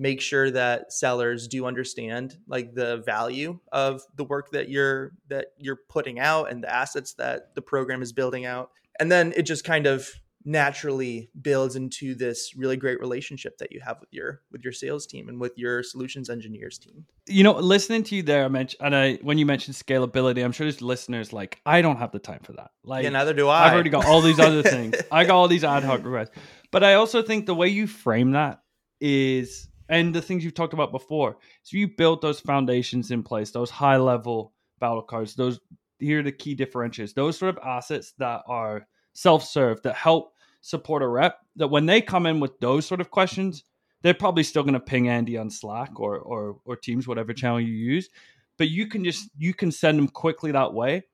make 0.00 0.22
sure 0.22 0.50
that 0.50 0.90
sellers 0.90 1.46
do 1.46 1.66
understand 1.66 2.38
like 2.48 2.74
the 2.74 3.02
value 3.04 3.58
of 3.70 4.00
the 4.16 4.24
work 4.24 4.50
that 4.50 4.70
you're 4.70 5.12
that 5.28 5.48
you're 5.58 5.80
putting 5.90 6.18
out 6.18 6.50
and 6.50 6.64
the 6.64 6.74
assets 6.74 7.12
that 7.12 7.54
the 7.54 7.60
program 7.60 8.00
is 8.00 8.10
building 8.10 8.46
out. 8.46 8.70
And 8.98 9.12
then 9.12 9.34
it 9.36 9.42
just 9.42 9.62
kind 9.62 9.86
of 9.86 10.08
naturally 10.42 11.28
builds 11.42 11.76
into 11.76 12.14
this 12.14 12.56
really 12.56 12.78
great 12.78 12.98
relationship 12.98 13.58
that 13.58 13.72
you 13.72 13.80
have 13.84 14.00
with 14.00 14.08
your 14.10 14.40
with 14.50 14.64
your 14.64 14.72
sales 14.72 15.06
team 15.06 15.28
and 15.28 15.38
with 15.38 15.52
your 15.58 15.82
solutions 15.82 16.30
engineers 16.30 16.78
team. 16.78 17.04
You 17.26 17.44
know 17.44 17.52
listening 17.52 18.02
to 18.04 18.16
you 18.16 18.22
there 18.22 18.46
i 18.46 18.48
mentioned 18.48 18.80
and 18.82 18.96
i 18.96 19.14
when 19.16 19.36
you 19.36 19.44
mentioned 19.44 19.76
scalability 19.76 20.42
i'm 20.42 20.52
sure 20.52 20.64
there's 20.64 20.80
listeners 20.80 21.34
like 21.34 21.60
i 21.66 21.82
don't 21.82 21.98
have 21.98 22.10
the 22.10 22.18
time 22.18 22.40
for 22.42 22.54
that. 22.54 22.70
Like 22.84 23.04
yeah 23.04 23.10
neither 23.10 23.34
do 23.34 23.48
i. 23.48 23.66
i've 23.66 23.74
already 23.74 23.90
got 23.90 24.06
all 24.06 24.22
these 24.22 24.40
other 24.40 24.62
things. 24.62 24.96
I 25.12 25.24
got 25.24 25.34
all 25.34 25.46
these 25.46 25.62
ad 25.62 25.84
hoc 25.84 26.02
requests. 26.04 26.30
But 26.70 26.84
i 26.84 26.94
also 26.94 27.20
think 27.20 27.44
the 27.44 27.54
way 27.54 27.68
you 27.68 27.86
frame 27.86 28.30
that 28.30 28.62
is 28.98 29.69
and 29.90 30.14
the 30.14 30.22
things 30.22 30.42
you've 30.44 30.54
talked 30.54 30.72
about 30.72 30.92
before. 30.92 31.36
So 31.64 31.76
you 31.76 31.88
build 31.88 32.22
those 32.22 32.40
foundations 32.40 33.10
in 33.10 33.22
place, 33.22 33.50
those 33.50 33.70
high 33.70 33.96
level 33.96 34.54
battle 34.78 35.02
cards, 35.02 35.34
those 35.34 35.60
here 35.98 36.20
are 36.20 36.22
the 36.22 36.32
key 36.32 36.56
differentiators, 36.56 37.12
those 37.12 37.36
sort 37.36 37.54
of 37.54 37.62
assets 37.62 38.14
that 38.18 38.42
are 38.46 38.86
self 39.12 39.44
serve 39.44 39.82
that 39.82 39.96
help 39.96 40.32
support 40.62 41.02
a 41.02 41.08
rep. 41.08 41.40
That 41.56 41.68
when 41.68 41.84
they 41.84 42.00
come 42.00 42.24
in 42.24 42.40
with 42.40 42.58
those 42.60 42.86
sort 42.86 43.02
of 43.02 43.10
questions, 43.10 43.64
they're 44.02 44.14
probably 44.14 44.44
still 44.44 44.62
going 44.62 44.74
to 44.74 44.80
ping 44.80 45.08
Andy 45.08 45.36
on 45.36 45.50
Slack 45.50 45.98
or 45.98 46.18
or 46.18 46.60
or 46.64 46.76
Teams, 46.76 47.06
whatever 47.06 47.34
channel 47.34 47.60
you 47.60 47.74
use. 47.74 48.08
But 48.56 48.70
you 48.70 48.86
can 48.86 49.04
just 49.04 49.28
you 49.36 49.52
can 49.52 49.72
send 49.72 49.98
them 49.98 50.08
quickly 50.08 50.52
that 50.52 50.72
way. 50.72 51.04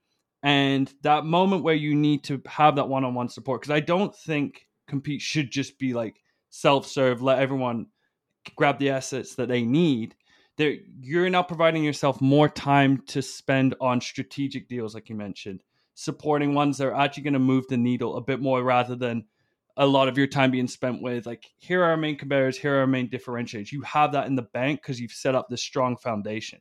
And 0.42 0.92
that 1.02 1.24
moment 1.24 1.64
where 1.64 1.74
you 1.74 1.94
need 1.94 2.22
to 2.24 2.40
have 2.46 2.76
that 2.76 2.88
one 2.88 3.04
on 3.04 3.14
one 3.14 3.30
support, 3.30 3.62
because 3.62 3.74
I 3.74 3.80
don't 3.80 4.14
think 4.14 4.68
compete 4.86 5.22
should 5.22 5.50
just 5.50 5.78
be 5.78 5.94
like 5.94 6.20
self 6.50 6.86
serve, 6.86 7.22
let 7.22 7.38
everyone 7.38 7.86
grab 8.54 8.78
the 8.78 8.90
assets 8.90 9.34
that 9.34 9.48
they 9.48 9.62
need 9.62 10.14
they 10.56 10.80
you're 11.00 11.28
now 11.28 11.42
providing 11.42 11.84
yourself 11.84 12.20
more 12.20 12.48
time 12.48 13.02
to 13.06 13.20
spend 13.20 13.74
on 13.80 14.00
strategic 14.00 14.68
deals 14.68 14.94
like 14.94 15.08
you 15.08 15.16
mentioned 15.16 15.62
supporting 15.94 16.54
ones 16.54 16.76
that 16.76 16.86
are 16.86 16.94
actually 16.94 17.22
going 17.22 17.32
to 17.32 17.38
move 17.38 17.66
the 17.68 17.76
needle 17.76 18.16
a 18.16 18.20
bit 18.20 18.40
more 18.40 18.62
rather 18.62 18.94
than 18.94 19.24
a 19.78 19.86
lot 19.86 20.08
of 20.08 20.16
your 20.16 20.26
time 20.26 20.50
being 20.50 20.68
spent 20.68 21.02
with 21.02 21.26
like 21.26 21.46
here 21.58 21.82
are 21.82 21.90
our 21.90 21.96
main 21.96 22.16
competitors 22.16 22.56
here 22.56 22.76
are 22.76 22.80
our 22.80 22.86
main 22.86 23.08
differentiators. 23.08 23.72
You 23.72 23.82
have 23.82 24.12
that 24.12 24.26
in 24.26 24.34
the 24.34 24.42
bank 24.42 24.82
because 24.82 25.00
you've 25.00 25.12
set 25.12 25.34
up 25.34 25.48
this 25.48 25.62
strong 25.62 25.96
foundation. 25.96 26.60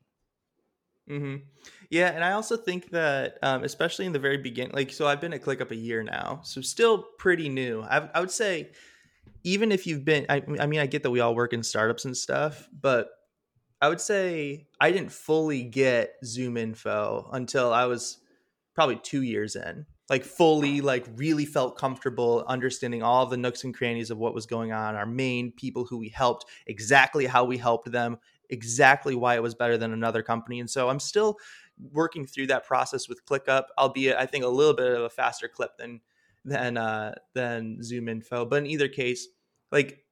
Mm-hmm. 1.07 1.43
yeah 1.91 2.07
and 2.07 2.23
i 2.23 2.31
also 2.31 2.57
think 2.57 2.89
that 2.89 3.37
um, 3.43 3.63
especially 3.63 4.07
in 4.07 4.11
the 4.11 4.17
very 4.17 4.37
beginning 4.37 4.73
like 4.73 4.91
so 4.91 5.05
i've 5.05 5.21
been 5.21 5.33
at 5.33 5.43
clickup 5.43 5.69
a 5.69 5.75
year 5.75 6.01
now 6.01 6.39
so 6.43 6.61
still 6.61 6.97
pretty 7.19 7.47
new. 7.47 7.85
I've, 7.87 8.09
i 8.15 8.19
would 8.19 8.31
say 8.31 8.71
even 9.43 9.71
if 9.71 9.85
you've 9.85 10.05
been 10.05 10.25
I, 10.29 10.41
I 10.59 10.65
mean 10.65 10.79
i 10.79 10.85
get 10.85 11.03
that 11.03 11.11
we 11.11 11.19
all 11.19 11.35
work 11.35 11.53
in 11.53 11.63
startups 11.63 12.05
and 12.05 12.15
stuff 12.15 12.67
but 12.79 13.09
i 13.81 13.89
would 13.89 14.01
say 14.01 14.67
i 14.79 14.91
didn't 14.91 15.11
fully 15.11 15.63
get 15.63 16.13
ZoomInfo 16.23 17.29
until 17.33 17.73
i 17.73 17.85
was 17.85 18.19
probably 18.73 18.97
two 18.97 19.21
years 19.21 19.55
in 19.55 19.85
like 20.09 20.23
fully 20.23 20.81
like 20.81 21.05
really 21.15 21.45
felt 21.45 21.77
comfortable 21.77 22.43
understanding 22.47 23.01
all 23.03 23.25
the 23.25 23.37
nooks 23.37 23.63
and 23.63 23.73
crannies 23.73 24.11
of 24.11 24.17
what 24.17 24.33
was 24.33 24.45
going 24.45 24.71
on 24.71 24.95
our 24.95 25.05
main 25.05 25.51
people 25.51 25.85
who 25.85 25.97
we 25.97 26.09
helped 26.09 26.45
exactly 26.67 27.25
how 27.25 27.43
we 27.43 27.57
helped 27.57 27.91
them 27.91 28.17
exactly 28.49 29.15
why 29.15 29.35
it 29.35 29.41
was 29.41 29.55
better 29.55 29.77
than 29.77 29.93
another 29.93 30.21
company 30.21 30.59
and 30.59 30.69
so 30.69 30.89
i'm 30.89 30.99
still 30.99 31.37
working 31.91 32.25
through 32.25 32.47
that 32.47 32.65
process 32.65 33.09
with 33.09 33.25
ClickUp, 33.25 33.65
albeit 33.77 34.17
I 34.17 34.25
think 34.25 34.43
a 34.43 34.49
little 34.49 34.73
bit 34.73 34.91
of 34.91 35.03
a 35.03 35.09
faster 35.09 35.47
clip 35.47 35.77
than 35.77 36.01
than 36.45 36.77
uh, 36.77 37.15
than 37.33 37.79
ZoomInfo. 37.81 38.49
But 38.49 38.57
in 38.57 38.67
either 38.67 38.87
case, 38.87 39.27
like 39.71 40.05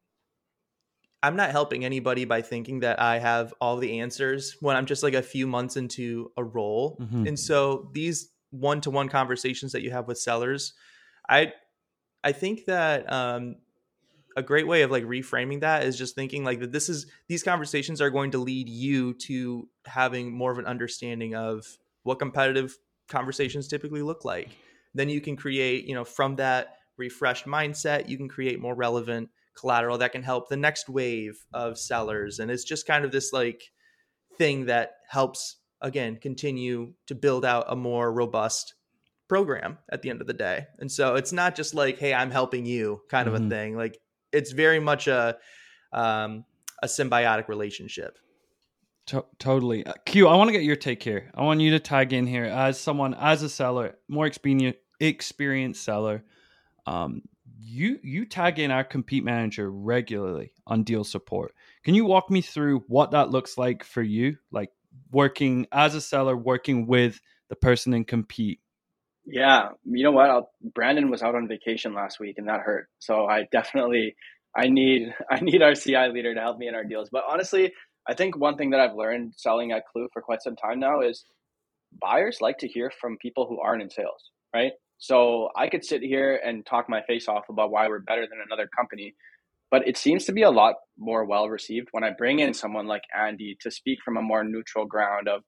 I'm 1.22 1.38
not 1.38 1.52
helping 1.52 1.86
anybody 1.86 2.26
by 2.26 2.42
thinking 2.42 2.82
that 2.82 3.00
I 3.00 3.20
have 3.20 3.54
all 3.62 3.78
the 3.78 4.02
answers 4.02 4.58
when 4.60 4.76
I'm 4.76 4.86
just 4.86 5.04
like 5.04 5.14
a 5.14 5.22
few 5.22 5.48
months 5.48 5.78
into 5.78 6.32
a 6.36 6.44
role. 6.44 6.98
Mm-hmm. 7.02 7.28
And 7.28 7.40
so 7.40 7.90
these 7.94 8.30
one-to-one 8.50 9.08
conversations 9.08 9.72
that 9.72 9.82
you 9.82 9.92
have 9.92 10.08
with 10.08 10.18
sellers, 10.18 10.74
I 11.30 11.54
I 12.24 12.34
think 12.34 12.66
that 12.66 13.12
um, 13.12 13.56
a 14.36 14.42
great 14.42 14.68
way 14.68 14.82
of 14.82 14.92
like 14.92 15.04
reframing 15.04 15.62
that 15.62 15.84
is 15.86 15.98
just 15.98 16.16
thinking 16.16 16.44
like 16.44 16.60
that 16.60 16.72
this 16.72 16.90
is 16.90 17.08
these 17.28 17.44
conversations 17.44 18.02
are 18.02 18.10
going 18.10 18.32
to 18.32 18.38
lead 18.38 18.68
you 18.68 19.14
to 19.14 19.68
having 19.86 20.34
more 20.34 20.52
of 20.52 20.58
an 20.58 20.66
understanding 20.66 21.36
of 21.36 21.66
what 22.04 22.20
competitive 22.20 22.78
conversations 23.08 23.68
typically 23.68 24.02
look 24.02 24.26
like 24.26 24.50
then 24.94 25.10
you 25.10 25.22
can 25.22 25.36
create 25.36 25.86
you 25.86 25.96
know 25.96 26.04
from 26.04 26.36
that 26.36 26.78
refreshed 26.98 27.46
mindset 27.46 28.08
you 28.08 28.18
can 28.18 28.30
create 28.30 28.60
more 28.60 28.76
relevant 28.76 29.30
collateral 29.56 29.98
that 29.98 30.12
can 30.12 30.24
help 30.24 30.50
the 30.50 30.58
next 30.58 30.90
wave 30.90 31.46
of 31.54 31.78
sellers 31.78 32.40
and 32.40 32.50
it's 32.50 32.64
just 32.64 32.88
kind 32.88 33.06
of 33.06 33.12
this 33.12 33.34
like 33.34 33.64
thing 34.38 34.66
that 34.66 34.96
helps 35.10 35.58
again 35.82 36.18
continue 36.18 36.94
to 37.08 37.16
build 37.16 37.46
out 37.46 37.66
a 37.68 37.76
more 37.76 38.12
robust 38.12 38.76
program 39.28 39.78
at 39.92 40.02
the 40.02 40.10
end 40.10 40.22
of 40.22 40.28
the 40.28 40.34
day 40.34 40.66
and 40.80 40.92
so 40.92 41.16
it's 41.16 41.32
not 41.32 41.56
just 41.56 41.74
like 41.74 41.98
hey 41.98 42.14
i'm 42.14 42.32
helping 42.32 42.66
you 42.66 43.02
kind 43.10 43.28
of 43.28 43.34
mm-hmm. 43.34 43.48
a 43.48 43.50
thing 43.50 43.78
like 43.78 43.98
it's 44.32 44.52
very 44.52 44.80
much 44.80 45.08
a 45.08 45.38
um, 45.94 46.44
a 46.82 46.88
symbiotic 46.88 47.48
relationship. 47.48 48.18
To- 49.08 49.26
totally. 49.38 49.86
Uh, 49.86 49.94
Q, 50.06 50.28
I 50.28 50.36
want 50.36 50.48
to 50.48 50.54
get 50.54 50.64
your 50.64 50.76
take 50.76 51.04
here. 51.04 51.32
I 51.36 51.44
want 51.44 51.60
you 51.62 51.72
to 51.72 51.80
tag 51.80 52.14
in 52.14 52.26
here 52.26 52.46
as 52.46 52.80
someone, 52.80 53.14
as 53.14 53.44
a 53.44 53.50
seller, 53.50 53.98
more 54.08 54.26
experienced, 54.26 54.80
experienced 55.00 55.84
seller. 55.84 56.24
Um, 56.86 57.24
you 57.60 58.00
you 58.04 58.26
tag 58.26 58.60
in 58.60 58.72
our 58.72 58.84
compete 58.84 59.24
manager 59.24 59.70
regularly 59.70 60.54
on 60.68 60.84
deal 60.84 61.04
support. 61.04 61.54
Can 61.84 61.96
you 61.96 62.06
walk 62.06 62.30
me 62.30 62.42
through 62.42 62.80
what 62.88 63.12
that 63.12 63.30
looks 63.30 63.58
like 63.58 63.84
for 63.84 64.02
you, 64.02 64.38
like 64.52 64.70
working 65.12 65.68
as 65.72 65.96
a 65.96 66.02
seller, 66.02 66.36
working 66.36 66.88
with 66.88 67.20
the 67.50 67.56
person 67.56 67.94
in 67.94 68.06
compete 68.06 68.60
yeah, 69.26 69.70
you 69.86 70.04
know 70.04 70.12
what? 70.12 70.30
I'll, 70.30 70.52
Brandon 70.62 71.10
was 71.10 71.22
out 71.22 71.36
on 71.36 71.48
vacation 71.48 71.94
last 71.94 72.20
week, 72.20 72.38
and 72.38 72.48
that 72.50 72.62
hurt. 72.62 72.90
So 73.00 73.26
I 73.26 73.48
definitely, 73.52 74.16
I 74.56 74.68
need, 74.68 75.14
I 75.30 75.40
need 75.40 75.62
our 75.62 75.76
CI 75.76 76.10
leader 76.10 76.34
to 76.34 76.42
help 76.42 76.58
me 76.58 76.68
in 76.68 76.76
our 76.76 76.84
deals. 76.84 77.10
But 77.10 77.24
honestly, 77.30 77.74
I 78.08 78.14
think 78.14 78.38
one 78.38 78.58
thing 78.58 78.72
that 78.72 78.80
I've 78.80 78.96
learned 78.96 79.34
selling 79.38 79.72
at 79.72 79.84
Klue 79.96 80.08
for 80.12 80.22
quite 80.22 80.42
some 80.42 80.56
time 80.56 80.80
now 80.80 81.02
is 81.02 81.26
buyers 82.02 82.40
like 82.42 82.58
to 82.60 82.68
hear 82.68 82.92
from 83.00 83.18
people 83.18 83.46
who 83.48 83.60
aren't 83.60 83.82
in 83.82 83.90
sales, 83.90 84.32
right? 84.54 84.74
So 84.98 85.50
I 85.56 85.68
could 85.68 85.86
sit 85.86 86.02
here 86.02 86.40
and 86.44 86.66
talk 86.66 86.90
my 86.90 87.02
face 87.04 87.28
off 87.28 87.44
about 87.50 87.72
why 87.72 87.88
we're 87.88 88.00
better 88.00 88.28
than 88.30 88.40
another 88.46 88.70
company, 88.76 89.16
but 89.72 89.88
it 89.88 89.98
seems 89.98 90.26
to 90.26 90.34
be 90.34 90.44
a 90.44 90.52
lot 90.52 90.76
more 90.98 91.26
well 91.26 91.50
received 91.50 91.90
when 91.92 92.04
I 92.04 92.12
bring 92.12 92.40
in 92.40 92.54
someone 92.54 92.88
like 92.88 93.04
Andy 93.18 93.58
to 93.62 93.72
speak 93.72 94.00
from 94.04 94.18
a 94.18 94.22
more 94.22 94.44
neutral 94.44 94.86
ground 94.86 95.28
of 95.28 95.42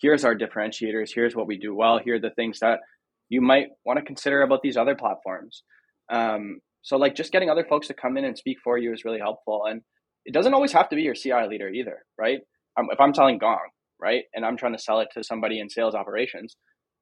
here's 0.00 0.24
our 0.24 0.34
differentiators, 0.34 1.10
here's 1.14 1.34
what 1.34 1.46
we 1.46 1.58
do 1.58 1.74
well, 1.74 1.98
here 1.98 2.16
are 2.16 2.20
the 2.20 2.30
things 2.30 2.60
that 2.60 2.80
you 3.28 3.40
might 3.40 3.68
want 3.84 3.98
to 3.98 4.04
consider 4.04 4.42
about 4.42 4.62
these 4.62 4.76
other 4.76 4.94
platforms. 4.94 5.62
Um, 6.10 6.60
so 6.82 6.96
like 6.96 7.14
just 7.14 7.32
getting 7.32 7.50
other 7.50 7.66
folks 7.68 7.88
to 7.88 7.94
come 7.94 8.16
in 8.16 8.24
and 8.24 8.36
speak 8.36 8.58
for 8.62 8.78
you 8.78 8.92
is 8.92 9.04
really 9.04 9.18
helpful. 9.18 9.64
And 9.68 9.82
it 10.24 10.34
doesn't 10.34 10.54
always 10.54 10.72
have 10.72 10.88
to 10.90 10.96
be 10.96 11.02
your 11.02 11.14
CI 11.14 11.46
leader 11.48 11.68
either, 11.68 12.04
right? 12.18 12.40
Um, 12.78 12.88
if 12.90 13.00
I'm 13.00 13.14
selling 13.14 13.38
Gong, 13.38 13.68
right, 14.00 14.24
and 14.34 14.44
I'm 14.44 14.56
trying 14.56 14.74
to 14.74 14.78
sell 14.78 15.00
it 15.00 15.08
to 15.14 15.24
somebody 15.24 15.60
in 15.60 15.68
sales 15.68 15.94
operations, 15.94 16.56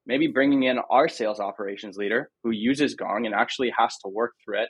maybe 0.06 0.28
bringing 0.28 0.62
in 0.62 0.78
our 0.90 1.08
sales 1.08 1.40
operations 1.40 1.96
leader 1.96 2.30
who 2.44 2.50
uses 2.50 2.94
Gong 2.94 3.26
and 3.26 3.34
actually 3.34 3.72
has 3.76 3.96
to 4.04 4.08
work 4.08 4.32
through 4.44 4.62
it 4.62 4.68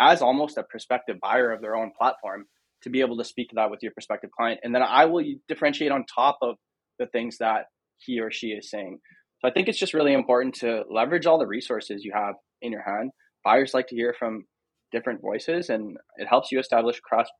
as 0.00 0.22
almost 0.22 0.58
a 0.58 0.62
prospective 0.62 1.16
buyer 1.20 1.50
of 1.52 1.60
their 1.60 1.74
own 1.74 1.90
platform 1.98 2.44
to 2.82 2.90
be 2.90 3.00
able 3.00 3.16
to 3.16 3.24
speak 3.24 3.48
to 3.48 3.54
that 3.56 3.70
with 3.70 3.82
your 3.82 3.92
prospective 3.92 4.30
client. 4.30 4.60
And 4.62 4.74
then 4.74 4.82
I 4.82 5.06
will 5.06 5.24
differentiate 5.48 5.90
on 5.90 6.04
top 6.04 6.38
of 6.42 6.56
the 6.98 7.06
things 7.06 7.38
that 7.38 7.64
he 7.98 8.20
or 8.20 8.30
she 8.30 8.48
is 8.48 8.70
saying. 8.70 8.98
So 9.40 9.48
I 9.48 9.52
think 9.52 9.68
it's 9.68 9.78
just 9.78 9.94
really 9.94 10.12
important 10.12 10.54
to 10.56 10.84
leverage 10.90 11.26
all 11.26 11.38
the 11.38 11.46
resources 11.46 12.04
you 12.04 12.12
have 12.14 12.34
in 12.62 12.72
your 12.72 12.82
hand. 12.82 13.10
Buyers 13.44 13.74
like 13.74 13.88
to 13.88 13.94
hear 13.94 14.14
from 14.18 14.44
different 14.92 15.20
voices, 15.20 15.68
and 15.68 15.96
it 16.16 16.26
helps 16.26 16.52
you 16.52 16.58
establish 16.58 17.00
trust, 17.08 17.30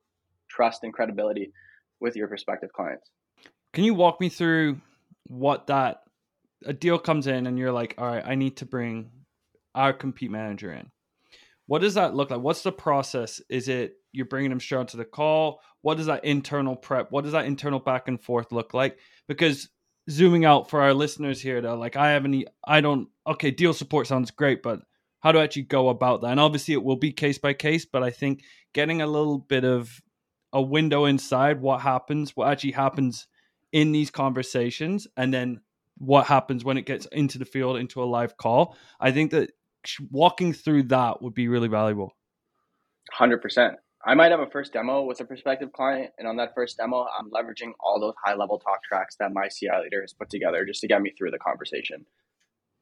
trust 0.57 0.83
and 0.83 0.93
credibility 0.93 1.53
with 2.01 2.17
your 2.17 2.29
prospective 2.29 2.73
clients. 2.73 3.11
Can 3.75 3.85
you 3.85 3.95
walk 3.95 4.21
me 4.21 4.31
through 4.31 4.81
what 5.29 5.67
that 5.67 6.03
a 6.65 6.73
deal 6.73 6.99
comes 6.99 7.27
in, 7.27 7.47
and 7.47 7.59
you're 7.59 7.73
like, 7.73 7.95
all 7.99 8.07
right, 8.07 8.25
I 8.27 8.35
need 8.35 8.57
to 8.59 8.67
bring 8.67 9.11
our 9.75 9.93
compete 9.93 10.31
manager 10.31 10.73
in. 10.73 10.91
What 11.67 11.81
does 11.81 11.95
that 11.95 12.15
look 12.15 12.31
like? 12.31 12.41
What's 12.41 12.63
the 12.63 12.73
process? 12.73 13.41
Is 13.51 13.69
it 13.69 13.95
you're 14.13 14.27
bringing 14.27 14.51
them 14.51 14.61
straight 14.61 14.89
to 14.89 14.97
the 14.97 15.05
call? 15.05 15.61
What 15.83 15.97
does 15.97 16.07
that 16.07 16.25
internal 16.25 16.77
prep? 16.77 17.11
What 17.11 17.25
does 17.25 17.33
that 17.33 17.47
internal 17.47 17.81
back 17.81 18.09
and 18.09 18.21
forth 18.21 18.53
look 18.53 18.73
like? 18.73 18.99
Because 19.29 19.69
zooming 20.09 20.45
out 20.45 20.71
for 20.71 20.83
our 20.83 20.95
listeners 20.95 21.41
here 21.41 21.61
though 21.61 21.77
like 21.77 21.97
i 21.97 22.13
haven't 22.13 22.45
i 22.65 22.81
don't 22.81 23.09
okay 23.27 23.51
deal 23.51 23.73
support 23.73 24.07
sounds 24.07 24.31
great 24.31 24.63
but 24.63 24.81
how 25.19 25.33
do 25.33 25.41
I 25.41 25.43
actually 25.43 25.63
go 25.63 25.89
about 25.89 26.21
that 26.21 26.29
and 26.29 26.39
obviously 26.39 26.75
it 26.75 26.85
will 26.85 26.95
be 26.95 27.11
case 27.11 27.39
by 27.39 27.55
case 27.55 27.85
but 27.85 28.05
i 28.05 28.11
think 28.11 28.45
getting 28.73 29.03
a 29.03 29.07
little 29.09 29.39
bit 29.39 29.65
of 29.65 30.01
a 30.57 30.63
window 30.63 31.05
inside 31.05 31.61
what 31.61 31.83
happens 31.83 32.35
what 32.35 32.49
actually 32.49 32.73
happens 32.73 33.29
in 33.73 33.93
these 33.93 34.11
conversations 34.11 35.07
and 35.19 35.35
then 35.35 35.61
what 35.99 36.27
happens 36.27 36.65
when 36.65 36.79
it 36.79 36.87
gets 36.87 37.07
into 37.13 37.39
the 37.39 37.45
field 37.45 37.77
into 37.77 38.03
a 38.03 38.05
live 38.05 38.37
call. 38.39 38.75
I 38.99 39.13
think 39.13 39.33
that 39.33 39.51
walking 40.11 40.55
through 40.55 40.85
that 40.85 41.21
would 41.21 41.35
be 41.35 41.49
really 41.49 41.69
valuable. 41.69 42.17
100% 43.19 43.75
I 44.07 44.15
might 44.15 44.31
have 44.31 44.41
a 44.41 44.47
first 44.47 44.73
demo 44.73 45.03
with 45.03 45.21
a 45.21 45.25
prospective 45.25 45.73
client, 45.73 46.13
and 46.17 46.29
on 46.29 46.37
that 46.37 46.55
first 46.55 46.77
demo, 46.77 47.07
I'm 47.19 47.29
leveraging 47.31 47.73
all 47.81 48.01
those 48.01 48.15
high 48.25 48.35
level 48.37 48.59
talk 48.59 48.85
tracks 48.85 49.17
that 49.19 49.33
my 49.33 49.49
CI 49.49 49.69
leader 49.83 50.01
has 50.01 50.13
put 50.13 50.31
together 50.31 50.65
just 50.65 50.81
to 50.83 50.87
get 50.87 51.03
me 51.03 51.13
through 51.19 51.33
the 51.33 51.39
conversation. 51.39 52.07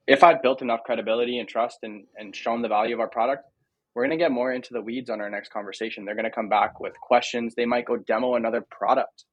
If 0.06 0.22
I've 0.22 0.42
built 0.42 0.60
enough 0.60 0.80
credibility 0.84 1.38
and 1.38 1.48
trust 1.48 1.78
and, 1.82 2.04
and 2.16 2.36
shown 2.36 2.60
the 2.60 2.68
value 2.68 2.94
of 2.94 3.00
our 3.00 3.08
product, 3.08 3.44
we're 3.94 4.06
going 4.06 4.18
to 4.18 4.22
get 4.22 4.32
more 4.32 4.52
into 4.52 4.72
the 4.72 4.82
weeds 4.82 5.10
on 5.10 5.20
our 5.20 5.30
next 5.30 5.52
conversation. 5.52 6.04
They're 6.04 6.16
going 6.16 6.24
to 6.24 6.30
come 6.30 6.48
back 6.48 6.80
with 6.80 6.94
questions. 7.00 7.54
They 7.54 7.66
might 7.66 7.86
go 7.86 7.96
demo 7.96 8.34
another 8.34 8.64
product 8.70 9.24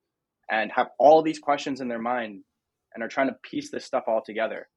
and 0.49 0.71
have 0.75 0.87
all 0.99 1.23
these 1.23 1.39
questions 1.39 1.81
in 1.81 1.87
their 1.87 2.01
mind 2.01 2.43
and 2.93 3.03
are 3.03 3.07
trying 3.07 3.27
to 3.27 3.35
piece 3.49 3.71
this 3.71 3.85
stuff 3.85 4.03
all 4.07 4.21
together. 4.25 4.67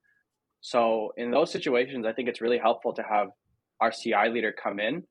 So, 0.60 1.12
in 1.16 1.30
those 1.30 1.52
situations, 1.52 2.06
I 2.06 2.12
think 2.12 2.28
it's 2.28 2.40
really 2.40 2.58
helpful 2.58 2.94
to 2.94 3.02
have 3.02 3.28
our 3.80 3.90
CI 3.90 4.30
leader 4.30 4.52
come 4.52 4.80
in 4.80 5.02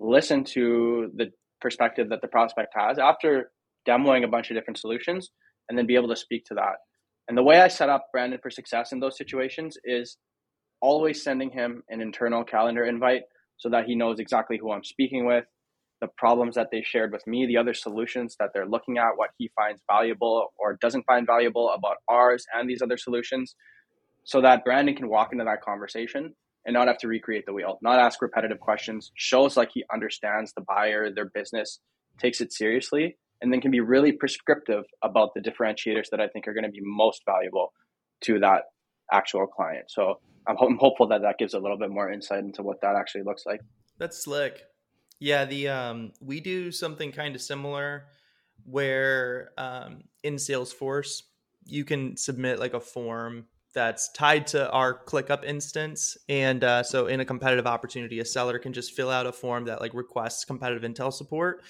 listen 0.00 0.42
to 0.42 1.10
the 1.14 1.26
perspective 1.60 2.08
that 2.08 2.22
the 2.22 2.28
prospect 2.28 2.72
has 2.74 2.98
after 2.98 3.52
demoing 3.86 4.24
a 4.24 4.28
bunch 4.28 4.50
of 4.50 4.56
different 4.56 4.78
solutions 4.78 5.30
and 5.68 5.78
then 5.78 5.86
be 5.86 5.94
able 5.94 6.08
to 6.08 6.16
speak 6.16 6.44
to 6.46 6.54
that. 6.54 6.76
And 7.28 7.36
the 7.36 7.42
way 7.42 7.60
I 7.60 7.68
set 7.68 7.90
up 7.90 8.06
Brandon 8.10 8.40
for 8.42 8.50
success 8.50 8.92
in 8.92 8.98
those 8.98 9.16
situations 9.16 9.76
is 9.84 10.16
always 10.80 11.22
sending 11.22 11.50
him 11.50 11.82
an 11.90 12.00
internal 12.00 12.42
calendar 12.42 12.84
invite 12.84 13.22
so 13.60 13.68
that 13.68 13.84
he 13.84 13.94
knows 13.94 14.18
exactly 14.18 14.58
who 14.58 14.72
I'm 14.72 14.82
speaking 14.82 15.26
with, 15.26 15.44
the 16.00 16.08
problems 16.16 16.54
that 16.54 16.68
they 16.72 16.82
shared 16.82 17.12
with 17.12 17.26
me, 17.26 17.46
the 17.46 17.58
other 17.58 17.74
solutions 17.74 18.34
that 18.40 18.50
they're 18.54 18.66
looking 18.66 18.96
at, 18.96 19.16
what 19.16 19.30
he 19.36 19.50
finds 19.54 19.82
valuable 19.86 20.48
or 20.58 20.78
doesn't 20.80 21.04
find 21.04 21.26
valuable 21.26 21.70
about 21.70 21.98
ours 22.08 22.46
and 22.54 22.68
these 22.68 22.80
other 22.80 22.96
solutions, 22.96 23.54
so 24.24 24.40
that 24.40 24.64
Brandon 24.64 24.96
can 24.96 25.10
walk 25.10 25.28
into 25.32 25.44
that 25.44 25.60
conversation 25.60 26.34
and 26.64 26.72
not 26.72 26.88
have 26.88 26.96
to 26.98 27.08
recreate 27.08 27.44
the 27.44 27.52
wheel, 27.52 27.78
not 27.82 27.98
ask 27.98 28.22
repetitive 28.22 28.60
questions, 28.60 29.12
shows 29.14 29.58
like 29.58 29.70
he 29.74 29.84
understands 29.92 30.54
the 30.54 30.62
buyer, 30.62 31.10
their 31.12 31.26
business, 31.26 31.80
takes 32.18 32.40
it 32.40 32.52
seriously, 32.52 33.18
and 33.42 33.52
then 33.52 33.60
can 33.60 33.70
be 33.70 33.80
really 33.80 34.12
prescriptive 34.12 34.84
about 35.02 35.34
the 35.34 35.40
differentiators 35.40 36.08
that 36.10 36.20
I 36.20 36.28
think 36.28 36.48
are 36.48 36.54
going 36.54 36.64
to 36.64 36.70
be 36.70 36.80
most 36.82 37.22
valuable 37.26 37.72
to 38.22 38.38
that 38.40 38.64
actual 39.12 39.46
client. 39.46 39.90
So 39.90 40.20
I'm, 40.46 40.56
I'm 40.60 40.76
hopeful 40.76 41.06
that 41.08 41.22
that 41.22 41.38
gives 41.38 41.54
a 41.54 41.58
little 41.58 41.78
bit 41.78 41.90
more 41.90 42.10
insight 42.10 42.40
into 42.40 42.62
what 42.62 42.80
that 42.82 42.96
actually 42.96 43.22
looks 43.22 43.46
like. 43.46 43.60
That's 43.98 44.24
slick. 44.24 44.62
Yeah, 45.18 45.44
the 45.44 45.68
um, 45.68 46.12
we 46.20 46.40
do 46.40 46.72
something 46.72 47.12
kind 47.12 47.34
of 47.34 47.42
similar 47.42 48.06
where 48.64 49.50
um, 49.58 50.04
in 50.22 50.36
Salesforce 50.36 51.22
you 51.66 51.84
can 51.84 52.16
submit 52.16 52.58
like 52.58 52.74
a 52.74 52.80
form 52.80 53.46
that's 53.72 54.10
tied 54.12 54.46
to 54.48 54.70
our 54.70 55.04
ClickUp 55.04 55.44
instance 55.44 56.16
and 56.28 56.64
uh, 56.64 56.82
so 56.82 57.06
in 57.06 57.20
a 57.20 57.24
competitive 57.24 57.66
opportunity 57.66 58.18
a 58.18 58.24
seller 58.24 58.58
can 58.58 58.72
just 58.72 58.92
fill 58.92 59.10
out 59.10 59.26
a 59.26 59.32
form 59.32 59.64
that 59.66 59.80
like 59.80 59.94
requests 59.94 60.44
competitive 60.44 60.82
intel 60.90 61.12
support 61.12 61.62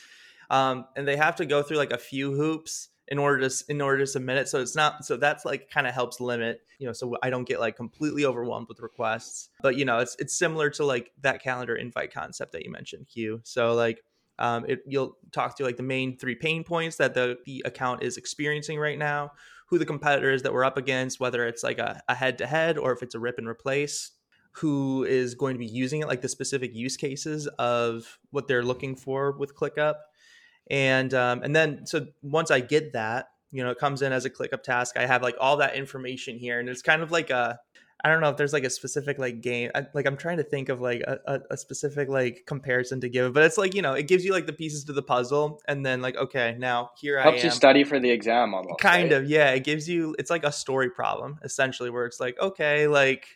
um, 0.48 0.86
and 0.96 1.06
they 1.06 1.16
have 1.16 1.36
to 1.36 1.44
go 1.44 1.62
through 1.62 1.76
like 1.76 1.92
a 1.92 1.98
few 1.98 2.32
hoops 2.32 2.88
in 3.10 3.18
order 3.18 3.48
to 3.48 3.64
in 3.68 3.80
order 3.80 3.98
to 3.98 4.06
submit 4.06 4.38
it. 4.38 4.48
So 4.48 4.60
it's 4.60 4.76
not 4.76 5.04
so 5.04 5.16
that's 5.16 5.44
like 5.44 5.70
kind 5.70 5.86
of 5.86 5.94
helps 5.94 6.20
limit 6.20 6.60
you 6.78 6.86
know 6.86 6.92
so 6.92 7.16
i 7.22 7.28
don't 7.30 7.46
get 7.46 7.60
like 7.60 7.76
completely 7.76 8.24
overwhelmed 8.24 8.68
with 8.68 8.80
requests. 8.80 9.48
But 9.62 9.76
you 9.76 9.84
know 9.84 9.98
it's 9.98 10.16
it's 10.18 10.38
similar 10.38 10.70
to 10.70 10.84
like 10.84 11.10
that 11.22 11.42
calendar 11.42 11.74
invite 11.74 12.12
concept 12.12 12.52
that 12.52 12.64
you 12.64 12.70
mentioned 12.70 13.06
q 13.12 13.40
so 13.44 13.74
like 13.74 14.02
Um, 14.40 14.64
it, 14.68 14.80
you'll 14.86 15.18
talk 15.32 15.56
to 15.56 15.64
like 15.64 15.76
the 15.76 15.82
main 15.82 16.16
three 16.16 16.34
pain 16.34 16.64
points 16.64 16.96
that 16.96 17.12
the, 17.12 17.36
the 17.44 17.62
account 17.66 18.02
is 18.02 18.16
experiencing 18.16 18.78
right 18.80 18.98
now, 18.98 19.32
who 19.68 19.78
the 19.78 19.84
competitor 19.84 20.32
is 20.32 20.42
that 20.42 20.52
we're 20.54 20.64
up 20.64 20.78
against, 20.78 21.20
whether 21.20 21.46
it's 21.46 21.62
like 21.62 21.78
a 21.78 22.14
head 22.14 22.38
to 22.38 22.46
head 22.46 22.78
or 22.78 22.90
if 22.92 23.02
it's 23.02 23.14
a 23.14 23.18
rip 23.20 23.36
and 23.36 23.46
replace, 23.46 24.12
who 24.52 25.04
is 25.04 25.34
going 25.34 25.54
to 25.54 25.58
be 25.58 25.66
using 25.66 26.00
it, 26.00 26.08
like 26.08 26.22
the 26.22 26.28
specific 26.28 26.74
use 26.74 26.96
cases 26.96 27.48
of 27.58 28.18
what 28.30 28.48
they're 28.48 28.64
looking 28.64 28.96
for 28.96 29.32
with 29.36 29.54
ClickUp. 29.54 29.96
And 30.70 31.12
um, 31.14 31.42
and 31.42 31.54
then 31.54 31.86
so 31.86 32.06
once 32.22 32.50
I 32.50 32.60
get 32.60 32.92
that, 32.92 33.26
you 33.50 33.64
know, 33.64 33.70
it 33.70 33.78
comes 33.78 34.02
in 34.02 34.12
as 34.12 34.24
a 34.24 34.30
ClickUp 34.30 34.62
task. 34.62 34.96
I 34.96 35.06
have 35.06 35.22
like 35.22 35.34
all 35.40 35.56
that 35.56 35.74
information 35.74 36.38
here, 36.38 36.60
and 36.60 36.68
it's 36.68 36.82
kind 36.82 37.02
of 37.02 37.10
like 37.10 37.30
a 37.30 37.58
I 38.02 38.08
don't 38.08 38.20
know 38.20 38.30
if 38.30 38.36
there's 38.36 38.52
like 38.52 38.64
a 38.64 38.70
specific 38.70 39.18
like 39.18 39.40
game. 39.40 39.70
I, 39.74 39.86
like 39.92 40.06
I'm 40.06 40.16
trying 40.16 40.38
to 40.38 40.42
think 40.42 40.68
of 40.68 40.80
like 40.80 41.00
a, 41.02 41.40
a, 41.50 41.56
specific 41.56 42.08
like 42.08 42.44
comparison 42.46 43.00
to 43.02 43.08
give, 43.08 43.34
but 43.34 43.42
it's 43.42 43.58
like 43.58 43.74
you 43.74 43.82
know 43.82 43.92
it 43.92 44.08
gives 44.08 44.24
you 44.24 44.32
like 44.32 44.46
the 44.46 44.52
pieces 44.52 44.84
to 44.84 44.92
the 44.92 45.02
puzzle, 45.02 45.60
and 45.68 45.84
then 45.84 46.00
like 46.00 46.16
okay, 46.16 46.56
now 46.58 46.90
here 46.98 47.20
helps 47.20 47.26
I 47.26 47.30
helps 47.30 47.44
you 47.44 47.50
study 47.50 47.84
for 47.84 47.98
the 47.98 48.10
exam 48.10 48.54
almost. 48.54 48.80
Kind 48.80 49.12
right? 49.12 49.22
of, 49.22 49.28
yeah. 49.28 49.50
It 49.50 49.64
gives 49.64 49.88
you 49.88 50.14
it's 50.18 50.30
like 50.30 50.44
a 50.44 50.52
story 50.52 50.90
problem 50.90 51.38
essentially, 51.42 51.90
where 51.90 52.06
it's 52.06 52.20
like 52.20 52.38
okay, 52.40 52.86
like 52.86 53.26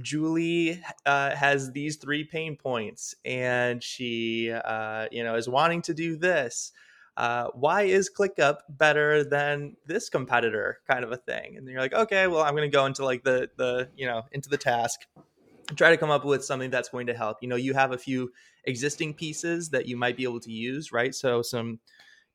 Julie 0.00 0.82
uh, 1.06 1.34
has 1.34 1.72
these 1.72 1.96
three 1.96 2.24
pain 2.24 2.56
points, 2.56 3.14
and 3.24 3.82
she 3.82 4.52
uh, 4.52 5.06
you 5.10 5.24
know 5.24 5.34
is 5.34 5.48
wanting 5.48 5.82
to 5.82 5.94
do 5.94 6.16
this 6.16 6.72
uh, 7.18 7.48
why 7.52 7.82
is 7.82 8.08
ClickUp 8.08 8.58
better 8.68 9.24
than 9.24 9.76
this 9.86 10.08
competitor 10.08 10.78
kind 10.86 11.02
of 11.02 11.10
a 11.10 11.16
thing? 11.16 11.56
And 11.56 11.66
you're 11.66 11.80
like, 11.80 11.92
okay, 11.92 12.28
well, 12.28 12.42
I'm 12.42 12.54
going 12.54 12.70
to 12.70 12.74
go 12.74 12.86
into 12.86 13.04
like 13.04 13.24
the, 13.24 13.50
the, 13.56 13.88
you 13.96 14.06
know, 14.06 14.22
into 14.30 14.48
the 14.48 14.56
task, 14.56 15.00
try 15.74 15.90
to 15.90 15.96
come 15.96 16.12
up 16.12 16.24
with 16.24 16.44
something 16.44 16.70
that's 16.70 16.90
going 16.90 17.08
to 17.08 17.14
help. 17.14 17.38
You 17.42 17.48
know, 17.48 17.56
you 17.56 17.74
have 17.74 17.90
a 17.90 17.98
few 17.98 18.30
existing 18.66 19.14
pieces 19.14 19.70
that 19.70 19.86
you 19.86 19.96
might 19.96 20.16
be 20.16 20.22
able 20.22 20.38
to 20.38 20.52
use, 20.52 20.92
right? 20.92 21.12
So 21.12 21.42
some 21.42 21.80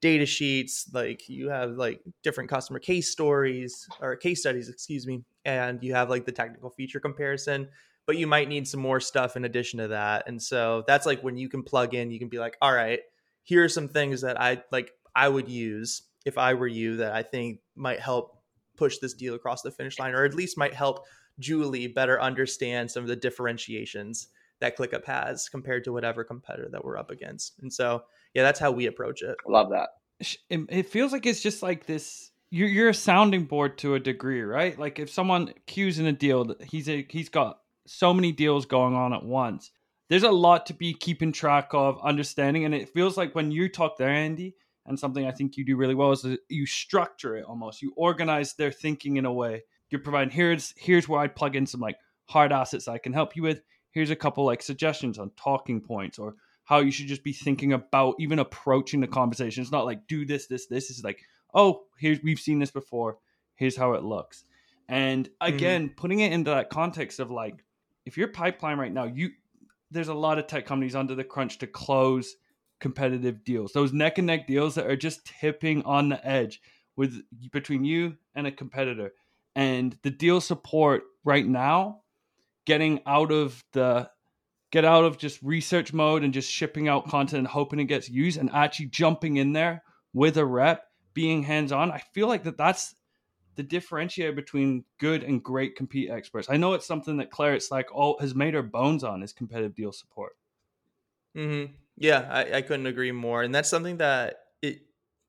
data 0.04 0.26
sheets, 0.26 0.90
like 0.92 1.30
you 1.30 1.48
have 1.48 1.72
like 1.72 2.02
different 2.24 2.50
customer 2.50 2.78
case 2.78 3.10
stories 3.10 3.88
or 4.02 4.18
case 4.18 4.42
studies, 4.42 4.68
excuse 4.68 5.08
me, 5.08 5.24
and 5.46 5.82
you 5.82 5.94
have 5.94 6.10
like 6.10 6.26
the 6.26 6.32
technical 6.32 6.70
feature 6.70 7.00
comparison 7.00 7.70
but 8.06 8.18
you 8.18 8.28
might 8.28 8.50
need 8.50 8.68
some 8.68 8.82
more 8.82 9.00
stuff 9.00 9.38
in 9.38 9.46
addition 9.46 9.80
to 9.80 9.88
that. 9.90 10.26
And 10.28 10.42
so 10.42 10.84
that's 10.88 11.06
like 11.06 11.22
when 11.22 11.38
you 11.38 11.48
can 11.48 11.64
plug 11.64 11.94
in, 11.94 12.12
you 12.12 12.20
can 12.20 12.28
be 12.28 12.40
like, 12.40 12.58
all 12.62 12.74
right, 12.74 13.00
here 13.44 13.64
are 13.64 13.70
some 13.70 13.88
things 13.88 14.22
that 14.22 14.40
I 14.40 14.62
like 14.72 14.92
I 15.16 15.30
would 15.30 15.48
use 15.48 16.04
if 16.26 16.38
I 16.38 16.54
were 16.54 16.68
you 16.68 16.98
that 16.98 17.14
I 17.14 17.24
think 17.24 17.60
might 17.76 18.00
help 18.00 18.38
push 18.76 18.98
this 18.98 19.14
deal 19.14 19.36
across 19.36 19.62
the 19.62 19.72
finish 19.72 20.00
line 20.00 20.16
or 20.16 20.26
at 20.26 20.34
least 20.34 20.58
might 20.58 20.74
help 20.74 21.06
Julie 21.40 21.88
better 21.88 22.22
understand 22.22 22.90
some 22.90 23.04
of 23.04 23.10
the 23.10 23.16
differentiations 23.16 24.30
that 24.60 24.78
ClickUp 24.78 25.06
has 25.06 25.50
compared 25.50 25.84
to 25.84 25.94
whatever 25.94 26.24
competitor 26.24 26.70
that 26.72 26.84
we're 26.84 26.98
up 26.98 27.12
against. 27.12 27.60
And 27.62 27.72
so, 27.72 28.04
yeah, 28.34 28.44
that's 28.44 28.60
how 28.60 28.72
we 28.72 28.86
approach 28.86 29.22
it. 29.22 29.36
Love 29.48 29.70
that. 29.72 29.90
It 30.50 30.90
feels 30.90 31.12
like 31.12 31.26
it's 31.26 31.42
just 31.42 31.62
like 31.62 31.86
this. 31.86 32.32
You're, 32.50 32.68
you're 32.68 32.90
a 32.90 32.94
sounding 32.94 33.46
board 33.46 33.78
to 33.80 33.96
a 33.96 34.00
degree, 34.00 34.42
right? 34.42 34.78
Like 34.78 35.00
if 35.00 35.10
someone 35.10 35.54
cues 35.66 36.00
in 36.00 36.06
a 36.06 36.14
deal, 36.14 36.56
he's 36.64 36.88
a, 36.88 37.06
he's 37.10 37.30
got 37.30 37.60
so 37.86 38.14
many 38.14 38.32
deals 38.32 38.66
going 38.66 38.96
on 38.96 39.14
at 39.14 39.24
once 39.24 39.72
there's 40.10 40.24
a 40.24 40.32
lot 40.32 40.68
to 40.68 40.74
be 40.74 40.94
keeping 40.94 41.32
track 41.32 41.70
of, 41.72 42.00
understanding, 42.04 42.66
and 42.66 42.76
it 42.76 42.90
feels 42.90 43.18
like 43.18 43.34
when 43.34 43.52
you 43.52 43.70
talk 43.70 43.98
there, 43.98 44.10
Andy, 44.10 44.56
and 44.86 45.00
something 45.00 45.26
I 45.26 45.32
think 45.32 45.58
you 45.58 45.66
do 45.66 45.78
really 45.78 45.96
well 45.96 46.12
is 46.12 46.24
you 46.50 46.66
structure 46.66 47.38
it 47.38 47.46
almost. 47.46 47.82
You 47.82 47.94
organize 47.96 48.54
their 48.54 48.72
thinking 48.72 49.18
in 49.18 49.26
a 49.26 49.34
way. 49.34 49.64
You're 49.90 50.02
providing 50.02 50.32
here's 50.32 50.74
here's 50.78 51.08
where 51.08 51.22
I'd 51.22 51.36
plug 51.36 51.56
in 51.56 51.66
some 51.66 51.80
like 51.80 51.98
hard 52.26 52.52
assets 52.52 52.88
I 52.88 52.98
can 52.98 53.14
help 53.14 53.36
you 53.36 53.42
with. 53.44 53.62
Here's 53.92 54.12
a 54.12 54.16
couple 54.16 54.46
like 54.46 54.62
suggestions 54.62 55.18
on 55.18 55.32
talking 55.36 55.82
points 55.82 56.20
or 56.20 56.36
how 56.66 56.80
you 56.80 56.92
should 56.92 57.08
just 57.08 57.24
be 57.24 57.34
thinking 57.34 57.74
about 57.74 58.16
even 58.20 58.40
approaching 58.40 59.02
the 59.02 59.08
conversation. 59.08 59.62
It's 59.62 59.72
not 59.72 59.86
like 59.86 60.08
do 60.08 60.26
this, 60.26 60.48
this, 60.48 60.68
this. 60.68 60.90
It's 60.90 61.04
like, 61.04 61.24
oh, 61.54 61.84
here's 62.00 62.22
we've 62.24 62.40
seen 62.40 62.60
this 62.60 62.72
before. 62.72 63.18
Here's 63.56 63.76
how 63.76 63.94
it 63.94 64.04
looks. 64.04 64.46
And 64.88 65.28
mm-hmm. 65.28 65.54
again, 65.54 65.86
mm-hmm. 65.88 65.96
putting 65.96 66.20
it 66.22 66.32
into 66.32 66.52
that 66.52 66.70
context 66.70 67.20
of 67.20 67.32
like, 67.32 67.64
if 68.06 68.18
your 68.18 68.28
pipeline 68.30 68.78
right 68.78 68.94
now, 68.94 69.06
you 69.06 69.32
there's 69.92 70.08
a 70.08 70.14
lot 70.14 70.40
of 70.40 70.48
tech 70.48 70.66
companies 70.66 70.96
under 70.96 71.16
the 71.16 71.24
crunch 71.24 71.60
to 71.60 71.68
close 71.68 72.36
competitive 72.80 73.44
deals. 73.44 73.72
Those 73.74 73.94
neck 73.94 74.18
and 74.18 74.28
neck 74.28 74.48
deals 74.48 74.76
that 74.76 74.88
are 74.88 74.96
just 74.96 75.26
tipping 75.26 75.84
on 75.84 76.10
the 76.10 76.28
edge 76.28 76.62
with 76.96 77.22
between 77.52 77.86
you 77.86 78.18
and 78.36 78.48
a 78.48 78.52
competitor. 78.52 79.14
And 79.56 79.98
the 80.02 80.10
deal 80.10 80.42
support 80.42 81.04
right 81.24 81.46
now, 81.46 82.02
getting 82.66 83.02
out 83.06 83.32
of 83.32 83.64
the 83.74 84.10
get 84.74 84.84
out 84.84 85.06
of 85.06 85.20
just 85.20 85.40
research 85.44 85.94
mode 85.94 86.24
and 86.24 86.34
just 86.34 86.52
shipping 86.52 86.88
out 86.88 87.08
content 87.08 87.38
and 87.38 87.48
hoping 87.48 87.80
it 87.80 87.86
gets 87.86 88.10
used 88.10 88.40
and 88.40 88.50
actually 88.52 88.88
jumping 88.88 89.38
in 89.38 89.54
there 89.54 89.84
with 90.14 90.36
a 90.36 90.44
rep, 90.44 90.88
being 91.14 91.44
hands 91.44 91.72
on. 91.72 91.92
I 91.92 92.00
feel 92.00 92.28
like 92.28 92.42
that 92.46 92.58
that's 92.58 92.96
the 93.54 93.64
differentiator 93.64 94.36
between 94.36 94.84
good 94.98 95.22
and 95.22 95.44
great 95.44 95.76
compete 95.76 96.10
experts. 96.10 96.48
I 96.50 96.58
know 96.58 96.74
it's 96.74 96.88
something 96.88 97.18
that 97.18 97.30
Claire, 97.30 97.54
it's 97.54 97.70
like 97.70 97.94
all 97.94 98.18
has 98.20 98.34
made 98.34 98.56
her 98.56 98.64
bones 98.64 99.04
on 99.04 99.22
is 99.22 99.32
competitive 99.32 99.76
deal 99.76 99.92
support. 99.92 100.32
Mm-hmm. 101.38 101.74
Yeah, 101.98 102.28
I, 102.28 102.58
I 102.58 102.62
couldn't 102.64 102.88
agree 102.88 103.12
more. 103.12 103.44
And 103.44 103.54
that's 103.54 103.70
something 103.70 103.98
that 103.98 104.38
it, 104.64 104.80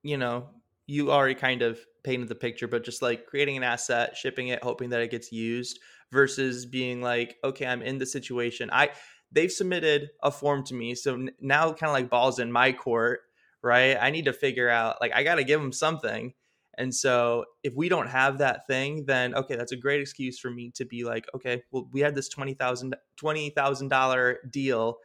you 0.03 0.17
know, 0.17 0.49
you 0.87 1.13
already 1.13 1.35
kind 1.35 1.61
of 1.61 1.79
painted 2.03 2.29
the 2.29 2.35
picture, 2.35 2.67
but 2.67 2.83
just 2.83 3.03
like 3.03 3.27
creating 3.27 3.59
an 3.59 3.63
asset, 3.63 4.17
shipping 4.17 4.49
it, 4.49 4.65
hoping 4.65 4.89
that 4.89 5.03
it 5.03 5.11
gets 5.11 5.31
used 5.31 5.81
versus 6.11 6.65
being 6.65 7.03
like, 7.03 7.37
okay, 7.45 7.67
I'm 7.67 7.83
in 7.83 7.99
the 7.99 8.07
situation. 8.07 8.71
I, 8.73 8.91
they've 9.35 9.53
submitted 9.53 10.11
a 10.23 10.31
form 10.31 10.65
to 10.65 10.75
me. 10.75 10.95
So 10.95 11.29
now 11.41 11.73
kind 11.73 11.91
of 11.91 11.93
like 11.93 12.09
balls 12.09 12.39
in 12.39 12.51
my 12.51 12.73
court, 12.73 13.21
right? 13.63 13.99
I 14.01 14.11
need 14.11 14.25
to 14.27 14.33
figure 14.33 14.69
out, 14.69 14.97
like, 15.01 15.13
I 15.15 15.23
got 15.25 15.35
to 15.37 15.45
give 15.45 15.61
them 15.61 15.73
something 15.73 16.33
and 16.79 16.95
so 16.95 17.45
if 17.63 17.75
we 17.75 17.89
don't 17.89 18.09
have 18.09 18.39
that 18.39 18.67
thing, 18.67 19.05
then 19.07 19.35
okay, 19.35 19.57
that's 19.57 19.73
a 19.73 19.77
great 19.77 20.01
excuse 20.01 20.39
for 20.39 20.51
me 20.51 20.71
to 20.75 20.85
be 20.85 21.05
like, 21.05 21.27
okay, 21.35 21.63
well, 21.71 21.89
we 21.93 22.01
had 22.01 22.15
this 22.15 22.33
$20,000 22.35 22.93
$20,000 23.21 24.37
deal 24.51 24.97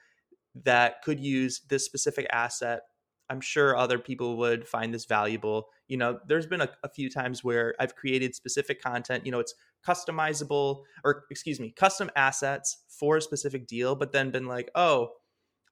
that 0.64 1.02
could 1.04 1.20
use 1.20 1.62
this 1.70 1.86
specific 1.86 2.28
asset. 2.32 2.82
I'm 3.30 3.42
sure 3.42 3.78
other 3.78 4.00
people 4.00 4.38
would 4.38 4.68
find 4.68 4.94
this 4.94 5.06
valuable. 5.06 5.70
You 5.88 5.98
know, 5.98 6.20
there's 6.28 6.46
been 6.46 6.62
a, 6.62 6.70
a 6.84 6.90
few 6.90 7.10
times 7.10 7.44
where 7.44 7.76
I've 7.80 7.96
created 7.96 8.36
specific 8.36 8.82
content, 8.82 9.26
you 9.26 9.32
know, 9.32 9.40
it's 9.40 9.54
customizable 9.88 10.84
or 11.04 11.26
excuse 11.32 11.60
me, 11.60 11.72
custom 11.72 12.10
assets 12.16 12.84
for 12.88 13.18
a 13.18 13.22
specific 13.22 13.68
deal, 13.68 13.96
but 13.96 14.12
then 14.12 14.32
been 14.32 14.48
like, 14.48 14.70
oh, 14.76 15.12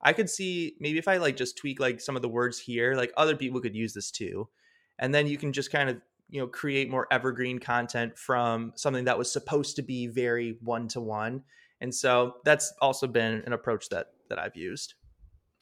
I 0.01 0.14
could 0.14 0.30
see 0.30 0.76
maybe 0.80 0.99
if 0.99 1.08
I 1.08 1.18
like 1.18 1.36
just 1.36 1.58
tweak 1.58 1.80
like 1.80 1.99
some 1.99 2.16
of 2.16 2.22
the 2.22 2.30
words 2.30 2.60
here, 2.60 2.93
like 2.93 3.12
other 3.18 3.36
people 3.36 3.60
could 3.60 3.76
use 3.76 3.93
this 3.93 4.12
too. 4.12 4.47
And 4.99 5.14
then 5.14 5.28
you 5.28 5.38
can 5.38 5.53
just 5.53 5.72
kind 5.72 5.89
of 5.89 5.97
you 6.30 6.41
know 6.41 6.47
create 6.47 6.89
more 6.89 7.08
evergreen 7.12 7.60
content 7.60 8.18
from 8.18 8.74
something 8.76 9.05
that 9.05 9.18
was 9.18 9.32
supposed 9.32 9.76
to 9.76 9.82
be 9.82 10.08
very 10.08 10.58
one 10.62 10.88
to 10.89 10.99
one 10.99 11.43
and 11.82 11.93
so 11.93 12.36
that's 12.43 12.74
also 12.82 13.08
been 13.08 13.43
an 13.45 13.53
approach 13.53 13.89
that 13.89 14.08
that 14.30 14.39
i've 14.39 14.55
used 14.55 14.95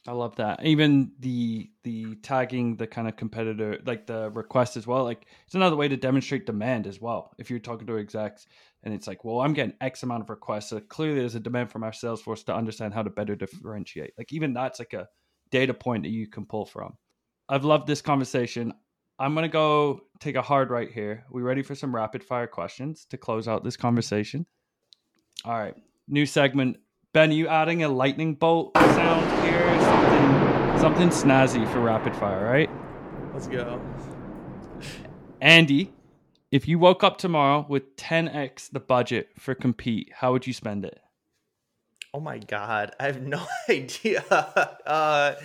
i 0.08 0.12
love 0.12 0.34
that 0.36 0.64
even 0.64 1.10
the 1.20 1.70
the 1.82 2.14
tagging 2.16 2.76
the 2.76 2.86
kind 2.86 3.08
of 3.08 3.16
competitor 3.16 3.78
like 3.86 4.06
the 4.06 4.30
request 4.30 4.76
as 4.76 4.86
well 4.86 5.04
like 5.04 5.26
it's 5.44 5.54
another 5.54 5.76
way 5.76 5.88
to 5.88 5.96
demonstrate 5.96 6.46
demand 6.46 6.86
as 6.86 7.00
well 7.00 7.32
if 7.38 7.50
you're 7.50 7.58
talking 7.58 7.86
to 7.86 7.98
execs 7.98 8.46
and 8.84 8.94
it's 8.94 9.06
like 9.06 9.24
well 9.24 9.40
i'm 9.40 9.52
getting 9.52 9.74
x 9.80 10.02
amount 10.02 10.22
of 10.22 10.30
requests 10.30 10.70
so 10.70 10.80
clearly 10.80 11.20
there's 11.20 11.34
a 11.34 11.40
demand 11.40 11.70
from 11.70 11.82
our 11.82 11.92
sales 11.92 12.22
force 12.22 12.42
to 12.42 12.54
understand 12.54 12.94
how 12.94 13.02
to 13.02 13.10
better 13.10 13.34
differentiate 13.34 14.12
like 14.18 14.32
even 14.32 14.52
that's 14.52 14.78
like 14.78 14.92
a 14.92 15.08
data 15.50 15.74
point 15.74 16.02
that 16.02 16.10
you 16.10 16.26
can 16.26 16.44
pull 16.44 16.64
from 16.64 16.94
i've 17.48 17.64
loved 17.64 17.86
this 17.86 18.02
conversation 18.02 18.72
I'm 19.18 19.34
to 19.34 19.48
go 19.48 20.02
take 20.20 20.36
a 20.36 20.42
hard 20.42 20.70
right 20.70 20.90
here. 20.90 21.24
We 21.30 21.42
ready 21.42 21.62
for 21.62 21.74
some 21.74 21.94
rapid 21.94 22.22
fire 22.22 22.46
questions 22.46 23.06
to 23.06 23.16
close 23.16 23.48
out 23.48 23.64
this 23.64 23.76
conversation? 23.76 24.44
All 25.44 25.58
right. 25.58 25.74
New 26.08 26.26
segment. 26.26 26.76
Ben, 27.16 27.30
are 27.30 27.32
you 27.32 27.48
adding 27.48 27.82
a 27.82 27.88
lightning 27.88 28.34
bolt 28.34 28.76
sound 28.76 29.42
here? 29.42 29.80
Something, 29.80 30.78
something 30.78 31.08
snazzy 31.08 31.72
for 31.72 31.80
rapid 31.80 32.14
fire, 32.14 32.44
right? 32.44 32.68
Let's 33.32 33.46
go. 33.46 33.80
Andy, 35.40 35.94
if 36.50 36.68
you 36.68 36.78
woke 36.78 37.02
up 37.02 37.16
tomorrow 37.16 37.64
with 37.70 37.96
10x 37.96 38.70
the 38.70 38.80
budget 38.80 39.30
for 39.38 39.54
compete, 39.54 40.10
how 40.16 40.32
would 40.32 40.46
you 40.46 40.52
spend 40.52 40.84
it? 40.84 41.00
Oh 42.12 42.20
my 42.20 42.36
god, 42.36 42.94
I 43.00 43.06
have 43.06 43.22
no 43.22 43.46
idea. 43.70 44.22
Uh, 44.28 45.36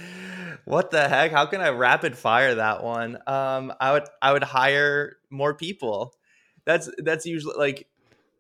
what 0.65 0.91
the 0.91 1.07
heck? 1.07 1.31
How 1.31 1.45
can 1.45 1.61
I 1.61 1.69
rapid 1.69 2.17
fire 2.17 2.55
that 2.55 2.83
one? 2.83 3.17
Um, 3.27 3.71
I 3.79 3.93
would 3.93 4.03
I 4.21 4.33
would 4.33 4.43
hire 4.43 5.15
more 5.29 5.53
people. 5.53 6.15
That's 6.65 6.89
that's 6.97 7.25
usually 7.25 7.55
like, 7.57 7.87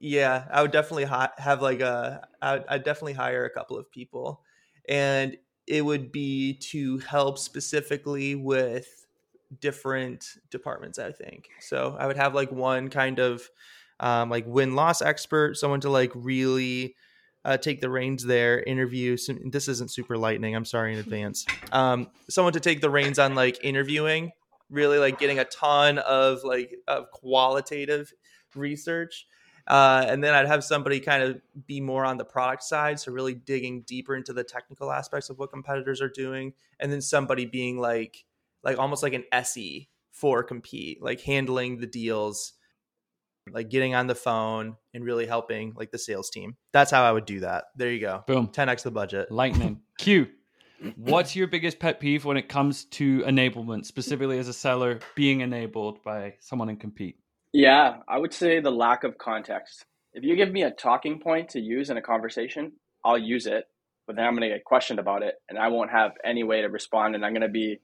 yeah, 0.01 0.45
I 0.51 0.63
would 0.63 0.71
definitely 0.71 1.05
hi- 1.05 1.29
have 1.37 1.61
like 1.61 1.79
a 1.79 2.27
I 2.41 2.53
would 2.53 2.65
I'd 2.67 2.83
definitely 2.83 3.13
hire 3.13 3.45
a 3.45 3.49
couple 3.51 3.77
of 3.77 3.89
people, 3.91 4.41
and 4.89 5.37
it 5.67 5.85
would 5.85 6.11
be 6.11 6.55
to 6.71 6.97
help 6.99 7.37
specifically 7.37 8.33
with 8.33 9.05
different 9.59 10.25
departments. 10.49 10.97
I 10.97 11.11
think 11.11 11.49
so. 11.59 11.95
I 11.99 12.07
would 12.07 12.17
have 12.17 12.33
like 12.33 12.51
one 12.51 12.89
kind 12.89 13.19
of 13.19 13.47
um, 13.99 14.29
like 14.31 14.45
win 14.47 14.75
loss 14.75 15.03
expert, 15.03 15.55
someone 15.55 15.81
to 15.81 15.89
like 15.91 16.11
really 16.15 16.95
uh, 17.45 17.57
take 17.57 17.79
the 17.79 17.89
reins 17.89 18.25
there, 18.25 18.59
interview. 18.63 19.17
Some, 19.17 19.51
this 19.51 19.67
isn't 19.67 19.91
super 19.91 20.17
lightning. 20.17 20.55
I'm 20.55 20.65
sorry 20.65 20.93
in 20.93 20.99
advance. 21.05 21.45
Um, 21.71 22.07
someone 22.27 22.53
to 22.53 22.59
take 22.59 22.81
the 22.81 22.89
reins 22.89 23.19
on 23.19 23.35
like 23.35 23.63
interviewing, 23.63 24.31
really 24.71 24.97
like 24.97 25.19
getting 25.19 25.37
a 25.37 25.45
ton 25.45 25.99
of 25.99 26.43
like 26.43 26.73
of 26.87 27.11
qualitative 27.11 28.11
research. 28.55 29.27
Uh, 29.67 30.05
and 30.07 30.23
then 30.23 30.33
I'd 30.33 30.47
have 30.47 30.63
somebody 30.63 30.99
kind 30.99 31.23
of 31.23 31.41
be 31.67 31.79
more 31.81 32.05
on 32.05 32.17
the 32.17 32.25
product 32.25 32.63
side, 32.63 32.99
so 32.99 33.11
really 33.11 33.33
digging 33.33 33.81
deeper 33.81 34.15
into 34.15 34.33
the 34.33 34.43
technical 34.43 34.91
aspects 34.91 35.29
of 35.29 35.37
what 35.39 35.51
competitors 35.51 36.01
are 36.01 36.09
doing, 36.09 36.53
and 36.79 36.91
then 36.91 37.01
somebody 37.01 37.45
being 37.45 37.77
like, 37.77 38.25
like 38.63 38.77
almost 38.77 39.03
like 39.03 39.13
an 39.13 39.25
SE 39.31 39.89
for 40.11 40.43
compete, 40.43 41.01
like 41.01 41.21
handling 41.21 41.79
the 41.79 41.87
deals, 41.87 42.53
like 43.51 43.69
getting 43.69 43.95
on 43.95 44.07
the 44.07 44.15
phone 44.15 44.75
and 44.93 45.03
really 45.03 45.25
helping 45.25 45.73
like 45.75 45.91
the 45.91 45.97
sales 45.97 46.29
team. 46.29 46.55
That's 46.73 46.91
how 46.91 47.03
I 47.03 47.11
would 47.11 47.25
do 47.25 47.39
that. 47.41 47.65
There 47.75 47.91
you 47.91 47.99
go. 47.99 48.23
Boom. 48.27 48.47
10x 48.47 48.83
the 48.83 48.91
budget. 48.91 49.31
Lightning. 49.31 49.81
Q. 49.97 50.27
What's 50.95 51.35
your 51.35 51.47
biggest 51.47 51.77
pet 51.79 51.99
peeve 51.99 52.25
when 52.25 52.37
it 52.37 52.49
comes 52.49 52.85
to 52.85 53.19
enablement, 53.21 53.85
specifically 53.85 54.39
as 54.39 54.47
a 54.47 54.53
seller 54.53 54.99
being 55.15 55.41
enabled 55.41 56.01
by 56.01 56.35
someone 56.39 56.69
in 56.69 56.77
compete? 56.77 57.19
Yeah, 57.53 57.97
I 58.07 58.17
would 58.17 58.33
say 58.33 58.59
the 58.59 58.71
lack 58.71 59.03
of 59.03 59.17
context. 59.17 59.85
If 60.13 60.23
you 60.23 60.35
give 60.35 60.51
me 60.51 60.63
a 60.63 60.71
talking 60.71 61.19
point 61.19 61.49
to 61.49 61.59
use 61.59 61.89
in 61.89 61.97
a 61.97 62.01
conversation, 62.01 62.73
I'll 63.03 63.17
use 63.17 63.45
it, 63.45 63.65
but 64.07 64.15
then 64.15 64.25
I'm 64.25 64.35
going 64.35 64.49
to 64.49 64.55
get 64.55 64.63
questioned 64.63 64.99
about 64.99 65.23
it 65.23 65.35
and 65.49 65.57
I 65.57 65.67
won't 65.67 65.91
have 65.91 66.11
any 66.23 66.43
way 66.43 66.61
to 66.61 66.67
respond 66.67 67.15
and 67.15 67.25
I'm 67.25 67.33
going 67.33 67.41
to 67.41 67.49
be 67.49 67.79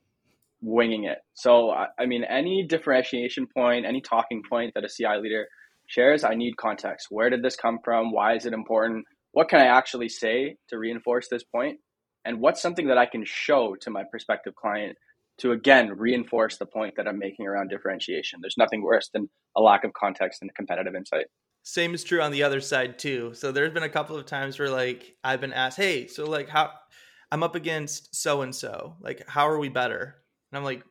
winging 0.62 1.06
it. 1.06 1.20
So, 1.34 1.72
I 1.72 2.06
mean, 2.06 2.24
any 2.24 2.64
differentiation 2.64 3.48
point, 3.48 3.86
any 3.86 4.02
talking 4.02 4.42
point 4.50 4.74
that 4.76 4.86
a 4.86 4.90
CI 4.90 5.18
leader 5.22 5.48
shares, 5.88 6.24
I 6.24 6.36
need 6.36 6.58
context. 6.58 7.08
Where 7.10 7.30
did 7.30 7.44
this 7.44 7.56
come 7.56 7.80
from? 7.84 8.12
Why 8.12 8.36
is 8.36 8.46
it 8.46 8.54
important? 8.54 9.06
What 9.32 9.50
can 9.50 9.60
I 9.60 9.68
actually 9.68 10.10
say 10.10 10.56
to 10.70 10.78
reinforce 10.78 11.28
this 11.28 11.44
point? 11.44 11.80
And 12.26 12.40
what's 12.40 12.62
something 12.62 12.88
that 12.88 12.98
I 12.98 13.06
can 13.06 13.24
show 13.26 13.76
to 13.82 13.90
my 13.90 14.04
prospective 14.10 14.56
client 14.56 14.98
to 15.40 15.52
again 15.52 15.98
reinforce 15.98 16.58
the 16.58 16.66
point 16.66 16.96
that 16.98 17.08
I'm 17.08 17.20
making 17.20 17.48
around 17.48 17.70
differentiation? 17.70 18.40
There's 18.42 18.58
nothing 18.58 18.82
worse 18.82 19.10
than 19.14 19.30
a 19.56 19.62
lack 19.62 19.84
of 19.84 19.94
context 19.94 20.42
and 20.42 20.54
competitive 20.56 20.96
insight. 20.96 21.28
Same 21.64 21.94
is 21.94 22.04
true 22.04 22.22
on 22.22 22.32
the 22.32 22.44
other 22.44 22.62
side 22.62 22.98
too. 22.98 23.34
So 23.34 23.52
there's 23.52 23.74
been 23.74 23.84
a 23.84 23.90
couple 23.90 24.16
of 24.16 24.26
times 24.26 24.58
where 24.58 24.70
like 24.70 25.16
I've 25.24 25.42
been 25.42 25.54
asked, 25.54 25.78
"Hey, 25.78 26.08
so 26.08 26.26
like 26.26 26.50
how 26.50 26.72
I'm 27.32 27.44
up 27.44 27.56
against 27.56 28.16
so 28.16 28.42
and 28.42 28.56
so. 28.56 28.96
Like 29.02 29.28
how 29.28 29.48
are 29.48 29.60
we 29.60 29.70
better?" 29.70 30.16
And 30.52 30.58
I'm 30.58 30.64
like, 30.64 30.84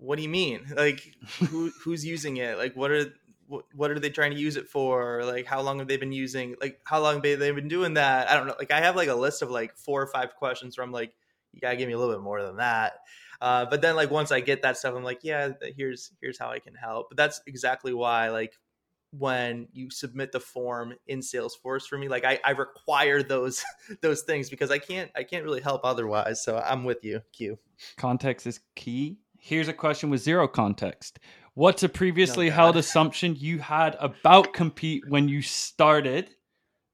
what 0.00 0.16
do 0.16 0.22
you 0.22 0.28
mean? 0.28 0.66
Like, 0.74 1.14
who, 1.50 1.70
who's 1.84 2.04
using 2.04 2.38
it? 2.38 2.58
Like, 2.58 2.74
what 2.74 2.90
are 2.90 3.12
what, 3.46 3.64
what 3.74 3.90
are 3.90 3.98
they 3.98 4.10
trying 4.10 4.30
to 4.30 4.38
use 4.38 4.56
it 4.56 4.68
for? 4.68 5.24
Like, 5.24 5.44
how 5.44 5.60
long 5.60 5.78
have 5.80 5.88
they 5.88 5.96
been 5.96 6.12
using? 6.12 6.54
Like, 6.60 6.80
how 6.84 7.00
long 7.00 7.14
have 7.14 7.22
they 7.22 7.50
been 7.50 7.68
doing 7.68 7.94
that? 7.94 8.30
I 8.30 8.36
don't 8.36 8.46
know. 8.46 8.54
Like, 8.58 8.70
I 8.70 8.80
have 8.80 8.96
like 8.96 9.08
a 9.08 9.14
list 9.14 9.42
of 9.42 9.50
like 9.50 9.76
four 9.76 10.00
or 10.00 10.06
five 10.06 10.36
questions 10.36 10.78
where 10.78 10.84
I'm 10.84 10.92
like, 10.92 11.12
you 11.52 11.60
gotta 11.60 11.76
give 11.76 11.88
me 11.88 11.94
a 11.94 11.98
little 11.98 12.14
bit 12.14 12.22
more 12.22 12.42
than 12.42 12.56
that. 12.56 12.94
Uh, 13.40 13.64
but 13.64 13.80
then 13.80 13.96
like 13.96 14.10
once 14.10 14.32
I 14.32 14.40
get 14.40 14.62
that 14.62 14.76
stuff, 14.76 14.94
I'm 14.94 15.04
like, 15.04 15.20
yeah, 15.22 15.50
here's 15.76 16.12
here's 16.20 16.38
how 16.38 16.50
I 16.50 16.58
can 16.58 16.74
help. 16.74 17.08
But 17.10 17.16
that's 17.16 17.40
exactly 17.46 17.94
why 17.94 18.28
like 18.28 18.58
when 19.12 19.66
you 19.72 19.90
submit 19.90 20.30
the 20.30 20.40
form 20.40 20.94
in 21.08 21.20
Salesforce 21.20 21.86
for 21.86 21.98
me, 21.98 22.08
like 22.08 22.24
I, 22.24 22.38
I 22.44 22.50
require 22.50 23.22
those 23.22 23.64
those 24.02 24.22
things 24.22 24.50
because 24.50 24.70
I 24.70 24.78
can't 24.78 25.10
I 25.16 25.22
can't 25.22 25.44
really 25.44 25.60
help 25.60 25.82
otherwise. 25.84 26.44
So 26.44 26.58
I'm 26.58 26.84
with 26.84 27.04
you, 27.04 27.22
Q. 27.32 27.58
Context 27.96 28.46
is 28.46 28.60
key. 28.76 29.18
Here's 29.38 29.68
a 29.68 29.72
question 29.72 30.10
with 30.10 30.20
zero 30.20 30.46
context. 30.46 31.18
What's 31.54 31.82
a 31.82 31.88
previously 31.88 32.48
oh, 32.50 32.54
held 32.54 32.76
assumption 32.76 33.36
you 33.36 33.58
had 33.58 33.96
about 33.98 34.52
compete 34.52 35.02
when 35.08 35.28
you 35.28 35.42
started 35.42 36.30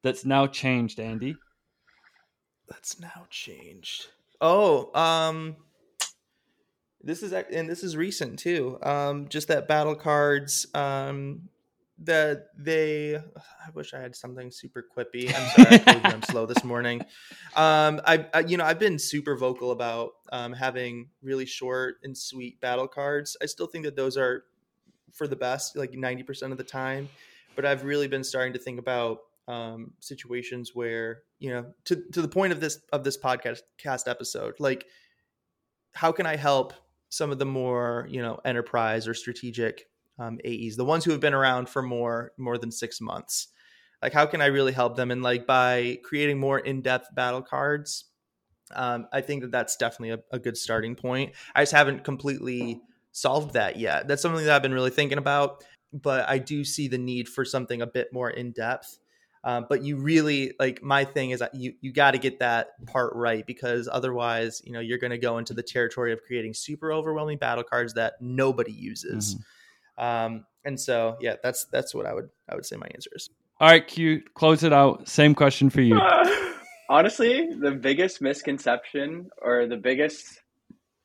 that's 0.01 0.25
now 0.25 0.47
changed, 0.47 0.99
Andy? 0.99 1.35
That's 2.69 2.99
now 2.99 3.27
changed. 3.29 4.07
Oh, 4.39 4.91
um 4.93 5.57
this 7.03 7.23
is 7.23 7.33
and 7.33 7.69
this 7.69 7.83
is 7.83 7.95
recent 7.95 8.39
too. 8.39 8.77
Um 8.81 9.27
just 9.29 9.47
that 9.49 9.67
battle 9.67 9.95
cards 9.95 10.67
um 10.73 11.49
that 11.99 12.49
they 12.57 13.15
i 13.65 13.69
wish 13.73 13.93
i 13.93 13.99
had 13.99 14.15
something 14.15 14.51
super 14.51 14.85
quippy 14.95 15.33
i'm 15.35 15.65
sorry 15.65 15.81
i 15.87 16.11
i'm 16.13 16.21
slow 16.23 16.45
this 16.45 16.63
morning 16.63 17.01
um 17.55 18.01
I, 18.05 18.25
I, 18.33 18.39
you 18.41 18.57
know 18.57 18.65
i've 18.65 18.79
been 18.79 18.99
super 18.99 19.35
vocal 19.35 19.71
about 19.71 20.11
um 20.31 20.53
having 20.53 21.09
really 21.21 21.45
short 21.45 21.95
and 22.03 22.17
sweet 22.17 22.61
battle 22.61 22.87
cards 22.87 23.35
i 23.41 23.45
still 23.45 23.67
think 23.67 23.85
that 23.85 23.95
those 23.95 24.17
are 24.17 24.43
for 25.13 25.27
the 25.27 25.35
best 25.35 25.75
like 25.75 25.91
90% 25.91 26.51
of 26.51 26.57
the 26.57 26.63
time 26.63 27.09
but 27.55 27.65
i've 27.65 27.83
really 27.83 28.07
been 28.07 28.23
starting 28.23 28.53
to 28.53 28.59
think 28.59 28.79
about 28.79 29.19
um 29.47 29.91
situations 29.99 30.71
where 30.75 31.23
you 31.39 31.49
know 31.49 31.65
to 31.85 32.03
to 32.11 32.21
the 32.21 32.27
point 32.27 32.53
of 32.53 32.59
this 32.59 32.79
of 32.93 33.03
this 33.03 33.17
podcast 33.17 33.61
cast 33.77 34.07
episode 34.07 34.53
like 34.59 34.85
how 35.93 36.11
can 36.11 36.25
i 36.25 36.35
help 36.35 36.73
some 37.09 37.31
of 37.31 37.39
the 37.39 37.45
more 37.45 38.07
you 38.09 38.21
know 38.21 38.39
enterprise 38.45 39.07
or 39.07 39.13
strategic 39.13 39.85
um, 40.19 40.39
AEs, 40.45 40.75
the 40.75 40.85
ones 40.85 41.05
who 41.05 41.11
have 41.11 41.19
been 41.19 41.33
around 41.33 41.69
for 41.69 41.81
more 41.81 42.31
more 42.37 42.57
than 42.57 42.71
six 42.71 42.99
months. 43.01 43.47
Like, 44.01 44.13
how 44.13 44.27
can 44.27 44.41
I 44.41 44.47
really 44.47 44.73
help 44.73 44.95
them? 44.95 45.09
And 45.09 45.23
like 45.23 45.47
by 45.47 45.99
creating 46.03 46.39
more 46.39 46.59
in 46.59 46.81
depth 46.81 47.13
battle 47.15 47.41
cards, 47.41 48.05
um, 48.75 49.07
I 49.11 49.21
think 49.21 49.41
that 49.41 49.51
that's 49.51 49.75
definitely 49.75 50.11
a, 50.11 50.35
a, 50.35 50.39
good 50.39 50.57
starting 50.57 50.95
point. 50.95 51.33
I 51.55 51.63
just 51.63 51.71
haven't 51.71 52.03
completely 52.03 52.81
solved 53.11 53.53
that 53.53 53.77
yet. 53.77 54.07
That's 54.07 54.21
something 54.21 54.45
that 54.45 54.55
I've 54.55 54.61
been 54.61 54.73
really 54.73 54.91
thinking 54.91 55.17
about, 55.17 55.63
but 55.93 56.27
I 56.29 56.37
do 56.37 56.63
see 56.63 56.87
the 56.87 56.97
need 56.97 57.27
for 57.27 57.45
something 57.45 57.81
a 57.81 57.87
bit 57.87 58.11
more 58.11 58.29
in 58.29 58.51
depth. 58.51 58.99
Um, 59.47 59.65
but 59.69 59.81
you 59.81 59.95
really 59.95 60.51
like 60.59 60.83
my 60.83 61.05
thing 61.05 61.29
is 61.29 61.39
that 61.39 61.55
you 61.55 61.73
you 61.79 61.93
got 61.93 62.11
to 62.11 62.17
get 62.17 62.39
that 62.39 62.85
part 62.85 63.13
right 63.15 63.47
because 63.47 63.87
otherwise, 63.89 64.61
you 64.65 64.73
know, 64.73 64.81
you're 64.81 64.97
going 64.97 65.11
to 65.11 65.17
go 65.17 65.37
into 65.37 65.53
the 65.53 65.63
territory 65.63 66.11
of 66.11 66.21
creating 66.21 66.53
super 66.53 66.91
overwhelming 66.91 67.37
battle 67.37 67.63
cards 67.63 67.93
that 67.93 68.15
nobody 68.19 68.73
uses. 68.73 69.35
Mm-hmm. 69.35 70.03
Um, 70.03 70.45
and 70.65 70.77
so, 70.77 71.15
yeah, 71.21 71.35
that's 71.41 71.63
that's 71.71 71.95
what 71.95 72.05
I 72.05 72.13
would 72.13 72.27
I 72.49 72.55
would 72.55 72.65
say 72.65 72.75
my 72.75 72.87
answer 72.93 73.09
is. 73.15 73.29
All 73.61 73.69
right, 73.69 73.87
Q, 73.87 74.21
close 74.33 74.63
it 74.63 74.73
out. 74.73 75.07
Same 75.07 75.33
question 75.33 75.69
for 75.69 75.79
you. 75.79 75.97
Honestly, 76.89 77.47
the 77.57 77.71
biggest 77.71 78.21
misconception 78.21 79.29
or 79.41 79.65
the 79.65 79.77
biggest 79.77 80.41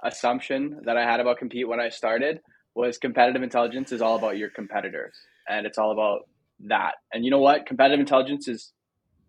assumption 0.02 0.80
that 0.84 0.96
I 0.96 1.04
had 1.04 1.20
about 1.20 1.38
compete 1.38 1.68
when 1.68 1.78
I 1.78 1.90
started 1.90 2.40
was 2.74 2.98
competitive 2.98 3.44
intelligence 3.44 3.92
is 3.92 4.02
all 4.02 4.16
about 4.16 4.36
your 4.36 4.50
competitors 4.50 5.14
and 5.48 5.64
it's 5.64 5.78
all 5.78 5.92
about 5.92 6.22
that. 6.68 6.94
And 7.12 7.24
you 7.24 7.30
know 7.30 7.38
what? 7.38 7.66
Competitive 7.66 8.00
intelligence 8.00 8.48
is 8.48 8.72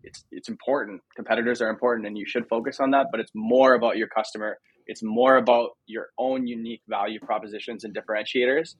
it's 0.02 0.24
it's 0.30 0.48
important. 0.48 1.00
Competitors 1.16 1.60
are 1.62 1.68
important 1.68 2.06
and 2.06 2.16
you 2.16 2.26
should 2.26 2.46
focus 2.48 2.80
on 2.80 2.90
that, 2.90 3.06
but 3.10 3.20
it's 3.20 3.32
more 3.34 3.74
about 3.74 3.96
your 3.96 4.08
customer. 4.08 4.58
It's 4.86 5.02
more 5.02 5.36
about 5.36 5.70
your 5.86 6.08
own 6.18 6.46
unique 6.46 6.82
value 6.88 7.18
propositions 7.20 7.84
and 7.84 7.96
differentiators 7.96 8.74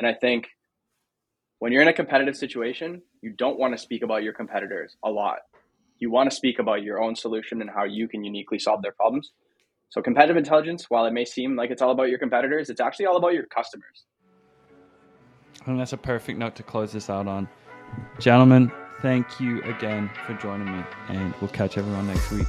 and 0.00 0.06
I 0.08 0.14
think 0.14 0.48
when 1.58 1.72
you're 1.72 1.82
in 1.82 1.88
a 1.88 1.92
competitive 1.92 2.34
situation, 2.34 3.02
you 3.20 3.34
don't 3.36 3.58
want 3.58 3.74
to 3.74 3.78
speak 3.78 4.02
about 4.02 4.22
your 4.22 4.32
competitors 4.32 4.96
a 5.04 5.10
lot. 5.10 5.40
You 5.98 6.10
want 6.10 6.30
to 6.30 6.34
speak 6.34 6.58
about 6.58 6.82
your 6.82 7.02
own 7.02 7.14
solution 7.14 7.60
and 7.60 7.68
how 7.68 7.84
you 7.84 8.08
can 8.08 8.24
uniquely 8.24 8.58
solve 8.58 8.80
their 8.80 8.92
problems. 8.92 9.32
So, 9.90 10.00
competitive 10.00 10.38
intelligence, 10.38 10.86
while 10.88 11.04
it 11.04 11.12
may 11.12 11.26
seem 11.26 11.54
like 11.54 11.70
it's 11.70 11.82
all 11.82 11.90
about 11.90 12.08
your 12.08 12.18
competitors, 12.18 12.70
it's 12.70 12.80
actually 12.80 13.06
all 13.06 13.18
about 13.18 13.34
your 13.34 13.44
customers. 13.44 14.06
And 15.66 15.78
that's 15.78 15.92
a 15.92 15.98
perfect 15.98 16.38
note 16.38 16.54
to 16.54 16.62
close 16.62 16.92
this 16.92 17.10
out 17.10 17.26
on. 17.26 17.46
Gentlemen, 18.18 18.70
thank 19.00 19.40
you 19.40 19.62
again 19.62 20.10
for 20.26 20.34
joining 20.34 20.76
me, 20.76 20.84
and 21.08 21.34
we'll 21.40 21.50
catch 21.50 21.78
everyone 21.78 22.06
next 22.06 22.30
week. 22.30 22.46